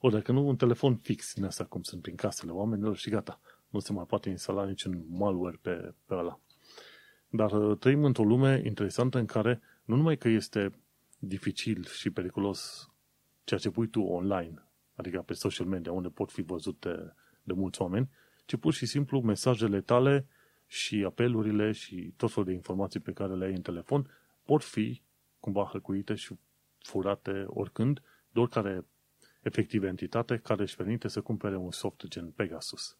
o, 0.00 0.08
dacă 0.08 0.32
nu, 0.32 0.48
un 0.48 0.56
telefon 0.56 0.96
fix 0.96 1.34
din 1.34 1.44
asta, 1.44 1.64
cum 1.64 1.82
sunt 1.82 2.02
prin 2.02 2.14
casele 2.14 2.50
oamenilor 2.50 2.96
și 2.96 3.10
gata. 3.10 3.40
Nu 3.68 3.78
se 3.78 3.92
mai 3.92 4.04
poate 4.04 4.28
instala 4.28 4.64
niciun 4.64 5.04
malware 5.08 5.58
pe, 5.62 5.94
pe 6.06 6.14
ăla. 6.14 6.40
Dar 7.28 7.52
uh, 7.52 7.78
trăim 7.78 8.04
într-o 8.04 8.24
lume 8.24 8.62
interesantă 8.64 9.18
în 9.18 9.26
care 9.26 9.60
nu 9.84 9.96
numai 9.96 10.16
că 10.16 10.28
este 10.28 10.72
dificil 11.18 11.84
și 11.84 12.10
periculos 12.10 12.90
ceea 13.44 13.60
ce 13.60 13.70
pui 13.70 13.88
tu 13.88 14.00
online, 14.00 14.68
adică 14.94 15.22
pe 15.26 15.32
social 15.32 15.66
media, 15.66 15.92
unde 15.92 16.08
pot 16.08 16.30
fi 16.30 16.42
văzute 16.42 17.14
de 17.42 17.52
mulți 17.52 17.82
oameni, 17.82 18.08
ci 18.44 18.56
pur 18.56 18.72
și 18.72 18.86
simplu 18.86 19.20
mesajele 19.20 19.80
tale 19.80 20.26
și 20.66 21.04
apelurile 21.04 21.72
și 21.72 22.12
tot 22.16 22.32
felul 22.32 22.48
de 22.48 22.54
informații 22.54 23.00
pe 23.00 23.12
care 23.12 23.34
le 23.34 23.44
ai 23.44 23.52
în 23.52 23.62
telefon 23.62 24.10
pot 24.44 24.62
fi 24.62 25.00
cumva 25.40 25.68
hăcuite 25.72 26.14
și 26.14 26.34
furate 26.78 27.44
oricând 27.46 28.02
de 28.30 28.40
oricare 28.40 28.84
efectiv 29.42 29.82
entitate 29.82 30.36
care 30.36 30.62
își 30.62 30.76
permite 30.76 31.08
să 31.08 31.20
cumpere 31.20 31.56
un 31.56 31.70
soft 31.70 32.06
gen 32.06 32.30
Pegasus. 32.30 32.96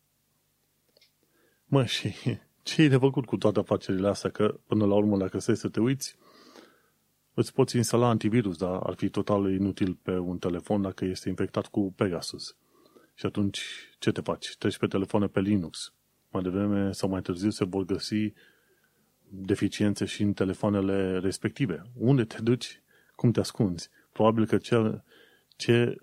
Mă, 1.65 1.85
și 1.95 2.15
ce 2.63 2.83
e 2.83 2.89
de 2.89 2.97
făcut 2.97 3.27
cu 3.27 3.37
toate 3.37 3.59
afacerile 3.59 4.09
astea? 4.09 4.31
Că, 4.31 4.61
până 4.67 4.87
la 4.87 4.95
urmă, 4.95 5.17
dacă 5.17 5.39
stai 5.39 5.57
să 5.57 5.69
te 5.69 5.81
uiți, 5.81 6.17
îți 7.35 7.53
poți 7.53 7.77
instala 7.77 8.09
antivirus, 8.09 8.57
dar 8.57 8.81
ar 8.83 8.95
fi 8.95 9.09
total 9.09 9.53
inutil 9.53 9.95
pe 9.95 10.19
un 10.19 10.39
telefon 10.39 10.83
dacă 10.83 11.05
este 11.05 11.29
infectat 11.29 11.67
cu 11.67 11.93
Pegasus. 11.97 12.57
Și 13.15 13.27
atunci, 13.27 13.61
ce 13.99 14.13
te 14.13 14.21
faci? 14.21 14.57
Treci 14.57 14.79
pe 14.79 14.87
telefoane 14.87 15.27
pe 15.27 15.41
Linux. 15.41 15.95
Mai 16.37 16.45
devreme 16.45 16.93
sau 16.93 17.09
mai 17.09 17.23
târziu 17.23 17.51
se 17.51 17.65
vor 17.65 17.85
găsi 17.85 18.33
deficiențe 19.29 20.05
și 20.05 20.23
în 20.23 20.33
telefoanele 20.33 21.19
respective. 21.19 21.83
Unde 21.95 22.25
te 22.25 22.43
duci? 22.43 22.83
Cum 23.15 23.31
te 23.31 23.41
ascunzi? 23.41 23.91
Probabil 24.13 24.47
că 24.47 24.59
ce, 24.59 25.01
ce 25.57 25.97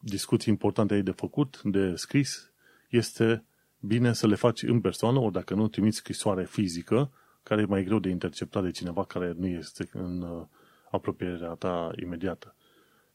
discuții 0.00 0.52
importante 0.52 0.94
ai 0.94 1.02
de 1.02 1.10
făcut, 1.10 1.60
de 1.64 1.94
scris, 1.94 2.50
este 2.88 3.44
bine 3.80 4.12
să 4.12 4.26
le 4.26 4.34
faci 4.34 4.62
în 4.62 4.80
persoană, 4.80 5.18
ori 5.18 5.32
dacă 5.32 5.54
nu, 5.54 5.68
trimiți 5.68 5.96
scrisoare 5.96 6.44
fizică, 6.44 7.10
care 7.42 7.60
e 7.60 7.64
mai 7.64 7.84
greu 7.84 7.98
de 7.98 8.08
interceptat 8.08 8.62
de 8.62 8.70
cineva 8.70 9.04
care 9.04 9.34
nu 9.36 9.46
este 9.46 9.88
în 9.92 10.22
uh, 10.22 10.46
apropierea 10.90 11.52
ta 11.52 11.90
imediată. 12.02 12.54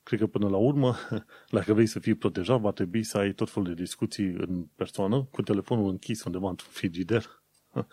Cred 0.06 0.20
că 0.20 0.28
până 0.28 0.50
la 0.50 0.58
urmă, 0.58 0.96
dacă 1.58 1.74
vrei 1.74 1.86
să 1.86 2.00
fii 2.00 2.14
protejat, 2.14 2.60
va 2.60 2.72
trebui 2.72 3.04
să 3.04 3.18
ai 3.18 3.34
tot 3.34 3.50
felul 3.50 3.68
de 3.68 3.82
discuții 3.82 4.26
în 4.26 4.68
persoană, 4.76 5.28
cu 5.32 5.42
telefonul 5.42 5.90
închis 5.90 6.24
undeva 6.24 6.50
într-un 6.50 6.72
frigider. 6.72 7.44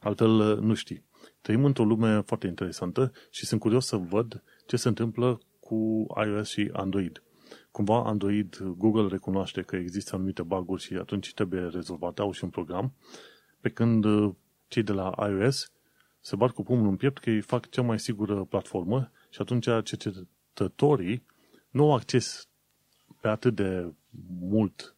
Altfel, 0.00 0.30
uh, 0.30 0.58
nu 0.58 0.74
știi. 0.74 1.04
Trăim 1.40 1.64
într-o 1.64 1.84
lume 1.84 2.20
foarte 2.20 2.46
interesantă 2.46 3.12
și 3.30 3.46
sunt 3.46 3.60
curios 3.60 3.86
să 3.86 3.96
văd 3.96 4.42
ce 4.66 4.76
se 4.76 4.88
întâmplă 4.88 5.40
cu 5.60 6.06
iOS 6.24 6.48
și 6.48 6.70
Android 6.72 7.22
cumva 7.70 8.04
Android, 8.04 8.58
Google 8.76 9.08
recunoaște 9.08 9.62
că 9.62 9.76
există 9.76 10.14
anumite 10.14 10.42
bug 10.42 10.78
și 10.78 10.94
atunci 10.94 11.34
trebuie 11.34 11.60
rezolvate, 11.60 12.20
au 12.20 12.32
și 12.32 12.44
un 12.44 12.50
program, 12.50 12.92
pe 13.60 13.68
când 13.68 14.04
uh, 14.04 14.34
cei 14.68 14.82
de 14.82 14.92
la 14.92 15.14
iOS 15.18 15.72
se 16.20 16.36
bat 16.36 16.50
cu 16.50 16.62
pumnul 16.62 16.88
în 16.88 16.96
piept 16.96 17.18
că 17.18 17.30
îi 17.30 17.40
fac 17.40 17.68
cea 17.68 17.82
mai 17.82 17.98
sigură 17.98 18.44
platformă 18.44 19.10
și 19.30 19.40
atunci 19.40 19.64
cercetătorii 19.64 21.26
nu 21.70 21.82
au 21.82 21.94
acces 21.94 22.48
pe 23.20 23.28
atât 23.28 23.54
de 23.54 23.92
mult 24.40 24.94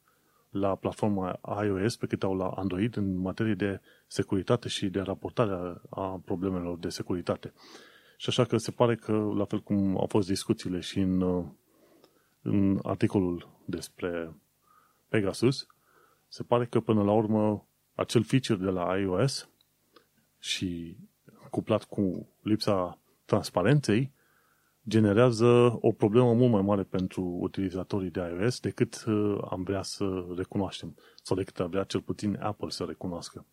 la 0.50 0.74
platforma 0.74 1.40
iOS 1.64 1.96
pe 1.96 2.06
cât 2.06 2.22
au 2.22 2.36
la 2.36 2.48
Android 2.48 2.96
în 2.96 3.16
materie 3.16 3.54
de 3.54 3.80
securitate 4.06 4.68
și 4.68 4.88
de 4.88 5.00
raportare 5.00 5.80
a 5.90 6.20
problemelor 6.24 6.78
de 6.78 6.88
securitate. 6.88 7.52
Și 8.16 8.28
așa 8.28 8.44
că 8.44 8.56
se 8.56 8.70
pare 8.70 8.96
că, 8.96 9.12
la 9.12 9.44
fel 9.44 9.60
cum 9.60 9.98
au 9.98 10.06
fost 10.06 10.28
discuțiile 10.28 10.80
și 10.80 10.98
în 10.98 11.20
uh, 11.20 11.44
în 12.42 12.78
articolul 12.82 13.48
despre 13.64 14.34
Pegasus, 15.08 15.66
se 16.28 16.42
pare 16.42 16.66
că 16.66 16.80
până 16.80 17.02
la 17.02 17.12
urmă 17.12 17.66
acel 17.94 18.22
feature 18.24 18.58
de 18.64 18.70
la 18.70 18.98
iOS 18.98 19.48
și 20.38 20.96
cuplat 21.50 21.84
cu 21.84 22.28
lipsa 22.42 22.98
transparenței 23.24 24.12
generează 24.90 25.78
o 25.80 25.92
problemă 25.92 26.34
mult 26.34 26.52
mai 26.52 26.62
mare 26.62 26.82
pentru 26.82 27.22
utilizatorii 27.40 28.10
de 28.10 28.20
iOS 28.20 28.60
decât 28.60 29.04
uh, 29.06 29.38
am 29.50 29.62
vrea 29.62 29.82
să 29.82 30.26
recunoaștem 30.36 30.96
sau 31.22 31.36
decât 31.36 31.60
ar 31.60 31.66
vrea 31.66 31.84
cel 31.84 32.00
puțin 32.00 32.38
Apple 32.40 32.68
să 32.68 32.84
recunoască. 32.84 33.46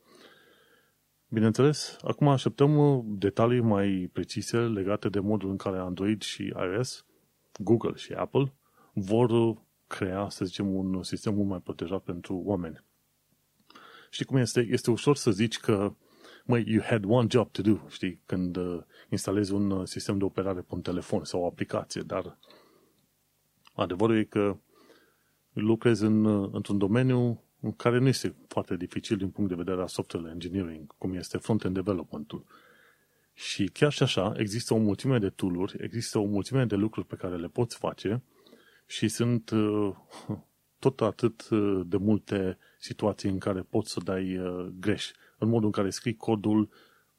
Bineînțeles, 1.27 1.97
acum 2.01 2.27
așteptăm 2.27 2.77
uh, 2.77 3.03
detalii 3.05 3.61
mai 3.61 4.09
precise 4.13 4.57
legate 4.57 5.09
de 5.09 5.19
modul 5.19 5.49
în 5.49 5.57
care 5.57 5.77
Android 5.77 6.21
și 6.21 6.43
iOS, 6.43 7.05
Google 7.59 7.95
și 7.95 8.13
Apple 8.13 8.53
vor 8.93 9.57
crea, 9.88 10.29
să 10.29 10.45
zicem, 10.45 10.75
un 10.75 11.03
sistem 11.03 11.33
mult 11.33 11.47
mai 11.47 11.59
protejat 11.59 12.01
pentru 12.01 12.41
oameni. 12.45 12.83
Știi 14.09 14.25
cum 14.25 14.38
este? 14.38 14.67
Este 14.69 14.91
ușor 14.91 15.15
să 15.15 15.31
zici 15.31 15.59
că, 15.59 15.95
măi, 16.47 16.63
you 16.67 16.83
had 16.83 17.03
one 17.07 17.27
job 17.29 17.51
to 17.51 17.61
do, 17.61 17.79
știi, 17.89 18.21
când 18.25 18.55
uh, 18.55 18.79
instalezi 19.09 19.53
un 19.53 19.71
uh, 19.71 19.87
sistem 19.87 20.17
de 20.17 20.23
operare 20.23 20.59
pe 20.59 20.75
un 20.75 20.81
telefon 20.81 21.23
sau 21.23 21.41
o 21.41 21.45
aplicație, 21.45 22.01
dar 22.01 22.37
adevărul 23.73 24.17
e 24.17 24.23
că 24.23 24.57
lucrezi 25.53 26.03
în, 26.03 26.25
uh, 26.25 26.49
într-un 26.53 26.77
domeniu 26.77 27.41
în 27.59 27.71
care 27.71 27.97
nu 27.97 28.07
este 28.07 28.35
foarte 28.47 28.75
dificil 28.75 29.17
din 29.17 29.29
punct 29.29 29.49
de 29.49 29.55
vedere 29.55 29.81
a 29.81 29.87
software 29.87 30.29
engineering, 30.29 30.95
cum 30.97 31.13
este 31.13 31.37
front-end 31.37 31.73
development-ul. 31.73 32.45
Și 33.33 33.65
chiar 33.65 33.91
și 33.91 34.03
așa, 34.03 34.33
există 34.37 34.73
o 34.73 34.77
mulțime 34.77 35.19
de 35.19 35.29
tool 35.29 35.71
există 35.77 36.19
o 36.19 36.25
mulțime 36.25 36.65
de 36.65 36.75
lucruri 36.75 37.07
pe 37.07 37.15
care 37.15 37.35
le 37.35 37.47
poți 37.47 37.77
face 37.77 38.21
și 38.85 39.07
sunt 39.07 39.49
uh, 39.49 39.95
tot 40.79 41.01
atât 41.01 41.49
uh, 41.49 41.81
de 41.85 41.97
multe 41.97 42.57
situații 42.79 43.29
în 43.29 43.39
care 43.39 43.61
poți 43.61 43.91
să 43.91 43.99
dai 44.03 44.37
uh, 44.37 44.67
greș. 44.79 45.11
În 45.38 45.49
modul 45.49 45.65
în 45.65 45.71
care 45.71 45.89
scrii 45.89 46.15
codul 46.15 46.69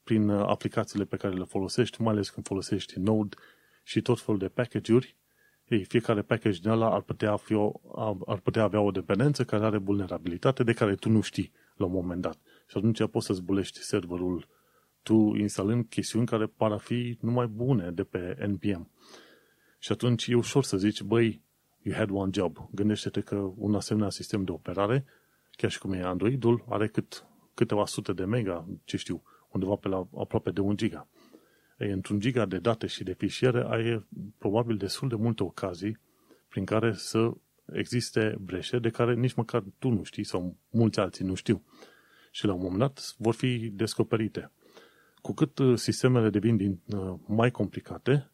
prin 0.04 0.30
aplicațiile 0.30 1.04
pe 1.04 1.16
care 1.16 1.34
le 1.34 1.44
folosești, 1.44 2.02
mai 2.02 2.12
ales 2.12 2.30
când 2.30 2.46
folosești 2.46 2.98
Node 2.98 3.36
și 3.82 4.02
tot 4.02 4.20
felul 4.20 4.40
de 4.40 4.48
package-uri, 4.48 5.16
ei, 5.68 5.84
fiecare 5.84 6.22
package 6.22 6.58
din 6.58 6.70
ăla 6.70 6.94
ar 6.94 7.00
putea, 7.00 7.36
fi 7.36 7.54
o, 7.54 7.72
ar 8.26 8.38
putea 8.38 8.62
avea 8.62 8.80
o 8.80 8.90
dependență 8.90 9.44
care 9.44 9.64
are 9.64 9.78
vulnerabilitate 9.78 10.62
de 10.62 10.72
care 10.72 10.94
tu 10.94 11.08
nu 11.08 11.20
știi 11.20 11.52
la 11.76 11.84
un 11.84 11.92
moment 11.92 12.20
dat. 12.20 12.38
Și 12.68 12.76
atunci 12.76 13.06
poți 13.06 13.26
să 13.26 13.32
zbulești 13.32 13.82
serverul 13.82 14.48
tu 15.02 15.34
instalând 15.36 15.86
chestiuni 15.88 16.26
care 16.26 16.46
par 16.46 16.72
a 16.72 16.76
fi 16.76 17.18
numai 17.20 17.46
bune 17.46 17.90
de 17.90 18.04
pe 18.04 18.46
NPM. 18.46 18.90
Și 19.78 19.92
atunci 19.92 20.26
e 20.26 20.34
ușor 20.34 20.64
să 20.64 20.76
zici, 20.76 21.02
băi, 21.02 21.42
you 21.82 21.94
had 21.96 22.10
one 22.10 22.30
job. 22.34 22.68
Gândește-te 22.70 23.20
că 23.20 23.52
un 23.56 23.74
asemenea 23.74 24.10
sistem 24.10 24.44
de 24.44 24.50
operare, 24.50 25.04
chiar 25.50 25.70
și 25.70 25.78
cum 25.78 25.92
e 25.92 26.02
Androidul, 26.02 26.64
are 26.68 26.88
cât, 26.88 27.26
câteva 27.58 27.86
sute 27.86 28.12
de 28.12 28.24
mega, 28.24 28.66
ce 28.84 28.96
știu, 28.96 29.22
undeva 29.48 29.74
pe 29.74 29.88
la 29.88 30.08
aproape 30.16 30.50
de 30.50 30.60
un 30.60 30.76
giga. 30.76 31.08
Ei, 31.78 31.90
într-un 31.90 32.20
giga 32.20 32.46
de 32.46 32.58
date 32.58 32.86
și 32.86 33.02
de 33.02 33.12
fișiere 33.12 33.64
ai 33.68 34.06
probabil 34.38 34.76
destul 34.76 35.08
de 35.08 35.14
multe 35.14 35.42
ocazii 35.42 35.98
prin 36.48 36.64
care 36.64 36.92
să 36.92 37.32
existe 37.72 38.36
breșe 38.40 38.78
de 38.78 38.88
care 38.88 39.14
nici 39.14 39.34
măcar 39.34 39.64
tu 39.78 39.88
nu 39.88 40.02
știi 40.02 40.24
sau 40.24 40.56
mulți 40.70 41.00
alții 41.00 41.24
nu 41.24 41.34
știu. 41.34 41.62
Și 42.30 42.46
la 42.46 42.52
un 42.52 42.60
moment 42.60 42.78
dat 42.78 43.14
vor 43.16 43.34
fi 43.34 43.70
descoperite. 43.74 44.52
Cu 45.22 45.32
cât 45.32 45.58
uh, 45.58 45.78
sistemele 45.78 46.30
devin 46.30 46.56
din, 46.56 46.80
uh, 46.86 47.14
mai 47.26 47.50
complicate, 47.50 48.30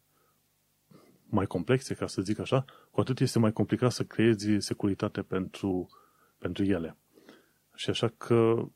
mai 1.25 1.45
complexe, 1.45 1.93
ca 1.93 2.07
să 2.07 2.21
zic 2.21 2.39
așa, 2.39 2.65
cu 2.91 2.99
atât 2.99 3.19
este 3.19 3.39
mai 3.39 3.51
complicat 3.51 3.91
să 3.91 4.03
creezi 4.03 4.47
securitate 4.57 5.21
pentru, 5.21 5.89
pentru 6.37 6.63
ele. 6.63 6.97
Și 7.75 7.89
așa 7.89 8.07
că 8.07 8.67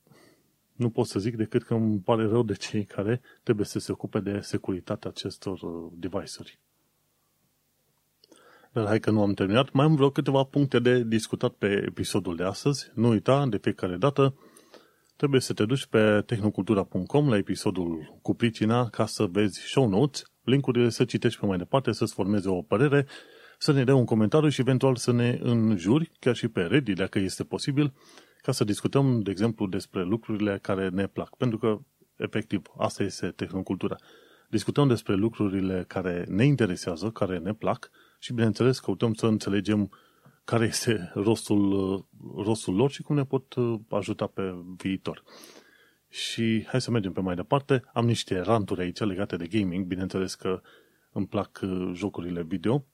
nu 0.80 0.90
pot 0.90 1.06
să 1.06 1.20
zic 1.20 1.36
decât 1.36 1.64
că 1.64 1.74
îmi 1.74 2.00
pare 2.00 2.28
rău 2.28 2.44
de 2.44 2.54
cei 2.54 2.84
care 2.84 3.22
trebuie 3.44 3.66
să 3.66 3.80
se 3.80 3.92
ocupe 3.92 4.20
de 4.20 4.40
securitatea 4.40 5.10
acestor 5.10 5.62
uh, 5.62 5.92
device-uri. 5.94 6.60
Dar 8.72 8.86
hai 8.86 9.00
că 9.00 9.12
nu 9.12 9.22
am 9.22 9.34
terminat. 9.34 9.72
Mai 9.72 9.86
am 9.86 9.96
vreo 9.96 10.10
câteva 10.10 10.44
puncte 10.44 10.80
de 10.80 11.04
discutat 11.04 11.52
pe 11.52 11.84
episodul 11.86 12.36
de 12.36 12.44
astăzi. 12.44 12.92
Nu 12.94 13.10
uita, 13.10 13.48
de 13.48 13.58
fiecare 13.58 13.96
dată, 13.96 14.36
trebuie 15.16 15.42
să 15.42 15.54
te 15.54 15.66
duci 15.66 15.86
pe 15.86 16.24
tehnocultura.com 16.26 17.30
la 17.30 17.38
episodul 17.38 18.20
cu 18.22 18.34
pricina 18.34 18.90
ca 18.90 19.06
să 19.06 19.26
vezi 19.26 19.60
show 19.60 19.88
notes 19.88 20.24
linkurile 20.44 20.90
să 20.90 21.06
citești 21.06 21.40
pe 21.40 21.46
mai 21.46 21.58
departe, 21.58 21.92
să-ți 21.92 22.14
formezi 22.14 22.48
o 22.48 22.62
părere, 22.62 23.08
să 23.58 23.72
ne 23.72 23.84
dea 23.84 23.96
un 23.96 24.06
comentariu 24.06 24.50
și 24.50 24.62
eventual 24.62 24.96
să 24.96 25.12
ne 25.12 25.40
înjuri, 25.42 26.12
chiar 26.20 26.36
și 26.36 26.48
pe 26.48 26.62
Reddit, 26.62 26.96
dacă 26.96 27.20
este 27.20 27.44
posibil, 27.44 27.94
ca 28.42 28.52
să 28.52 28.64
discutăm, 28.64 29.22
de 29.22 29.32
exemplu, 29.32 29.68
despre 29.68 30.04
lucrurile 30.04 30.60
care 30.62 30.90
ne 30.90 31.08
plac. 31.08 31.36
Pentru 31.36 31.58
că, 31.58 31.80
efectiv, 32.16 32.62
asta 32.78 33.04
este 33.04 33.28
tehnocultura. 33.28 33.96
Discutăm 34.50 34.88
despre 34.88 35.14
lucrurile 35.14 35.86
care 35.88 36.26
ne 36.28 36.46
interesează, 36.46 37.10
care 37.10 37.38
ne 37.38 37.54
plac 37.54 37.90
și, 38.20 38.34
bineînțeles, 38.34 38.80
căutăm 38.80 39.14
să 39.14 39.26
înțelegem 39.26 39.92
care 40.44 40.66
este 40.66 41.12
rostul, 41.14 42.06
rostul 42.36 42.76
lor 42.76 42.92
și 42.92 43.02
cum 43.02 43.16
ne 43.16 43.24
pot 43.24 43.54
uh, 43.54 43.80
ajuta 43.90 44.28
pe 44.28 44.56
viitor. 44.78 45.24
Și 46.10 46.66
hai 46.68 46.82
să 46.82 46.92
mergem 46.92 47.12
pe 47.12 47.22
mai 47.22 47.36
departe. 47.36 47.84
Am 47.94 48.06
niște 48.06 48.40
ranturi 48.40 48.82
aici 48.82 49.00
legate 49.00 49.36
de 49.36 49.48
gaming. 49.48 49.86
Bineînțeles 49.86 50.36
că 50.36 50.62
îmi 51.12 51.28
plac 51.28 51.60
uh, 51.64 51.92
jocurile 51.94 52.44
video. 52.44 52.86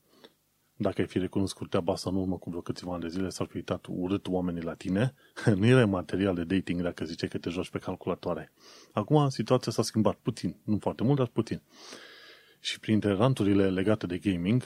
Dacă 0.78 1.02
ai 1.02 1.08
fi 1.08 1.18
recunoscut 1.18 1.70
treaba 1.70 1.94
asta 1.94 2.10
în 2.10 2.16
urmă 2.16 2.38
cu 2.38 2.50
vreo 2.50 2.62
câțiva 2.62 2.94
ani 2.94 3.02
de 3.02 3.08
zile, 3.08 3.30
s-ar 3.30 3.48
fi 3.48 3.56
uitat 3.56 3.86
urât 3.90 4.28
oamenii 4.28 4.62
la 4.62 4.74
tine. 4.74 5.14
nu 5.60 5.66
era 5.66 5.86
material 5.86 6.36
de 6.36 6.44
dating 6.44 6.82
dacă 6.82 7.06
zice 7.06 7.28
că 7.28 7.38
te 7.38 7.50
joci 7.50 7.70
pe 7.70 7.78
calculatoare. 7.78 8.52
Acum 8.92 9.30
situația 9.30 9.72
s-a 9.72 9.82
schimbat 9.82 10.16
puțin. 10.16 10.56
Nu 10.64 10.78
foarte 10.80 11.04
mult, 11.04 11.18
dar 11.18 11.28
puțin. 11.28 11.62
Și 12.60 12.80
printre 12.80 13.14
ranturile 13.14 13.70
legate 13.70 14.06
de 14.06 14.18
gaming, 14.18 14.64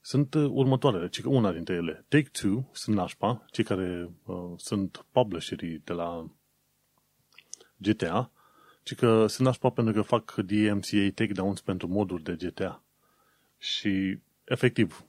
sunt 0.00 0.34
uh, 0.34 0.46
următoarele, 0.50 1.08
ci 1.08 1.20
că 1.20 1.28
una 1.28 1.52
dintre 1.52 1.74
ele. 1.74 2.04
Take-Two 2.08 2.70
sunt 2.72 2.96
nașpa, 2.96 3.44
cei 3.50 3.64
care 3.64 4.10
uh, 4.24 4.52
sunt 4.56 5.06
publisherii 5.10 5.80
de 5.84 5.92
la 5.92 6.30
GTA, 7.76 8.30
ci 8.82 8.94
că 8.94 9.26
sunt 9.26 9.46
nașpa 9.46 9.70
pentru 9.70 9.94
că 9.94 10.02
fac 10.02 10.34
DMCA 10.34 11.10
takedowns 11.14 11.60
pentru 11.60 11.88
moduri 11.88 12.22
de 12.22 12.36
GTA. 12.46 12.83
Și, 13.64 14.18
efectiv, 14.44 15.04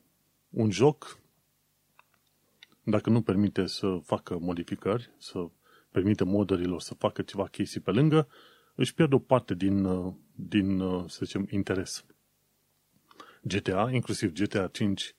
un 0.49 0.72
joc, 0.72 1.20
dacă 2.84 3.10
nu 3.10 3.22
permite 3.22 3.66
să 3.66 3.99
facă 4.03 4.38
modificări, 4.39 5.10
să 5.18 5.47
permite 5.91 6.24
moderilor 6.24 6.82
să 6.82 6.93
facă 6.93 7.22
ceva 7.22 7.47
chestii 7.47 7.80
pe 7.80 7.91
lângă, 7.91 8.28
își 8.76 8.93
pierde 8.93 9.16
o 9.16 9.20
parte 9.20 9.53
din, 9.53 9.84
uh, 9.84 10.14
din 10.36 10.80
uh, 10.80 11.10
să 11.10 11.26
zicem, 11.26 11.47
interes. 11.49 12.06
GTA, 13.41 13.89
inclusiv 13.91 14.32
GTA 14.34 14.68
5, 14.68 15.16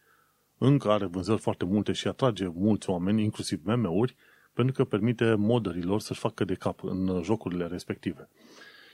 încă 0.59 0.91
are 0.91 1.07
vânzări 1.07 1.41
foarte 1.41 1.65
multe 1.65 1.93
și 1.93 2.09
atrage 2.09 2.47
mulți 2.47 2.91
oameni, 2.91 3.23
inclusiv 3.23 3.65
meme-uri, 3.65 4.17
pentru 4.53 4.75
că 4.75 4.85
permite 4.85 5.35
moderilor 5.35 6.01
să-și 6.01 6.21
facă 6.21 6.45
de 6.45 6.55
cap 6.55 6.83
în 6.83 7.23
jocurile 7.23 7.67
respective. 7.67 8.29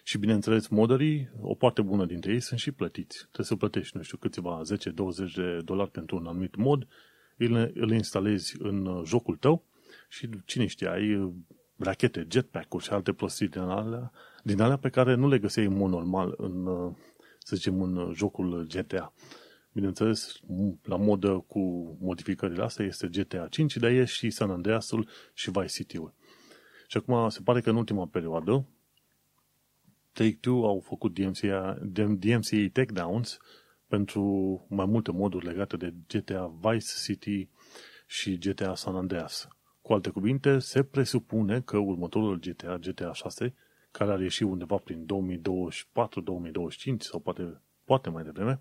Și 0.03 0.19
bineînțeles, 0.19 0.69
moderii, 0.69 1.31
o 1.41 1.55
parte 1.55 1.83
bună 1.83 2.05
dintre 2.07 2.33
ei 2.33 2.41
sunt 2.41 2.61
și 2.61 2.73
plătiți. 2.73 3.19
Trebuie 3.19 3.47
să 3.47 3.57
plătești, 3.57 3.97
nu 3.97 4.03
știu, 4.03 4.17
câțiva 4.17 4.61
10-20 5.29 5.35
de 5.35 5.61
dolari 5.65 5.91
pentru 5.91 6.17
un 6.17 6.27
anumit 6.27 6.57
mod, 6.57 6.87
îl, 7.37 7.71
îl 7.75 7.91
instalezi 7.91 8.57
în 8.59 9.03
jocul 9.07 9.37
tău 9.37 9.65
și 10.09 10.29
cine 10.45 10.67
știe, 10.67 10.89
ai 10.89 11.33
rachete, 11.77 12.27
jetpack-uri 12.31 12.85
și 12.85 12.91
alte 12.91 13.13
prostii 13.13 13.49
din 13.49 13.61
alea, 13.61 14.13
din 14.43 14.61
alea 14.61 14.77
pe 14.77 14.89
care 14.89 15.15
nu 15.15 15.29
le 15.29 15.39
găseai 15.39 15.67
în 15.67 15.77
mod 15.77 15.91
normal 15.91 16.35
în, 16.37 16.65
să 17.39 17.57
zicem, 17.57 17.83
în 17.83 18.13
jocul 18.15 18.67
GTA. 18.69 19.13
Bineînțeles, 19.73 20.41
la 20.83 20.97
modă 20.97 21.45
cu 21.47 21.61
modificările 22.01 22.63
astea 22.63 22.85
este 22.85 23.09
GTA 23.09 23.47
5, 23.51 23.77
dar 23.77 23.91
e 23.91 24.05
și 24.05 24.31
San 24.31 24.51
Andreasul 24.51 25.09
și 25.35 25.51
Vice 25.51 25.67
City-ul. 25.67 26.15
Și 26.87 26.97
acum 26.97 27.29
se 27.29 27.41
pare 27.45 27.61
că 27.61 27.71
în 27.71 27.77
ultima 27.77 28.07
perioadă 28.07 28.67
Take-Two 30.13 30.67
au 30.67 30.81
făcut 30.81 31.15
DMCA, 31.15 31.79
DMCA 31.83 32.67
takedowns 32.73 33.39
pentru 33.87 34.23
mai 34.69 34.87
multe 34.87 35.11
moduri 35.11 35.47
legate 35.47 35.77
de 35.77 35.95
GTA 36.09 36.55
Vice 36.61 36.87
City 37.05 37.49
și 38.07 38.39
GTA 38.39 38.75
San 38.75 38.97
Andreas. 38.97 39.49
Cu 39.83 39.93
alte 39.93 40.11
cuvinte, 40.11 40.59
se 40.59 40.83
presupune 40.83 41.61
că 41.61 41.77
următorul 41.77 42.39
GTA, 42.39 42.77
GTA 42.77 43.13
6, 43.13 43.55
care 43.91 44.11
ar 44.11 44.21
ieși 44.21 44.43
undeva 44.43 44.77
prin 44.77 45.07
2024-2025 45.07 46.97
sau 46.99 47.21
poate, 47.21 47.61
poate 47.85 48.11
mai 48.11 48.23
devreme, 48.23 48.61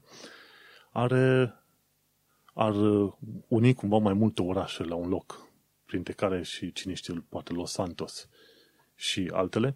are, 0.92 1.54
ar 2.54 2.76
uni 3.48 3.74
cumva 3.74 3.98
mai 3.98 4.14
multe 4.14 4.42
orașe 4.42 4.84
la 4.84 4.96
un 4.96 5.10
loc, 5.10 5.50
printre 5.86 6.14
care 6.14 6.44
și, 6.44 6.72
cine 6.72 6.94
știe, 6.94 7.26
poate 7.30 7.54
Los 7.54 7.72
Santos 7.72 8.30
și 8.96 9.30
altele. 9.34 9.76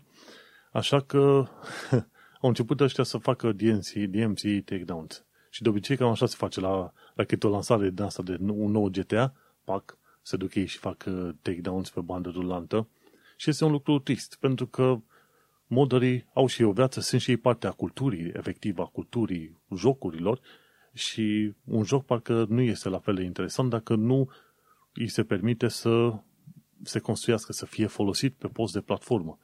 Așa 0.75 0.99
că 0.99 1.47
au 2.41 2.49
început 2.49 2.79
ăștia 2.79 3.03
să 3.03 3.17
facă 3.17 3.51
DMC, 3.51 3.91
DMC 3.91 4.39
takedowns. 4.65 5.25
Și 5.49 5.61
de 5.61 5.69
obicei 5.69 5.97
cam 5.97 6.09
așa 6.09 6.25
se 6.25 6.35
face 6.37 6.59
la, 6.59 6.93
la 7.13 7.23
câte 7.23 7.47
o 7.47 7.49
lansare 7.49 7.89
de 7.89 8.03
asta 8.03 8.23
de 8.23 8.37
un 8.39 8.71
nou 8.71 8.89
GTA, 8.89 9.33
pac, 9.63 9.97
se 10.21 10.37
duc 10.37 10.55
ei 10.55 10.65
și 10.65 10.77
fac 10.77 11.03
uh, 11.07 11.29
takedowns 11.41 11.89
pe 11.89 11.99
bandă 11.99 12.29
rulantă. 12.29 12.87
Și 13.37 13.49
este 13.49 13.65
un 13.65 13.71
lucru 13.71 13.99
trist, 13.99 14.37
pentru 14.39 14.67
că 14.67 14.99
modării 15.67 16.25
au 16.33 16.47
și 16.47 16.63
o 16.63 16.71
viață, 16.71 16.99
sunt 16.99 17.21
și 17.21 17.29
ei 17.29 17.37
parte 17.37 17.67
a 17.67 17.71
culturii, 17.71 18.31
efectiv 18.33 18.79
a 18.79 18.85
culturii 18.85 19.57
jocurilor 19.75 20.39
și 20.93 21.53
un 21.63 21.83
joc 21.83 22.05
parcă 22.05 22.45
nu 22.49 22.61
este 22.61 22.89
la 22.89 22.99
fel 22.99 23.15
de 23.15 23.23
interesant 23.23 23.69
dacă 23.69 23.95
nu 23.95 24.29
îi 24.93 25.07
se 25.07 25.23
permite 25.23 25.67
să 25.67 26.13
se 26.83 26.99
construiască, 26.99 27.53
să 27.53 27.65
fie 27.65 27.87
folosit 27.87 28.33
pe 28.33 28.47
post 28.47 28.73
de 28.73 28.81
platformă. 28.81 29.39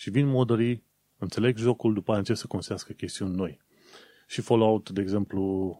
Și 0.00 0.10
vin 0.10 0.26
modării, 0.26 0.84
înțeleg 1.18 1.56
jocul, 1.56 1.94
după 1.94 2.16
aceea 2.16 2.36
să 2.36 2.46
construiască 2.46 2.92
chestiuni 2.92 3.34
noi. 3.34 3.60
Și 4.26 4.40
Fallout, 4.40 4.90
de 4.90 5.00
exemplu, 5.00 5.78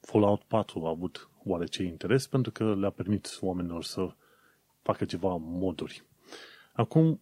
Fallout 0.00 0.42
4 0.42 0.84
a 0.84 0.88
avut 0.88 1.30
oarece 1.44 1.82
interes 1.82 2.26
pentru 2.26 2.52
că 2.52 2.74
le-a 2.74 2.90
permis 2.90 3.38
oamenilor 3.40 3.84
să 3.84 4.14
facă 4.82 5.04
ceva 5.04 5.36
moduri. 5.40 6.04
Acum, 6.72 7.20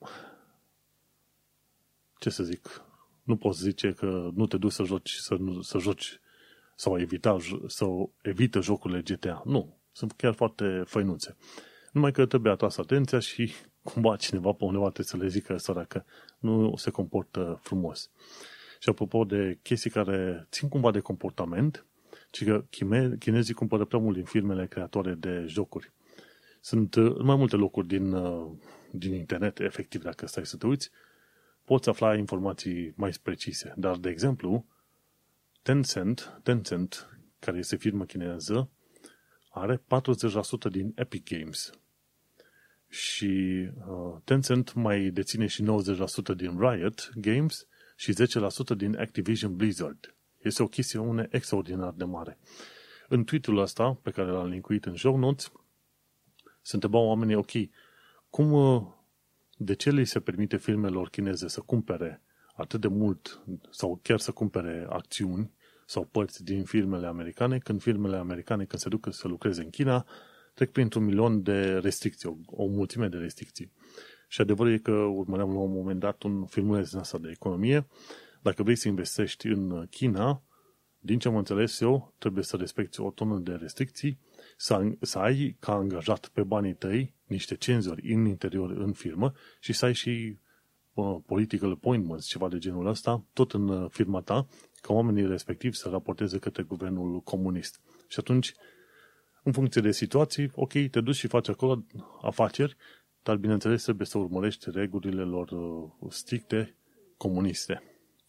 ce 2.19 2.31
să 2.31 2.43
zic, 2.43 2.85
nu 3.23 3.37
poți 3.37 3.63
zice 3.63 3.93
că 3.93 4.31
nu 4.35 4.47
te 4.47 4.57
duci 4.57 4.73
să 4.73 4.83
joci, 4.83 5.11
să, 5.13 5.35
nu, 5.35 5.61
să 5.61 5.79
joci 5.79 6.21
sau 6.77 7.01
evita, 7.01 7.37
sau 7.67 8.13
evită 8.23 8.61
jocurile 8.61 9.03
GTA. 9.03 9.43
Nu, 9.45 9.79
sunt 9.93 10.13
chiar 10.13 10.35
foarte 10.35 10.83
făinuțe. 10.87 11.37
Numai 11.93 12.13
că 12.13 12.27
trebuie 12.27 12.53
atras 12.53 12.77
atenția 12.77 13.19
și 13.19 13.53
cumva 13.85 14.17
cineva 14.17 14.53
pe 14.53 14.65
undeva 14.65 14.91
trebuie 14.91 15.07
să 15.07 15.17
le 15.17 15.29
zică 15.29 15.57
săra 15.57 15.85
că 15.85 16.03
nu 16.39 16.77
se 16.77 16.91
comportă 16.91 17.59
frumos. 17.63 18.11
Și 18.79 18.89
apropo 18.89 19.25
de 19.25 19.59
chestii 19.63 19.91
care 19.91 20.47
țin 20.51 20.69
cumva 20.69 20.91
de 20.91 21.01
comportament, 21.01 21.87
ci 22.31 22.45
că 22.45 22.65
chinezii 23.19 23.55
cumpără 23.55 23.85
prea 23.85 24.01
mult 24.01 24.15
din 24.15 24.25
firmele 24.25 24.67
creatoare 24.67 25.15
de 25.15 25.45
jocuri. 25.47 25.93
Sunt 26.61 26.95
uh, 26.95 27.15
în 27.17 27.25
mai 27.25 27.37
multe 27.37 27.57
locuri 27.57 27.87
din, 27.87 28.13
uh, 28.13 28.51
din 28.91 29.15
internet, 29.15 29.61
efectiv, 29.61 30.03
dacă 30.03 30.27
stai 30.27 30.47
să 30.47 30.57
te 30.57 30.67
uiți, 30.67 30.91
poți 31.65 31.89
afla 31.89 32.17
informații 32.17 32.93
mai 32.97 33.13
precise. 33.23 33.75
Dar, 33.77 33.97
de 33.97 34.09
exemplu, 34.09 34.67
Tencent, 35.63 36.41
Tencent, 36.43 37.19
care 37.39 37.59
este 37.59 37.77
firmă 37.77 38.05
chineză, 38.05 38.71
are 39.51 39.77
40% 39.77 40.71
din 40.71 40.93
Epic 40.95 41.29
Games. 41.39 41.71
Și 42.95 43.69
uh, 43.89 44.15
Tencent 44.25 44.75
mai 44.75 45.11
deține 45.11 45.47
și 45.47 45.63
90% 45.63 46.37
din 46.37 46.59
Riot 46.59 47.11
Games 47.15 47.67
și 47.97 48.13
10% 48.13 48.77
din 48.77 48.97
Activision 48.97 49.57
Blizzard. 49.57 50.15
Este 50.43 50.63
o 50.63 50.67
chestiune 50.67 51.29
extraordinar 51.31 51.93
de 51.93 52.05
mare. 52.05 52.39
În 53.09 53.25
tweet-ul 53.25 53.59
ăsta, 53.59 53.99
pe 54.03 54.11
care 54.11 54.31
l-am 54.31 54.49
linkuit 54.49 54.85
în 54.85 54.97
show 54.97 55.17
notes, 55.17 55.53
se 56.63 56.75
întrebau 56.75 57.07
oamenii, 57.07 57.35
ok, 57.35 57.51
cum, 58.31 58.53
uh, 58.53 58.83
de 59.57 59.75
ce 59.75 59.91
li 59.91 60.05
se 60.05 60.21
permite 60.21 60.57
firmelor 60.57 61.09
chineze 61.09 61.49
să 61.49 61.61
cumpere 61.61 62.23
atât 62.55 62.81
de 62.81 62.89
mult 62.89 63.43
sau 63.71 64.01
chiar 64.03 64.19
să 64.19 64.33
cumpere 64.33 64.87
acțiuni 64.89 65.53
sau 65.87 66.05
părți 66.05 66.45
din 66.45 66.65
firmele 66.65 67.07
americane, 67.07 67.59
când 67.59 67.83
firmele 67.83 68.17
americane, 68.17 68.65
când 68.65 68.83
se 68.83 68.89
duc 68.89 69.07
să 69.11 69.29
lucreze 69.29 69.63
în 69.63 69.71
China, 69.71 70.07
trec 70.55 70.71
printr-un 70.71 71.05
milion 71.05 71.43
de 71.43 71.79
restricții, 71.79 72.29
o, 72.29 72.63
o 72.63 72.67
mulțime 72.67 73.09
de 73.09 73.17
restricții. 73.17 73.73
Și 74.29 74.41
adevărul 74.41 74.73
e 74.73 74.79
că 74.79 74.93
urmăream 74.93 75.53
la 75.53 75.59
un 75.59 75.73
moment 75.73 76.01
dat 76.01 76.23
un 76.23 76.47
filmuleț 76.47 76.91
din 76.91 76.99
asta 76.99 77.19
de 77.19 77.31
economie. 77.31 77.87
Dacă 78.43 78.63
vrei 78.63 78.77
să 78.77 78.89
investești 78.89 79.47
în 79.47 79.87
China, 79.91 80.43
din 80.99 81.19
ce 81.19 81.29
am 81.29 81.37
înțeles 81.37 81.81
eu, 81.81 82.15
trebuie 82.19 82.45
să 82.45 82.57
respecti 82.57 83.01
o 83.01 83.11
tonă 83.11 83.39
de 83.39 83.53
restricții, 83.53 84.19
să, 84.57 84.93
să 85.01 85.19
ai 85.19 85.57
ca 85.61 85.73
angajat 85.73 86.29
pe 86.29 86.43
banii 86.43 86.75
tăi 86.75 87.15
niște 87.27 87.55
cenzori 87.57 88.13
în 88.13 88.27
interior 88.27 88.71
în 88.71 88.93
firmă 88.93 89.33
și 89.61 89.73
să 89.73 89.85
ai 89.85 89.93
și 89.93 90.39
uh, 90.93 91.17
political 91.27 91.71
appointments, 91.71 92.27
ceva 92.27 92.49
de 92.49 92.59
genul 92.59 92.87
ăsta, 92.87 93.25
tot 93.33 93.53
în 93.53 93.69
uh, 93.69 93.91
firma 93.91 94.21
ta, 94.21 94.47
ca 94.81 94.93
oamenii 94.93 95.27
respectivi 95.27 95.77
să 95.77 95.89
raporteze 95.89 96.39
către 96.39 96.63
guvernul 96.63 97.21
comunist. 97.21 97.81
Și 98.09 98.19
atunci, 98.19 98.55
în 99.45 99.53
funcție 99.53 99.81
de 99.81 99.91
situații, 99.91 100.51
ok, 100.55 100.73
te 100.73 101.01
duci 101.01 101.15
și 101.15 101.27
faci 101.27 101.49
acolo 101.49 101.85
afaceri, 102.23 102.77
dar 103.23 103.37
bineînțeles 103.37 103.83
trebuie 103.83 104.07
să 104.07 104.19
urmărești 104.19 104.71
regulile 104.71 105.23
lor 105.23 105.51
uh, 105.51 106.11
stricte 106.13 106.77
comuniste. 107.17 107.83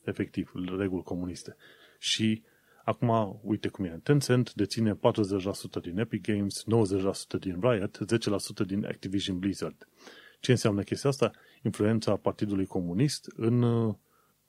Efectiv, 0.03 0.51
reguli 0.77 1.03
comuniste. 1.03 1.55
Și 1.99 2.43
acum, 2.83 3.39
uite 3.43 3.67
cum 3.67 3.85
e. 3.85 3.99
Tencent 4.03 4.53
deține 4.53 4.93
40% 4.93 4.97
din 5.81 5.99
Epic 5.99 6.21
Games, 6.21 6.63
90% 7.35 7.39
din 7.39 7.59
Riot, 7.61 7.99
10% 8.63 8.65
din 8.65 8.85
Activision 8.85 9.39
Blizzard. 9.39 9.87
Ce 10.39 10.51
înseamnă 10.51 10.81
chestia 10.81 11.09
asta? 11.09 11.31
Influența 11.63 12.15
Partidului 12.15 12.65
Comunist 12.65 13.33
în, 13.35 13.61
uh, 13.61 13.95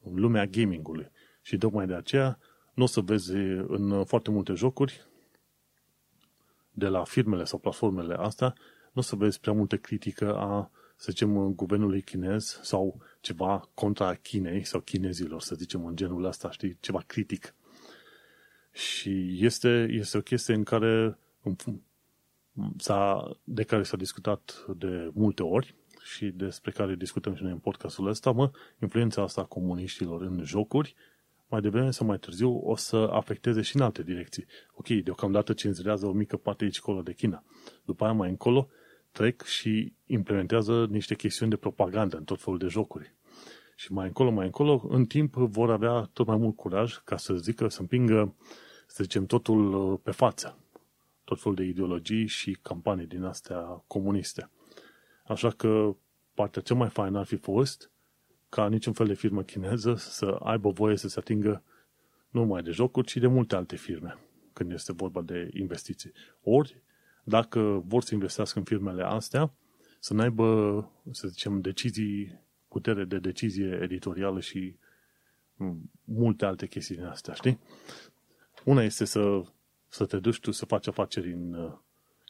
în 0.03 0.15
lumea 0.15 0.47
gamingului. 0.47 1.11
Și 1.43 1.57
tocmai 1.57 1.87
de 1.87 1.95
aceea 1.95 2.39
nu 2.75 2.83
o 2.83 2.87
să 2.87 3.01
vezi 3.01 3.35
în 3.67 4.05
foarte 4.05 4.31
multe 4.31 4.53
jocuri 4.53 5.07
de 6.77 6.87
la 6.87 7.05
firmele 7.05 7.45
sau 7.45 7.59
platformele 7.59 8.15
astea, 8.15 8.55
nu 8.93 9.01
o 9.01 9.01
să 9.01 9.17
vezi 9.17 9.41
prea 9.41 9.53
multă 9.53 9.77
critică 9.77 10.37
a 10.37 10.71
să 10.97 11.07
zicem, 11.11 11.53
guvernului 11.53 12.03
chinez 12.03 12.61
sau 12.63 13.01
ceva 13.21 13.69
contra 13.75 14.15
Chinei 14.15 14.65
sau 14.65 14.81
chinezilor, 14.81 15.41
să 15.41 15.55
zicem, 15.55 15.87
în 15.87 15.97
genul 15.97 16.25
ăsta, 16.25 16.51
știi, 16.51 16.77
ceva 16.81 17.03
critic. 17.07 17.55
Și 18.73 19.45
este, 19.45 19.87
este 19.91 20.17
o 20.17 20.21
chestie 20.21 20.55
în 20.55 20.63
care 20.63 21.19
s-a, 22.77 23.31
de 23.45 23.63
care 23.63 23.83
s-a 23.83 23.97
discutat 23.97 24.65
de 24.77 25.11
multe 25.15 25.43
ori 25.43 25.75
și 26.03 26.27
despre 26.27 26.71
care 26.71 26.95
discutăm 26.95 27.35
și 27.35 27.43
noi 27.43 27.53
în 27.53 27.59
podcastul 27.59 28.07
ăsta, 28.07 28.31
mă, 28.31 28.51
influența 28.83 29.23
asta 29.23 29.41
a 29.41 29.45
comuniștilor 29.45 30.23
în 30.23 30.43
jocuri, 30.45 30.95
mai 31.49 31.61
devreme 31.61 31.91
sau 31.91 32.07
mai 32.07 32.19
târziu 32.19 32.61
o 32.65 32.77
să 32.77 32.97
afecteze 32.97 33.61
și 33.61 33.77
în 33.77 33.83
alte 33.83 34.03
direcții. 34.03 34.45
Ok, 34.75 34.89
deocamdată 34.89 35.53
cenzurează 35.53 36.07
o 36.07 36.13
mică 36.13 36.37
parte 36.37 36.65
aici 36.65 36.79
acolo 36.79 37.03
de 37.03 37.13
China. 37.13 37.45
După 37.85 38.05
aia 38.05 38.13
mai 38.13 38.29
încolo 38.29 38.69
trec 39.11 39.43
și 39.43 39.93
implementează 40.07 40.87
niște 40.91 41.15
chestiuni 41.15 41.51
de 41.51 41.57
propagandă 41.57 42.17
în 42.17 42.25
tot 42.25 42.41
felul 42.41 42.59
de 42.59 42.67
jocuri. 42.67 43.15
Și 43.75 43.93
mai 43.93 44.07
încolo, 44.07 44.31
mai 44.31 44.47
încolo, 44.47 44.87
în 44.89 45.05
timp 45.05 45.35
vor 45.35 45.71
avea 45.71 46.11
tot 46.13 46.27
mai 46.27 46.37
mult 46.37 46.57
curaj 46.57 46.97
ca 47.05 47.17
să 47.17 47.35
zică, 47.35 47.69
să 47.69 47.81
împingă, 47.81 48.35
să 48.87 49.03
zicem, 49.03 49.27
totul 49.27 49.93
uh, 49.93 49.99
pe 50.03 50.11
față. 50.11 50.59
Tot 51.25 51.41
felul 51.41 51.57
de 51.57 51.65
ideologii 51.65 52.27
și 52.27 52.59
campanii 52.63 53.07
din 53.07 53.23
astea 53.23 53.85
comuniste. 53.87 54.51
Așa 55.27 55.51
că 55.51 55.97
partea 56.35 56.63
cea 56.63 56.75
mai 56.75 56.89
faină 56.89 57.19
ar 57.19 57.25
fi 57.25 57.37
fost 57.37 57.91
ca 58.49 58.69
niciun 58.69 58.93
fel 58.93 59.07
de 59.07 59.15
firmă 59.15 59.43
chineză 59.43 59.95
să 59.95 60.27
aibă 60.43 60.71
voie 60.71 60.97
să 60.97 61.09
se 61.09 61.19
atingă 61.19 61.63
nu 62.31 62.41
numai 62.41 62.63
de 62.63 62.71
jocuri, 62.71 63.07
ci 63.07 63.17
de 63.17 63.27
multe 63.27 63.57
alte 63.57 63.77
firme 63.77 64.19
când 64.53 64.73
este 64.73 64.93
vorba 64.93 65.23
de 65.23 65.51
investiții. 65.53 66.13
Ori, 66.43 66.83
dacă 67.25 67.83
vor 67.87 68.03
să 68.03 68.15
investească 68.15 68.59
în 68.59 68.65
firmele 68.65 69.03
astea, 69.03 69.53
să 70.01 70.15
n-aibă, 70.15 70.91
să 71.11 71.29
zicem, 71.29 71.61
decizii, 71.61 72.41
putere 72.69 73.05
de 73.05 73.19
decizie 73.19 73.79
editorială 73.83 74.41
și 74.41 74.77
multe 76.05 76.45
alte 76.45 76.67
chestii 76.67 76.95
din 76.95 77.05
astea, 77.05 77.35
știi? 77.35 77.59
Una 78.65 78.83
este 78.83 79.05
să, 79.05 79.43
să 79.89 80.05
te 80.05 80.19
duci 80.19 80.41
tu 80.41 80.51
să 80.51 80.65
faci 80.65 80.87
afaceri 80.87 81.33
în 81.33 81.53
uh, 81.53 81.73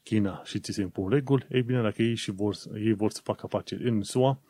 China 0.03 0.43
și 0.45 0.61
ți 0.61 0.73
se 0.73 0.81
impun 0.81 1.09
reguli, 1.09 1.47
ei 1.51 1.63
bine, 1.63 1.83
dacă 1.83 2.03
ei, 2.03 2.15
și 2.15 2.31
vor, 2.31 2.57
ei 2.75 2.93
vor 2.93 3.11
să 3.11 3.21
facă 3.23 3.43
afaceri 3.45 3.89
în 3.89 4.03
SUA 4.03 4.41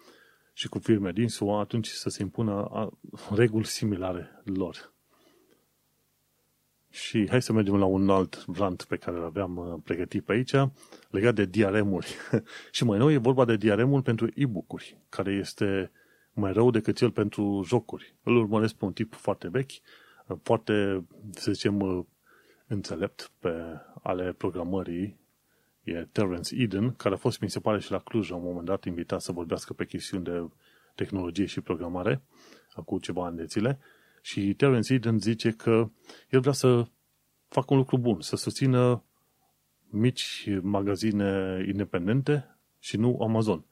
și 0.59 0.69
cu 0.69 0.79
firme 0.79 1.13
din 1.13 1.29
SUA, 1.29 1.61
atunci 1.61 1.87
să 1.87 2.09
se 2.09 2.23
impună 2.23 2.89
reguli 3.35 3.65
similare 3.65 4.43
lor. 4.45 4.93
Și 6.91 7.29
hai 7.29 7.43
să 7.43 7.53
mergem 7.53 7.77
la 7.77 7.85
un 7.85 8.11
alt 8.11 8.45
rant 8.55 8.85
pe 8.85 8.97
care 8.97 9.17
îl 9.17 9.25
aveam 9.25 9.57
uh, 9.57 9.81
pregătit 9.85 10.25
pe 10.25 10.33
aici, 10.33 10.53
legat 11.11 11.35
de 11.35 11.45
DRM-uri. 11.45 12.15
și 12.73 12.85
mai 12.85 12.99
nou 12.99 13.11
e 13.11 13.17
vorba 13.17 13.45
de 13.45 13.57
DRM-ul 13.57 14.03
pentru 14.03 14.29
e-book-uri, 14.35 14.99
care 15.09 15.33
este 15.33 15.91
mai 16.33 16.53
rău 16.53 16.71
decât 16.71 16.97
cel 16.97 17.11
pentru 17.11 17.63
jocuri. 17.67 18.15
Îl 18.23 18.37
urmăresc 18.37 18.75
pe 18.75 18.85
un 18.85 18.93
tip 18.93 19.15
foarte 19.15 19.49
vechi, 19.49 19.73
uh, 20.27 20.37
foarte, 20.43 21.05
să 21.31 21.53
zicem, 21.53 21.81
uh, 21.81 22.05
înțelept 22.67 23.31
pe 23.39 23.53
ale 24.03 24.33
programării 24.33 25.19
e 25.87 26.09
Terence 26.13 26.55
Eden, 26.57 26.95
care 26.95 27.15
a 27.15 27.19
fost, 27.19 27.41
mi 27.41 27.51
se 27.51 27.61
pare, 27.61 27.81
și 27.81 27.91
la 27.91 27.99
Cluj, 27.99 28.31
la 28.31 28.37
un 28.37 28.43
moment 28.43 28.67
dat, 28.67 28.85
invitat 28.85 29.21
să 29.21 29.33
vorbească 29.33 29.73
pe 29.73 29.87
chestiuni 29.87 30.25
de 30.25 30.49
tehnologie 30.95 31.47
și 31.47 31.61
programare, 31.61 32.23
acum 32.73 32.99
ceva 32.99 33.27
ani 33.27 33.37
de 33.37 33.45
zile, 33.45 33.79
și 34.21 34.55
Terence 34.55 34.95
Eden 34.95 35.19
zice 35.19 35.51
că 35.51 35.91
el 36.31 36.41
vrea 36.41 36.53
să 36.53 36.87
facă 37.49 37.67
un 37.69 37.77
lucru 37.77 37.99
bun, 37.99 38.21
să 38.21 38.37
susțină 38.37 39.03
mici 39.91 40.49
magazine 40.63 41.65
independente 41.69 42.57
și 42.79 42.97
nu 42.97 43.19
Amazon. 43.21 43.65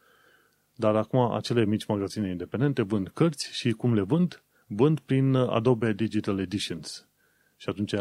Dar 0.75 0.97
acum 0.97 1.21
acele 1.21 1.65
mici 1.65 1.87
magazine 1.87 2.31
independente 2.31 2.83
vând 2.83 3.09
cărți 3.09 3.53
și 3.53 3.73
cum 3.73 3.95
le 3.95 4.03
vând? 4.03 4.43
Vând 4.67 5.01
prin 5.01 5.35
Adobe 5.35 5.93
Digital 5.93 6.39
Editions. 6.39 7.09
Și 7.57 7.69
atunci, 7.69 7.95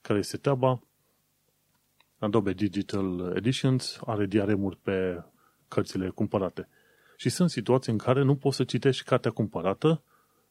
care 0.00 0.18
este 0.18 0.36
treaba? 0.36 0.82
Adobe 2.22 2.52
Digital 2.52 3.32
Editions 3.36 3.98
are 4.06 4.26
diaremuri 4.26 4.76
pe 4.76 5.22
cărțile 5.68 6.08
cumpărate. 6.08 6.68
Și 7.16 7.28
sunt 7.28 7.50
situații 7.50 7.92
în 7.92 7.98
care 7.98 8.22
nu 8.22 8.36
poți 8.36 8.56
să 8.56 8.64
citești 8.64 9.04
cartea 9.04 9.30
cumpărată 9.30 10.02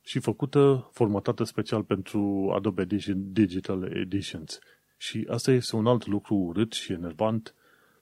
și 0.01 0.19
făcută, 0.19 0.89
formatată 0.93 1.43
special 1.43 1.83
pentru 1.83 2.51
Adobe 2.55 2.85
Digital 3.15 3.83
Editions. 3.83 4.59
Și 4.97 5.27
asta 5.29 5.51
este 5.51 5.75
un 5.75 5.87
alt 5.87 6.05
lucru 6.05 6.35
urât 6.35 6.71
și 6.71 6.91
enervant 6.91 7.55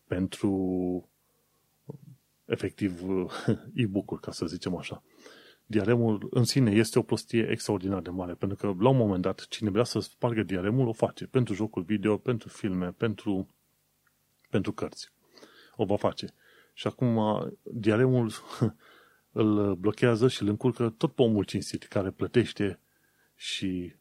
pentru 0.08 1.10
efectiv 2.46 3.02
e-book-uri, 3.74 4.22
ca 4.22 4.32
să 4.32 4.46
zicem 4.46 4.76
așa. 4.76 5.04
Diaremul 5.66 6.28
în 6.32 6.44
sine 6.44 6.72
este 6.72 7.00
o 7.00 7.02
prostie 7.02 7.50
extraordinar 7.50 8.02
de 8.02 8.10
mare, 8.10 8.34
pentru 8.34 8.58
că 8.58 8.84
la 8.84 8.90
un 8.90 8.98
moment 8.98 9.22
dat 9.22 9.46
cine 9.50 9.70
vrea 9.70 9.84
să 9.84 10.00
spargă 10.00 10.44
diaremul 10.44 10.88
o 10.88 10.94
face 10.94 11.26
pentru 11.26 11.54
jocuri 11.54 11.86
video, 11.86 12.18
pentru 12.18 12.48
filme, 12.48 12.92
pentru 12.98 13.48
pentru 14.50 14.72
cărți. 14.72 15.12
O 15.76 15.86
va 15.86 15.96
face. 15.96 16.34
Și 16.74 16.88
acum 16.88 17.20
diaremul 17.64 18.32
îl 19.32 19.76
blochează 19.76 20.28
și 20.28 20.42
îl 20.42 20.48
încurcă 20.48 20.90
tot 20.98 21.14
pe 21.14 21.22
omul 21.22 21.44
cinstit 21.44 21.84
care 21.84 22.12
plătește 22.12 22.80
și 23.36 23.96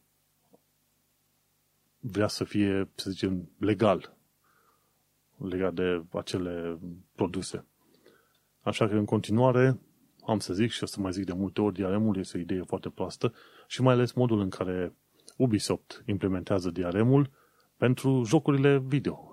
vrea 1.99 2.27
să 2.27 2.43
fie, 2.43 2.89
să 2.95 3.09
zicem, 3.09 3.49
legal 3.57 4.17
legat 5.47 5.73
de 5.73 6.03
acele 6.11 6.79
produse. 7.15 7.65
Așa 8.61 8.87
că 8.87 8.95
în 8.95 9.05
continuare 9.05 9.79
am 10.25 10.39
să 10.39 10.53
zic 10.53 10.71
și 10.71 10.83
o 10.83 10.85
să 10.85 10.99
mai 10.99 11.11
zic 11.11 11.25
de 11.25 11.33
multe 11.33 11.61
ori, 11.61 11.73
diaremul 11.73 12.17
este 12.17 12.37
o 12.37 12.39
idee 12.39 12.61
foarte 12.61 12.89
proastă 12.89 13.33
și 13.67 13.81
mai 13.81 13.93
ales 13.93 14.11
modul 14.11 14.39
în 14.39 14.49
care 14.49 14.95
Ubisoft 15.37 16.03
implementează 16.05 16.69
diaremul 16.69 17.29
pentru 17.77 18.23
jocurile 18.23 18.77
video 18.77 19.28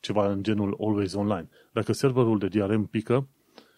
ceva 0.00 0.30
în 0.30 0.42
genul 0.42 0.76
Always 0.80 1.14
Online. 1.14 1.48
Dacă 1.72 1.92
serverul 1.92 2.38
de 2.38 2.46
DRM 2.46 2.86
pică 2.86 3.28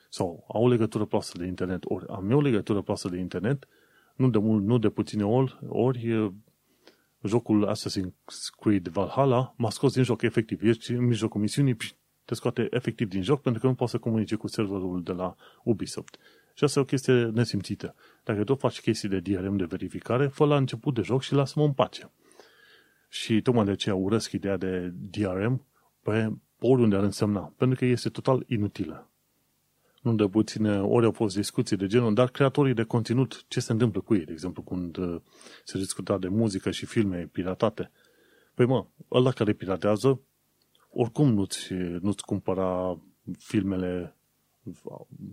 sau 0.08 0.44
au 0.48 0.62
o 0.62 0.68
legătură 0.68 1.04
proastă 1.04 1.38
de 1.38 1.46
internet, 1.46 1.84
ori 1.84 2.06
am 2.08 2.30
eu 2.30 2.40
legătură 2.40 2.82
proastă 2.82 3.08
de 3.08 3.18
internet, 3.18 3.68
nu 4.16 4.30
de, 4.30 4.38
mult, 4.38 4.64
nu 4.64 4.78
de 4.78 4.88
puține 4.88 5.24
ori, 5.24 5.58
ori 5.68 6.32
jocul 7.22 7.74
Assassin's 7.74 8.50
Creed 8.60 8.88
Valhalla 8.88 9.54
m-a 9.56 9.70
scos 9.70 9.94
din 9.94 10.02
joc 10.02 10.22
efectiv. 10.22 10.62
Ești 10.62 10.92
în 10.92 11.04
mijlocul 11.04 11.40
misiunii, 11.40 11.76
te 12.24 12.34
scoate 12.34 12.66
efectiv 12.70 13.08
din 13.08 13.22
joc 13.22 13.40
pentru 13.40 13.60
că 13.60 13.66
nu 13.66 13.74
poți 13.74 13.90
să 13.90 13.98
comunice 13.98 14.34
cu 14.34 14.46
serverul 14.46 15.02
de 15.02 15.12
la 15.12 15.36
Ubisoft. 15.62 16.18
Și 16.54 16.64
asta 16.64 16.78
e 16.78 16.82
o 16.82 16.86
chestie 16.86 17.12
nesimțită. 17.12 17.94
Dacă 18.24 18.44
tu 18.44 18.54
faci 18.54 18.80
chestii 18.80 19.08
de 19.08 19.20
DRM 19.20 19.56
de 19.56 19.64
verificare, 19.64 20.26
fă 20.26 20.44
la 20.44 20.56
început 20.56 20.94
de 20.94 21.02
joc 21.02 21.22
și 21.22 21.34
lasă-mă 21.34 21.64
în 21.64 21.72
pace. 21.72 22.10
Și 23.08 23.42
tocmai 23.42 23.64
de 23.64 23.70
aceea 23.70 23.94
urăsc 23.94 24.32
ideea 24.32 24.56
de 24.56 24.92
DRM 24.94 25.64
pe 26.02 26.32
oriunde 26.60 26.96
ar 26.96 27.02
însemna, 27.02 27.52
pentru 27.56 27.78
că 27.78 27.84
este 27.84 28.08
total 28.08 28.44
inutilă. 28.46 29.10
Nu 30.02 30.14
de 30.14 30.28
puține 30.28 30.80
ori 30.80 31.04
au 31.04 31.12
fost 31.12 31.36
discuții 31.36 31.76
de 31.76 31.86
genul, 31.86 32.14
dar 32.14 32.28
creatorii 32.28 32.74
de 32.74 32.82
conținut, 32.82 33.44
ce 33.48 33.60
se 33.60 33.72
întâmplă 33.72 34.00
cu 34.00 34.14
ei, 34.14 34.24
de 34.24 34.32
exemplu, 34.32 34.62
când 34.62 34.96
uh, 34.96 35.20
se 35.64 35.78
discuta 35.78 36.18
de 36.18 36.28
muzică 36.28 36.70
și 36.70 36.86
filme 36.86 37.28
piratate? 37.32 37.90
Păi 38.54 38.66
mă, 38.66 38.86
ăla 39.10 39.30
care 39.30 39.52
piratează, 39.52 40.20
oricum 40.90 41.32
nu-ți, 41.32 41.72
nu-ți 42.00 42.22
cumpăra 42.24 43.00
filmele, 43.38 44.16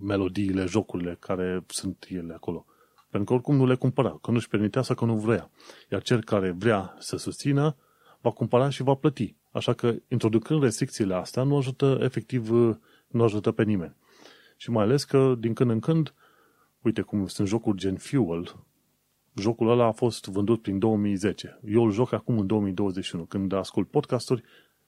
melodiile, 0.02 0.66
jocurile 0.66 1.18
care 1.20 1.64
sunt 1.68 2.06
ele 2.10 2.34
acolo. 2.34 2.66
Pentru 3.10 3.30
că 3.30 3.34
oricum 3.34 3.56
nu 3.56 3.66
le 3.66 3.76
cumpăra, 3.76 4.18
că 4.22 4.32
nu-și 4.32 4.48
permitea 4.48 4.82
sau 4.82 4.96
că 4.96 5.06
nu 5.06 5.16
vrea. 5.16 5.50
Iar 5.92 6.02
cel 6.02 6.24
care 6.24 6.52
vrea 6.52 6.96
să 7.00 7.18
susțină, 7.18 7.76
va 8.22 8.32
cumpăra 8.32 8.70
și 8.70 8.84
va 8.84 8.94
plăti. 8.94 9.36
Așa 9.52 9.74
că, 9.74 9.96
introducând 10.08 10.62
restricțiile 10.62 11.14
astea, 11.14 11.44
nu 11.44 11.58
ajută 11.58 11.98
efectiv, 12.02 12.50
nu 13.08 13.24
ajută 13.24 13.52
pe 13.52 13.64
nimeni. 13.64 13.96
Și 14.58 14.72
mai 14.72 14.84
ales 14.84 15.04
că, 15.04 15.36
din 15.40 15.54
când 15.54 15.70
în 15.70 15.80
când, 15.80 16.14
uite 16.82 17.02
cum 17.02 17.28
sunt 17.28 17.48
jocuri 17.48 17.78
gen 17.78 17.96
Fuel, 17.96 18.56
jocul 19.36 19.70
ăla 19.70 19.86
a 19.86 19.92
fost 19.92 20.26
vândut 20.26 20.62
prin 20.62 20.80
2010. 20.80 21.60
Eu 21.66 21.84
îl 21.84 21.92
joc 21.92 22.12
acum 22.12 22.40
în 22.40 22.48
2021. 22.48 23.26
Când 23.26 23.52
ascult 23.54 23.90
podcasturi, 23.90 24.44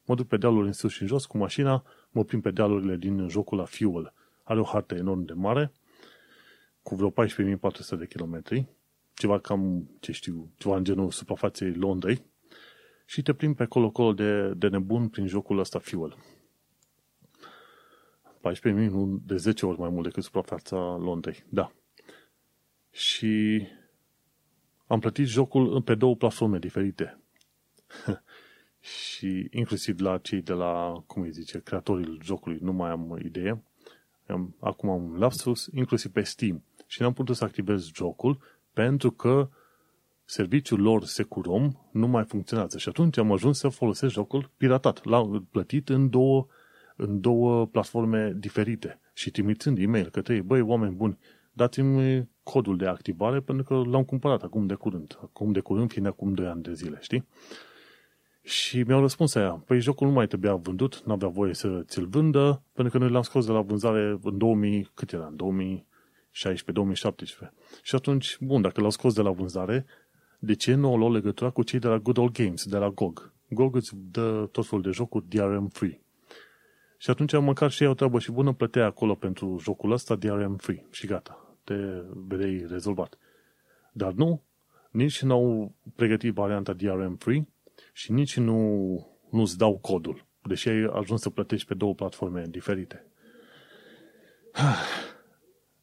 mă 0.06 0.16
duc 0.16 0.28
pe 0.28 0.38
dealuri 0.38 0.68
în 0.68 0.74
sus 0.74 0.92
și 0.92 1.02
în 1.02 1.08
jos 1.08 1.26
cu 1.26 1.38
mașina, 1.38 1.84
mă 2.10 2.24
prim 2.24 2.42
pe 2.42 2.52
dealurile 2.52 2.96
din 2.96 3.28
jocul 3.30 3.58
la 3.58 3.66
Fuel. 3.66 4.14
Are 4.44 4.60
o 4.60 4.64
hartă 4.64 4.96
enorm 4.96 5.26
de 5.26 5.34
mare, 5.34 5.72
cu 6.88 6.96
vreo 6.96 7.12
14.400 7.12 7.98
de 7.98 8.08
kilometri, 8.08 8.68
ceva 9.14 9.40
cam, 9.40 9.90
ce 10.00 10.12
știu, 10.12 10.52
ceva 10.58 10.78
în 10.78 10.84
genul 10.84 11.12
suprafaței 11.12 11.74
Londrei, 11.74 12.26
și 13.06 13.22
te 13.22 13.34
plimbi 13.34 13.58
pe 13.58 13.64
acolo-acolo 13.64 14.14
de, 14.14 14.54
de 14.54 14.68
nebun 14.68 15.10
prin 15.10 15.28
jocul 15.28 15.60
ăsta 15.60 15.80
Fuel. 15.80 16.18
14.000, 18.56 18.62
nu 18.64 19.22
de 19.26 19.36
10 19.36 19.66
ori 19.66 19.80
mai 19.80 19.90
mult 19.90 20.04
decât 20.04 20.24
suprafața 20.24 20.78
Londrei, 21.00 21.44
da. 21.50 21.72
Și 22.92 23.64
am 24.86 25.00
plătit 25.00 25.28
jocul 25.28 25.82
pe 25.82 25.96
două 25.96 26.16
platforme 26.16 26.60
diferite. 26.60 27.20
și 28.80 29.48
inclusiv 29.52 30.00
la 30.00 30.18
cei 30.18 30.42
de 30.42 30.54
la, 30.54 31.04
cum 31.08 31.22
îi 31.22 31.32
zice, 31.32 31.62
creatorii 31.62 32.18
jocului, 32.22 32.58
nu 32.62 32.72
mai 32.72 32.90
am 32.90 33.20
idee, 33.24 33.64
am, 34.28 34.56
acum 34.60 34.90
am 34.90 35.04
un 35.04 35.18
lapsus, 35.18 35.70
inclusiv 35.74 36.12
pe 36.12 36.22
Steam. 36.22 36.64
Și 36.88 37.02
n-am 37.02 37.14
putut 37.14 37.36
să 37.36 37.44
activez 37.44 37.92
jocul 37.94 38.40
pentru 38.74 39.12
că 39.12 39.50
serviciul 40.26 40.82
lor 40.82 41.04
Securom 41.04 41.72
nu 41.92 42.08
mai 42.08 42.24
funcționează. 42.24 42.78
Și 42.78 42.90
atunci 42.90 43.18
am 43.18 43.32
ajuns 43.32 43.58
să 43.58 43.70
folosesc 43.70 44.14
jocul 44.14 44.50
piratat. 44.58 45.06
L-am 45.06 45.48
plătit 45.52 45.90
în 45.90 46.10
două, 46.10 46.48
în 46.96 47.22
două 47.22 47.66
platforme 47.66 48.34
diferite. 48.38 49.00
Și 49.14 49.32
trimițând 49.32 49.78
e-mail 49.80 50.10
către 50.10 50.34
ei, 50.34 50.42
băi, 50.42 50.62
oameni 50.62 50.96
buni, 50.96 51.18
dați-mi 51.52 52.30
codul 52.44 52.78
de 52.78 52.88
activare 52.88 53.40
pentru 53.40 53.64
că 53.64 53.90
l-am 53.90 54.04
cumpărat 54.04 54.44
acum 54.44 54.66
de 54.66 54.74
curând. 54.74 55.20
Acum 55.22 55.52
de 55.52 55.60
curând, 55.60 55.92
fiind 55.92 56.08
acum 56.08 56.34
2 56.34 56.46
ani 56.46 56.62
de 56.62 56.74
zile, 56.74 56.98
știi? 57.02 57.28
Și 58.42 58.84
mi-au 58.84 59.00
răspuns 59.00 59.36
aia, 59.36 59.64
păi 59.66 59.80
jocul 59.80 60.08
nu 60.08 60.14
mai 60.14 60.28
trebuia 60.28 60.56
vândut, 60.56 61.02
nu 61.06 61.14
avea 61.14 61.28
voie 61.28 61.54
să 61.54 61.84
ți-l 61.86 62.08
vândă, 62.08 62.62
pentru 62.74 62.94
că 62.94 63.00
noi 63.04 63.10
l-am 63.14 63.22
scos 63.22 63.46
de 63.46 63.52
la 63.52 63.62
vânzare 63.62 64.20
în 64.22 64.38
2000, 64.38 64.90
cât 64.94 65.12
era, 65.12 65.34
în 65.38 65.82
2016-2017. 65.82 65.88
Și 67.84 67.96
atunci, 67.96 68.38
bun, 68.40 68.62
dacă 68.62 68.82
l-au 68.82 68.90
scos 68.90 69.14
de 69.14 69.22
la 69.22 69.32
vânzare, 69.32 69.86
de 70.40 70.54
ce 70.54 70.74
nu 70.74 70.88
au 70.88 70.98
luat 70.98 71.12
legătura 71.12 71.50
cu 71.50 71.64
cei 71.64 71.80
de 71.80 71.88
la 71.88 71.98
Good 71.98 72.18
Old 72.18 72.32
Games, 72.32 72.66
de 72.66 72.78
la 72.78 72.90
GOG? 72.90 73.34
GOG 73.50 73.76
îți 73.76 73.92
dă 73.96 74.48
tot 74.52 74.68
felul 74.68 74.84
de 74.84 74.90
jocuri 74.92 75.28
DRM 75.28 75.68
free. 75.68 76.02
Și 76.98 77.10
atunci 77.10 77.40
măcar 77.40 77.72
și 77.72 77.84
ei 77.84 77.90
o 77.90 77.94
treabă 77.94 78.20
și 78.20 78.32
bună, 78.32 78.54
plătea 78.54 78.86
acolo 78.86 79.16
pentru 79.16 79.58
jocul 79.62 79.92
ăsta 79.92 80.16
DRM 80.16 80.56
free 80.56 80.86
și 80.92 81.08
gata, 81.08 81.58
te 81.64 81.76
vedeai 82.28 82.66
rezolvat. 82.70 83.18
Dar 83.92 84.12
nu, 84.12 84.44
nici 84.92 85.22
n-au 85.22 85.76
pregătit 85.96 86.34
varianta 86.34 86.74
DRM 86.74 87.18
free 87.18 87.48
și 87.94 88.12
nici 88.12 88.38
nu, 88.38 89.18
nu-ți 89.32 89.58
dau 89.58 89.78
codul, 89.78 90.26
deși 90.44 90.70
ai 90.70 90.90
ajuns 90.94 91.22
să 91.22 91.30
plătești 91.30 91.68
pe 91.68 91.74
două 91.74 91.94
platforme 91.94 92.46
diferite. 92.50 93.06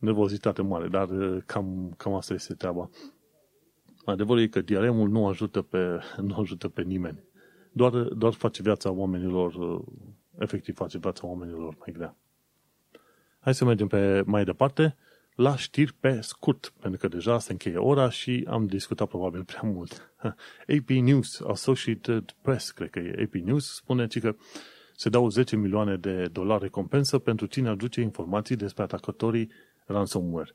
Nervozitate 0.04 0.62
mare, 0.62 0.88
dar 0.88 1.08
uh, 1.08 1.42
cam, 1.46 1.94
cam 1.96 2.14
asta 2.14 2.34
este 2.34 2.54
treaba. 2.54 2.90
Adevărul 4.04 4.42
e 4.42 4.46
că 4.46 4.60
DRM-ul 4.60 5.08
nu 5.08 5.26
ajută 5.26 5.62
pe, 5.62 6.00
nu 6.28 6.34
ajută 6.34 6.68
pe 6.68 6.82
nimeni. 6.82 7.22
Doar, 7.72 7.92
doar 7.92 8.32
face 8.32 8.62
viața 8.62 8.90
oamenilor, 8.90 9.54
uh, 9.54 9.80
efectiv 10.38 10.74
face 10.74 10.98
viața 10.98 11.26
oamenilor 11.26 11.76
mai 11.78 11.92
grea. 11.92 12.16
Hai 13.38 13.54
să 13.54 13.64
mergem 13.64 13.86
pe 13.86 14.22
mai 14.26 14.44
departe 14.44 14.96
la 15.34 15.56
știri 15.56 15.92
pe 15.92 16.20
scurt, 16.20 16.72
pentru 16.80 17.00
că 17.00 17.08
deja 17.08 17.38
se 17.38 17.52
încheie 17.52 17.76
ora 17.76 18.10
și 18.10 18.46
am 18.48 18.66
discutat 18.66 19.08
probabil 19.08 19.44
prea 19.44 19.60
mult. 19.62 20.12
AP 20.78 20.88
News, 20.88 21.40
Associated 21.40 22.34
Press, 22.42 22.70
cred 22.70 22.90
că 22.90 22.98
e 22.98 23.22
AP 23.22 23.34
News, 23.34 23.74
spune 23.74 24.06
că 24.06 24.34
se 24.96 25.08
dau 25.08 25.28
10 25.28 25.56
milioane 25.56 25.96
de 25.96 26.28
dolari 26.32 26.62
recompensă 26.62 27.18
pentru 27.18 27.46
cine 27.46 27.68
aduce 27.68 28.00
informații 28.00 28.56
despre 28.56 28.82
atacatorii 28.82 29.50
ransomware. 29.84 30.54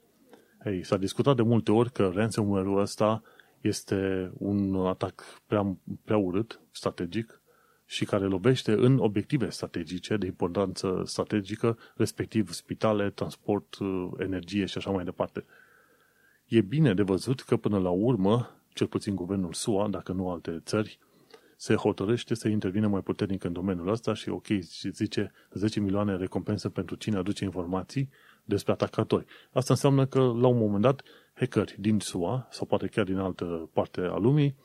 Ei, 0.66 0.84
s-a 0.84 0.98
discutat 0.98 1.36
de 1.36 1.42
multe 1.42 1.72
ori 1.72 1.92
că 1.92 2.12
ransomware-ul 2.14 2.80
ăsta 2.80 3.22
este 3.62 4.32
un 4.34 4.76
atac 4.76 5.24
prea, 5.48 5.78
prea 6.04 6.18
urât, 6.18 6.62
strategic, 6.72 7.42
și 7.92 8.06
care 8.06 8.26
lovește 8.26 8.72
în 8.72 8.98
obiective 8.98 9.50
strategice 9.50 10.18
de 10.18 10.26
importanță 10.26 11.04
strategică, 11.06 11.78
respectiv 11.96 12.52
spitale, 12.52 13.10
transport, 13.10 13.78
energie 14.18 14.66
și 14.66 14.78
așa 14.78 14.90
mai 14.90 15.04
departe. 15.04 15.46
E 16.46 16.62
bine 16.62 16.94
de 16.94 17.02
văzut 17.02 17.42
că 17.42 17.58
până 17.58 17.80
la 17.80 17.90
urmă, 17.90 18.50
cel 18.74 18.88
puțin 18.88 19.16
guvernul 19.16 19.54
SUA, 19.54 19.88
dacă 19.88 20.12
nu 20.12 20.30
alte 20.30 20.62
țări, 20.66 21.00
se 21.56 21.76
hotărăște 21.76 22.34
să 22.34 22.48
intervină 22.48 22.88
mai 22.88 23.02
puternic 23.02 23.44
în 23.44 23.54
domeniul 23.54 23.88
ăsta 23.88 24.14
și 24.14 24.30
ok, 24.30 24.48
zice 24.92 25.32
10 25.52 25.80
milioane 25.80 26.16
recompensă 26.16 26.70
pentru 26.70 26.96
cine 26.96 27.18
aduce 27.18 27.44
informații 27.44 28.10
despre 28.50 28.72
atacatori. 28.72 29.26
Asta 29.52 29.74
înseamnă 29.74 30.06
că 30.06 30.20
la 30.20 30.48
un 30.48 30.58
moment 30.58 30.82
dat 30.82 31.02
hackeri 31.34 31.76
din 31.80 32.00
SUA 32.00 32.48
sau 32.52 32.66
poate 32.66 32.88
chiar 32.88 33.06
din 33.06 33.18
altă 33.18 33.70
parte 33.74 34.02
a 34.02 34.18
lumii 34.18 34.56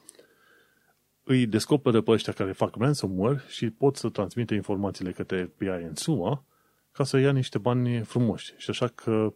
îi 1.24 1.46
descoperă 1.46 2.00
pe 2.00 2.10
ăștia 2.10 2.32
care 2.32 2.52
fac 2.52 2.76
ransomware 2.76 3.42
și 3.48 3.70
pot 3.70 3.96
să 3.96 4.08
transmite 4.08 4.54
informațiile 4.54 5.12
către 5.12 5.44
FBI 5.44 5.66
în 5.66 5.94
SUA 5.94 6.44
ca 6.92 7.04
să 7.04 7.18
ia 7.18 7.32
niște 7.32 7.58
bani 7.58 8.02
frumoși. 8.02 8.54
Și 8.56 8.70
așa 8.70 8.88
că 8.88 9.34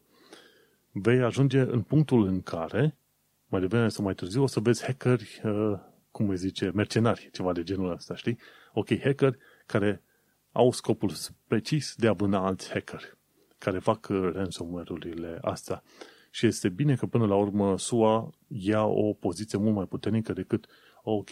vei 0.93 1.21
ajunge 1.21 1.61
în 1.61 1.83
punctul 1.83 2.27
în 2.27 2.43
care, 2.43 2.97
mai 3.47 3.61
devreme 3.61 3.89
sau 3.89 4.05
mai 4.05 4.15
târziu, 4.15 4.43
o 4.43 4.47
să 4.47 4.61
vezi 4.61 4.85
hackeri, 4.85 5.41
uh, 5.45 5.79
cum 6.11 6.29
îi 6.29 6.37
zice, 6.37 6.71
mercenari, 6.75 7.29
ceva 7.33 7.53
de 7.53 7.63
genul 7.63 7.93
ăsta, 7.93 8.15
știi? 8.17 8.39
Ok, 8.73 9.01
hackeri 9.01 9.39
care 9.67 10.03
au 10.53 10.73
scopul 10.73 11.13
precis 11.47 11.95
de 11.97 12.09
a 12.09 12.13
vâna 12.13 12.47
alți 12.47 12.71
hackeri 12.71 13.18
care 13.59 13.79
fac 13.79 14.09
uh, 14.11 14.31
ransomware-urile 14.33 15.39
astea. 15.41 15.83
Și 16.31 16.47
este 16.47 16.69
bine 16.69 16.95
că 16.95 17.07
până 17.07 17.27
la 17.27 17.35
urmă 17.35 17.79
SUA 17.79 18.31
ia 18.47 18.85
o 18.85 19.13
poziție 19.13 19.59
mult 19.59 19.75
mai 19.75 19.85
puternică 19.85 20.33
decât 20.33 20.67
ok, 21.03 21.29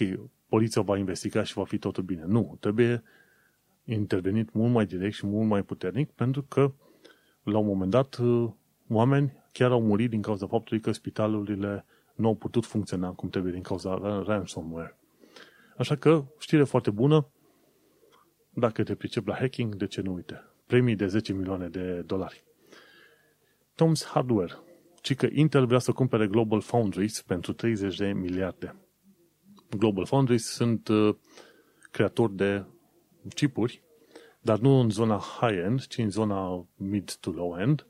poliția 0.49 0.83
va 0.83 0.99
investiga 0.99 1.43
și 1.43 1.55
va 1.55 1.65
fi 1.65 1.79
totul 1.79 2.03
bine. 2.03 2.25
Nu, 2.27 2.57
trebuie 2.61 3.03
intervenit 3.85 4.53
mult 4.53 4.73
mai 4.73 4.87
direct 4.87 5.15
și 5.15 5.27
mult 5.27 5.49
mai 5.49 5.63
puternic 5.63 6.11
pentru 6.11 6.43
că 6.43 6.73
la 7.43 7.59
un 7.59 7.67
moment 7.67 7.91
dat 7.91 8.17
uh, 8.17 8.51
oameni 8.89 9.33
chiar 9.53 9.71
au 9.71 9.83
murit 9.83 10.11
din 10.11 10.23
cauza 10.23 10.47
faptului 10.47 10.83
că 10.83 10.93
spitalurile 10.93 11.85
nu 12.15 12.27
au 12.27 12.35
putut 12.35 12.65
funcționa 12.65 13.11
cum 13.11 13.29
trebuie 13.29 13.53
din 13.53 13.63
cauza 13.63 14.23
ransomware. 14.27 14.99
Așa 15.77 15.97
că, 15.97 16.25
știre 16.39 16.65
foarte 16.65 16.91
bună, 16.91 17.29
dacă 18.51 18.83
te 18.83 18.95
pricep 18.95 19.27
la 19.27 19.35
hacking, 19.35 19.75
de 19.75 19.87
ce 19.87 20.01
nu 20.01 20.13
uite? 20.13 20.45
Premii 20.67 20.97
de 20.97 21.07
10 21.07 21.33
milioane 21.33 21.69
de 21.69 22.03
dolari. 22.07 22.45
Tom's 23.75 24.05
Hardware, 24.13 24.53
ci 25.01 25.15
că 25.15 25.29
Intel 25.33 25.67
vrea 25.67 25.79
să 25.79 25.93
cumpere 25.93 26.27
Global 26.27 26.61
Foundries 26.61 27.23
pentru 27.23 27.53
30 27.53 27.97
de 27.97 28.13
miliarde. 28.13 28.75
Global 29.79 30.07
Foundries 30.07 30.47
sunt 30.47 30.89
uh, 30.89 31.15
creatori 31.91 32.37
de 32.37 32.65
chipuri, 33.35 33.83
dar 34.41 34.59
nu 34.59 34.81
în 34.81 34.91
zona 34.91 35.19
high-end, 35.41 35.87
ci 35.87 35.99
în 35.99 36.11
zona 36.11 36.67
mid 36.77 37.15
to 37.21 37.31
low-end. 37.31 37.87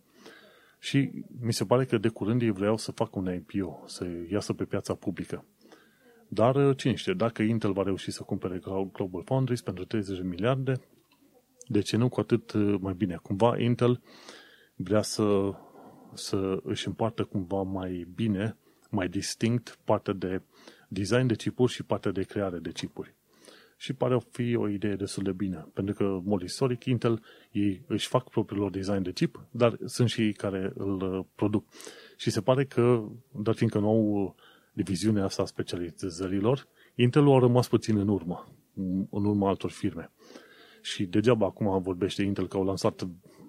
Și 0.79 1.25
mi 1.41 1.53
se 1.53 1.65
pare 1.65 1.85
că 1.85 1.99
de 1.99 2.09
curând 2.09 2.43
ei 2.43 2.51
vreau 2.51 2.77
să 2.77 2.93
facă 2.93 3.19
un 3.19 3.35
IPO, 3.35 3.83
să 3.87 4.07
iasă 4.31 4.53
pe 4.53 4.65
piața 4.65 4.95
publică. 4.95 5.45
Dar 6.29 6.55
uh, 6.55 6.77
cine 6.77 6.95
știe, 6.95 7.13
dacă 7.13 7.43
Intel 7.43 7.73
va 7.73 7.83
reuși 7.83 8.11
să 8.11 8.23
cumpere 8.23 8.61
Global 8.93 9.23
Foundries 9.25 9.61
pentru 9.61 9.85
30 9.85 10.17
de 10.17 10.23
miliarde, 10.23 10.81
de 11.67 11.81
ce 11.81 11.97
nu 11.97 12.09
cu 12.09 12.21
atât 12.21 12.53
uh, 12.53 12.77
mai 12.81 12.95
bine? 12.95 13.19
Cumva 13.23 13.59
Intel 13.59 14.03
vrea 14.75 15.03
să, 15.03 15.53
să 16.15 16.61
își 16.63 16.87
împartă 16.87 17.25
cumva 17.25 17.63
mai 17.63 18.07
bine, 18.15 18.57
mai 18.91 19.09
distinct 19.09 19.79
partea 19.85 20.13
de 20.13 20.43
design 20.89 21.27
de 21.27 21.35
chipuri 21.35 21.73
și 21.73 21.83
partea 21.83 22.11
de 22.11 22.23
creare 22.23 22.59
de 22.59 22.71
chipuri. 22.71 23.15
Și 23.79 23.93
pare 23.93 24.15
a 24.15 24.19
fi 24.19 24.55
o 24.57 24.69
idee 24.69 24.95
destul 24.95 25.23
de 25.23 25.33
bine, 25.33 25.67
pentru 25.73 25.95
că, 25.95 26.03
în 26.03 26.23
mod 26.25 26.43
istoric, 26.43 26.85
Intel 26.85 27.23
ei 27.53 27.85
își 27.87 28.09
fac 28.09 28.31
propriul 28.31 28.61
lor 28.61 28.71
design 28.71 29.03
de 29.03 29.13
chip, 29.13 29.47
dar 29.51 29.79
sunt 29.85 30.09
și 30.09 30.21
ei 30.21 30.33
care 30.33 30.73
îl 30.75 31.01
uh, 31.01 31.25
produc. 31.35 31.65
Și 32.17 32.31
se 32.31 32.41
pare 32.41 32.65
că, 32.65 33.09
dar 33.31 33.55
fiindcă 33.55 33.79
nu 33.79 33.89
au 33.89 34.35
diviziunea 34.73 35.25
asta 35.25 35.43
a 35.43 35.47
specializărilor, 35.47 36.69
Intel 36.95 37.29
a 37.29 37.39
rămas 37.39 37.69
puțin 37.69 37.97
în 37.97 38.09
urmă, 38.09 38.49
în 39.11 39.25
urma 39.25 39.49
altor 39.49 39.71
firme. 39.71 40.11
Și 40.93 41.05
degeaba 41.05 41.47
acum 41.47 41.83
vorbește 41.83 42.23
Intel 42.23 42.49
că 42.49 42.57
au 42.57 42.65
lansat 42.65 43.09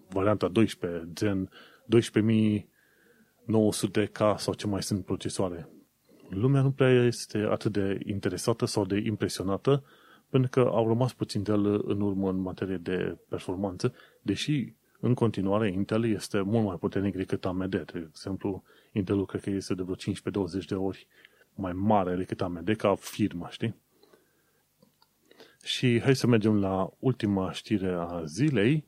varianta 0.10 0.48
12, 0.48 1.10
gen 1.14 1.50
12900K 1.86 4.38
sau 4.38 4.54
ce 4.54 4.68
mai 4.68 4.84
sunt 4.84 5.06
procesoare 5.06 5.70
lumea 6.30 6.62
nu 6.62 6.72
prea 6.72 7.04
este 7.04 7.38
atât 7.38 7.72
de 7.72 8.00
interesată 8.06 8.66
sau 8.66 8.86
de 8.86 9.02
impresionată 9.06 9.84
pentru 10.30 10.50
că 10.50 10.70
au 10.70 10.88
rămas 10.88 11.14
puțin 11.14 11.44
de 11.44 11.52
în 11.52 12.02
urmă 12.02 12.30
în 12.30 12.40
materie 12.40 12.78
de 12.78 13.18
performanță, 13.30 13.94
deși 14.22 14.74
în 15.00 15.14
continuare 15.14 15.72
Intel 15.72 16.06
este 16.06 16.42
mult 16.42 16.66
mai 16.66 16.76
puternic 16.76 17.16
decât 17.16 17.46
AMD. 17.46 17.70
De 17.70 18.08
exemplu, 18.10 18.64
Intelul 18.92 19.26
cred 19.26 19.42
că 19.42 19.50
este 19.50 19.74
de 19.74 19.82
vreo 19.82 19.96
15-20 19.96 20.00
de 20.68 20.76
ori 20.76 21.08
mai 21.56 21.74
mare 21.74 22.16
decât 22.16 22.42
AMD 22.42 22.76
ca 22.76 22.96
firmă, 22.96 23.48
știi? 23.50 23.76
Și 25.68 26.02
hai 26.02 26.16
să 26.16 26.28
mergem 26.28 26.60
la 26.60 26.90
ultima 27.00 27.52
știre 27.52 27.94
a 27.94 28.24
zilei, 28.26 28.86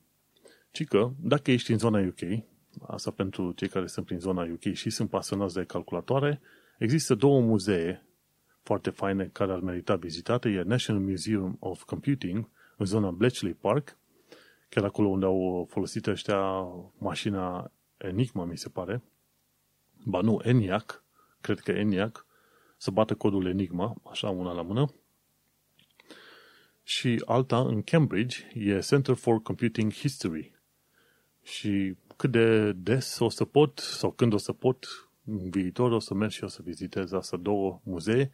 ci 0.70 0.84
că 0.84 1.10
dacă 1.20 1.50
ești 1.50 1.72
în 1.72 1.78
zona 1.78 2.00
UK, 2.00 2.44
asta 2.86 3.10
pentru 3.10 3.52
cei 3.52 3.68
care 3.68 3.86
sunt 3.86 4.06
prin 4.06 4.18
zona 4.18 4.42
UK 4.52 4.72
și 4.72 4.90
sunt 4.90 5.10
pasionați 5.10 5.54
de 5.54 5.64
calculatoare, 5.64 6.40
Există 6.80 7.14
două 7.14 7.40
muzee 7.40 8.06
foarte 8.62 8.90
faine 8.90 9.28
care 9.32 9.52
ar 9.52 9.60
merita 9.60 9.96
vizitate. 9.96 10.48
E 10.48 10.62
National 10.62 11.02
Museum 11.02 11.56
of 11.58 11.82
Computing 11.82 12.48
în 12.76 12.86
zona 12.86 13.10
Bletchley 13.10 13.52
Park, 13.52 13.96
chiar 14.68 14.84
acolo 14.84 15.08
unde 15.08 15.26
au 15.26 15.66
folosit 15.70 16.06
ăștia 16.06 16.40
mașina 16.98 17.72
Enigma, 17.96 18.44
mi 18.44 18.58
se 18.58 18.68
pare. 18.68 19.02
Ba 20.04 20.20
nu, 20.20 20.40
ENIAC, 20.44 21.04
cred 21.40 21.60
că 21.60 21.70
ENIAC, 21.70 22.26
să 22.76 22.90
bată 22.90 23.14
codul 23.14 23.46
Enigma, 23.46 23.94
așa 24.10 24.30
una 24.30 24.52
la 24.52 24.62
mână. 24.62 24.94
Și 26.90 27.22
alta, 27.24 27.58
în 27.58 27.82
Cambridge, 27.82 28.36
e 28.54 28.78
Center 28.78 29.14
for 29.14 29.42
Computing 29.42 29.92
History. 29.92 30.52
Și 31.42 31.96
cât 32.16 32.30
de 32.30 32.72
des 32.72 33.18
o 33.18 33.28
să 33.28 33.44
pot 33.44 33.78
sau 33.78 34.10
când 34.10 34.32
o 34.32 34.36
să 34.36 34.52
pot 34.52 34.86
în 35.24 35.50
viitor 35.50 35.92
o 35.92 35.98
să 35.98 36.14
merg 36.14 36.30
și 36.30 36.44
o 36.44 36.46
să 36.46 36.60
vizitez 36.64 37.12
asta 37.12 37.36
două 37.36 37.80
muzee, 37.84 38.30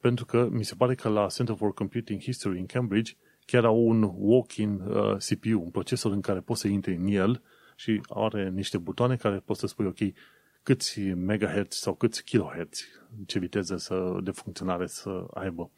pentru 0.00 0.24
că 0.24 0.48
mi 0.50 0.64
se 0.64 0.74
pare 0.74 0.94
că 0.94 1.08
la 1.08 1.26
Center 1.26 1.56
for 1.56 1.74
Computing 1.74 2.20
History 2.20 2.58
în 2.58 2.66
Cambridge 2.66 3.12
chiar 3.46 3.64
au 3.64 3.86
un 3.86 4.10
walk-in 4.16 4.80
uh, 4.80 5.16
CPU, 5.16 5.62
un 5.62 5.70
procesor 5.70 6.12
în 6.12 6.20
care 6.20 6.40
poți 6.40 6.60
să 6.60 6.68
intri 6.68 6.94
în 6.94 7.06
el 7.06 7.42
și 7.76 8.00
are 8.08 8.50
niște 8.50 8.78
butoane 8.78 9.16
care 9.16 9.38
poți 9.38 9.60
să 9.60 9.66
spui, 9.66 9.86
ok, 9.86 9.98
câți 10.62 11.00
megahertz 11.00 11.76
sau 11.76 11.94
câți 11.94 12.24
kilohertz, 12.24 12.84
ce 13.26 13.38
viteză 13.38 13.76
să, 13.76 14.18
de 14.22 14.30
funcționare 14.30 14.86
să 14.86 15.26
aibă. 15.34 15.70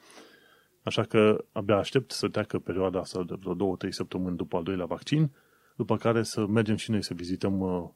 Așa 0.82 1.02
că 1.02 1.44
abia 1.52 1.76
aștept 1.76 2.10
să 2.10 2.28
treacă 2.28 2.58
perioada 2.58 2.98
asta 2.98 3.22
de 3.22 3.34
vreo 3.38 3.54
două, 3.54 3.76
trei 3.76 3.92
săptămâni 3.92 4.36
după 4.36 4.56
al 4.56 4.62
doilea 4.62 4.84
vaccin, 4.84 5.30
după 5.76 5.96
care 5.96 6.22
să 6.22 6.46
mergem 6.46 6.76
și 6.76 6.90
noi 6.90 7.02
să 7.02 7.14
vizităm 7.14 7.60
uh, 7.60 7.88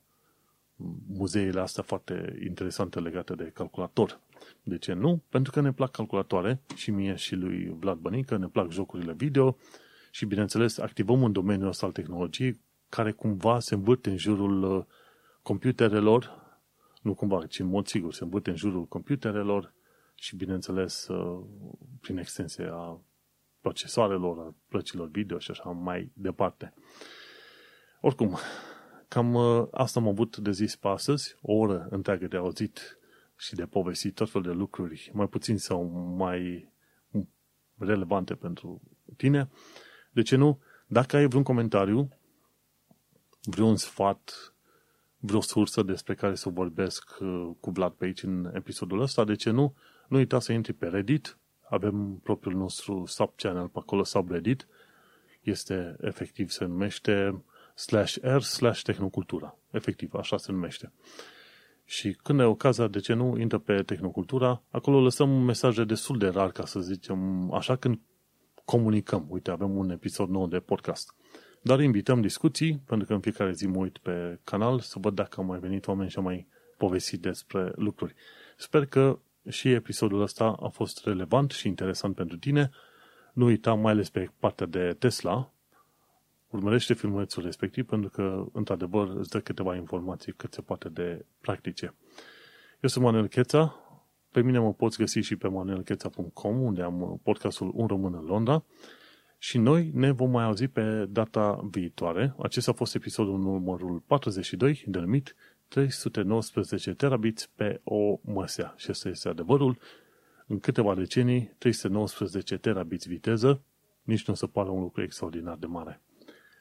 muzeele 1.08 1.60
astea 1.60 1.82
foarte 1.82 2.38
interesante 2.44 3.00
legate 3.00 3.34
de 3.34 3.50
calculator. 3.54 4.20
De 4.62 4.78
ce 4.78 4.92
nu? 4.92 5.22
Pentru 5.28 5.52
că 5.52 5.60
ne 5.60 5.72
plac 5.72 5.90
calculatoare 5.90 6.60
și 6.74 6.90
mie 6.90 7.14
și 7.14 7.34
lui 7.34 7.76
Vlad 7.78 7.98
Bănică, 7.98 8.36
ne 8.36 8.46
plac 8.46 8.70
jocurile 8.70 9.12
video 9.12 9.56
și, 10.10 10.26
bineînțeles, 10.26 10.78
activăm 10.78 11.22
un 11.22 11.32
domeniu 11.32 11.68
ăsta 11.68 11.86
al 11.86 11.92
tehnologiei 11.92 12.60
care 12.88 13.12
cumva 13.12 13.60
se 13.60 13.74
învârte 13.74 14.10
în 14.10 14.16
jurul 14.16 14.62
uh, 14.62 14.84
computerelor, 15.42 16.44
nu 17.02 17.14
cumva, 17.14 17.46
ci 17.46 17.58
în 17.58 17.66
mod 17.66 17.86
sigur 17.86 18.14
se 18.14 18.24
învârte 18.24 18.50
în 18.50 18.56
jurul 18.56 18.84
computerelor 18.84 19.72
și, 20.18 20.36
bineînțeles, 20.36 21.08
uh, 21.08 21.44
prin 22.00 22.18
extensie 22.18 22.68
a 22.72 23.00
procesoarelor, 23.60 24.38
a 24.38 24.54
plăcilor 24.68 25.08
video 25.08 25.38
și 25.38 25.50
așa 25.50 25.70
mai 25.70 26.10
departe. 26.14 26.74
Oricum, 28.00 28.36
cam 29.08 29.34
uh, 29.34 29.66
asta 29.70 30.00
am 30.00 30.08
avut 30.08 30.36
de 30.36 30.50
zis 30.50 30.76
pe 30.76 30.88
astăzi, 30.88 31.36
o 31.42 31.52
oră 31.52 31.86
întreagă 31.90 32.26
de 32.26 32.36
auzit 32.36 32.98
și 33.36 33.54
de 33.54 33.64
povestit 33.64 34.14
tot 34.14 34.30
fel 34.30 34.42
de 34.42 34.50
lucruri, 34.50 35.10
mai 35.14 35.26
puțin 35.28 35.58
sau 35.58 35.84
mai 36.16 36.72
relevante 37.78 38.34
pentru 38.34 38.82
tine. 39.16 39.48
De 40.10 40.22
ce 40.22 40.36
nu? 40.36 40.60
Dacă 40.86 41.16
ai 41.16 41.26
vreun 41.26 41.42
comentariu, 41.42 42.08
vreun 43.42 43.76
sfat, 43.76 44.54
vreo 45.18 45.40
sursă 45.40 45.82
despre 45.82 46.14
care 46.14 46.34
să 46.34 46.48
vorbesc 46.48 47.16
uh, 47.20 47.50
cu 47.60 47.70
Vlad 47.70 47.92
pe 47.92 48.04
aici 48.04 48.22
în 48.22 48.50
episodul 48.54 49.00
ăsta, 49.00 49.24
de 49.24 49.34
ce 49.34 49.50
nu? 49.50 49.74
Nu 50.08 50.16
uita 50.16 50.40
să 50.40 50.52
intri 50.52 50.72
pe 50.72 50.86
Reddit, 50.86 51.38
avem 51.68 52.20
propriul 52.22 52.54
nostru 52.54 53.04
sub-channel 53.06 53.68
pe 53.68 53.78
acolo, 53.78 54.04
subreddit, 54.04 54.66
este 55.42 55.96
efectiv, 56.00 56.50
se 56.50 56.64
numește 56.64 57.42
slash 57.74 58.16
r 58.20 58.40
slash 58.40 58.82
tehnocultura. 58.82 59.58
Efectiv, 59.70 60.14
așa 60.14 60.36
se 60.36 60.52
numește. 60.52 60.92
Și 61.84 62.12
când 62.22 62.40
ai 62.40 62.46
ocazia, 62.46 62.86
de 62.86 62.98
ce 62.98 63.12
nu, 63.12 63.38
intră 63.38 63.58
pe 63.58 63.82
Tehnocultura, 63.82 64.62
acolo 64.70 65.00
lăsăm 65.00 65.30
mesaje 65.30 65.84
destul 65.84 66.18
de 66.18 66.28
rar, 66.28 66.50
ca 66.50 66.64
să 66.64 66.80
zicem, 66.80 67.52
așa 67.52 67.76
când 67.76 67.98
comunicăm. 68.64 69.26
Uite, 69.28 69.50
avem 69.50 69.76
un 69.76 69.90
episod 69.90 70.28
nou 70.28 70.46
de 70.46 70.58
podcast. 70.58 71.14
Dar 71.62 71.80
invităm 71.80 72.20
discuții, 72.20 72.82
pentru 72.86 73.06
că 73.06 73.14
în 73.14 73.20
fiecare 73.20 73.52
zi 73.52 73.66
mă 73.66 73.78
uit 73.78 73.98
pe 73.98 74.38
canal 74.44 74.80
să 74.80 74.98
văd 74.98 75.14
dacă 75.14 75.40
au 75.40 75.46
mai 75.46 75.58
venit 75.58 75.86
oameni 75.86 76.10
și 76.10 76.16
au 76.16 76.22
mai 76.22 76.46
povestit 76.76 77.20
despre 77.20 77.72
lucruri. 77.74 78.14
Sper 78.56 78.86
că 78.86 79.18
și 79.48 79.72
episodul 79.72 80.20
ăsta 80.20 80.56
a 80.60 80.68
fost 80.68 81.04
relevant 81.04 81.50
și 81.50 81.66
interesant 81.66 82.14
pentru 82.14 82.36
tine. 82.36 82.70
Nu 83.32 83.44
uita 83.44 83.74
mai 83.74 83.92
ales 83.92 84.10
pe 84.10 84.30
partea 84.38 84.66
de 84.66 84.96
Tesla, 84.98 85.52
urmărește 86.50 86.94
filmulețul 86.94 87.42
respectiv 87.42 87.86
pentru 87.86 88.08
că, 88.08 88.44
într-adevăr, 88.52 89.08
îți 89.08 89.30
dă 89.30 89.40
câteva 89.40 89.76
informații 89.76 90.32
cât 90.32 90.52
se 90.52 90.60
poate 90.60 90.88
de 90.88 91.24
practice. 91.40 91.94
Eu 92.80 92.88
sunt 92.88 93.04
Manuel 93.04 93.26
Cheța, 93.26 93.74
pe 94.30 94.42
mine 94.42 94.58
mă 94.58 94.72
poți 94.72 94.98
găsi 94.98 95.18
și 95.18 95.36
pe 95.36 95.48
manuelcheța.com, 95.48 96.60
unde 96.60 96.82
am 96.82 97.20
podcastul 97.22 97.70
Un 97.74 97.86
Român 97.86 98.14
în 98.14 98.24
Londra 98.24 98.64
și 99.38 99.58
noi 99.58 99.90
ne 99.94 100.10
vom 100.10 100.30
mai 100.30 100.44
auzi 100.44 100.68
pe 100.68 101.06
data 101.08 101.68
viitoare. 101.70 102.34
Acesta 102.38 102.70
a 102.70 102.74
fost 102.74 102.94
episodul 102.94 103.38
numărul 103.38 104.02
42, 104.06 104.82
denumit 104.86 105.34
319 105.68 106.94
terabits 106.94 107.46
pe 107.46 107.80
o 107.84 108.18
măsea. 108.22 108.74
Și 108.76 108.90
asta 108.90 109.08
este 109.08 109.28
adevărul. 109.28 109.78
În 110.46 110.60
câteva 110.60 110.94
decenii, 110.94 111.54
319 111.58 112.56
terabits 112.56 113.06
viteză, 113.06 113.62
nici 114.02 114.26
nu 114.26 114.32
o 114.32 114.36
să 114.36 114.46
pară 114.46 114.70
un 114.70 114.80
lucru 114.80 115.02
extraordinar 115.02 115.56
de 115.56 115.66
mare. 115.66 116.00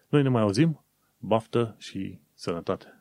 Noi 0.09 0.21
ne 0.21 0.29
mai 0.29 0.41
auzim, 0.41 0.85
baftă 1.17 1.75
și 1.77 2.19
sănătate! 2.33 2.94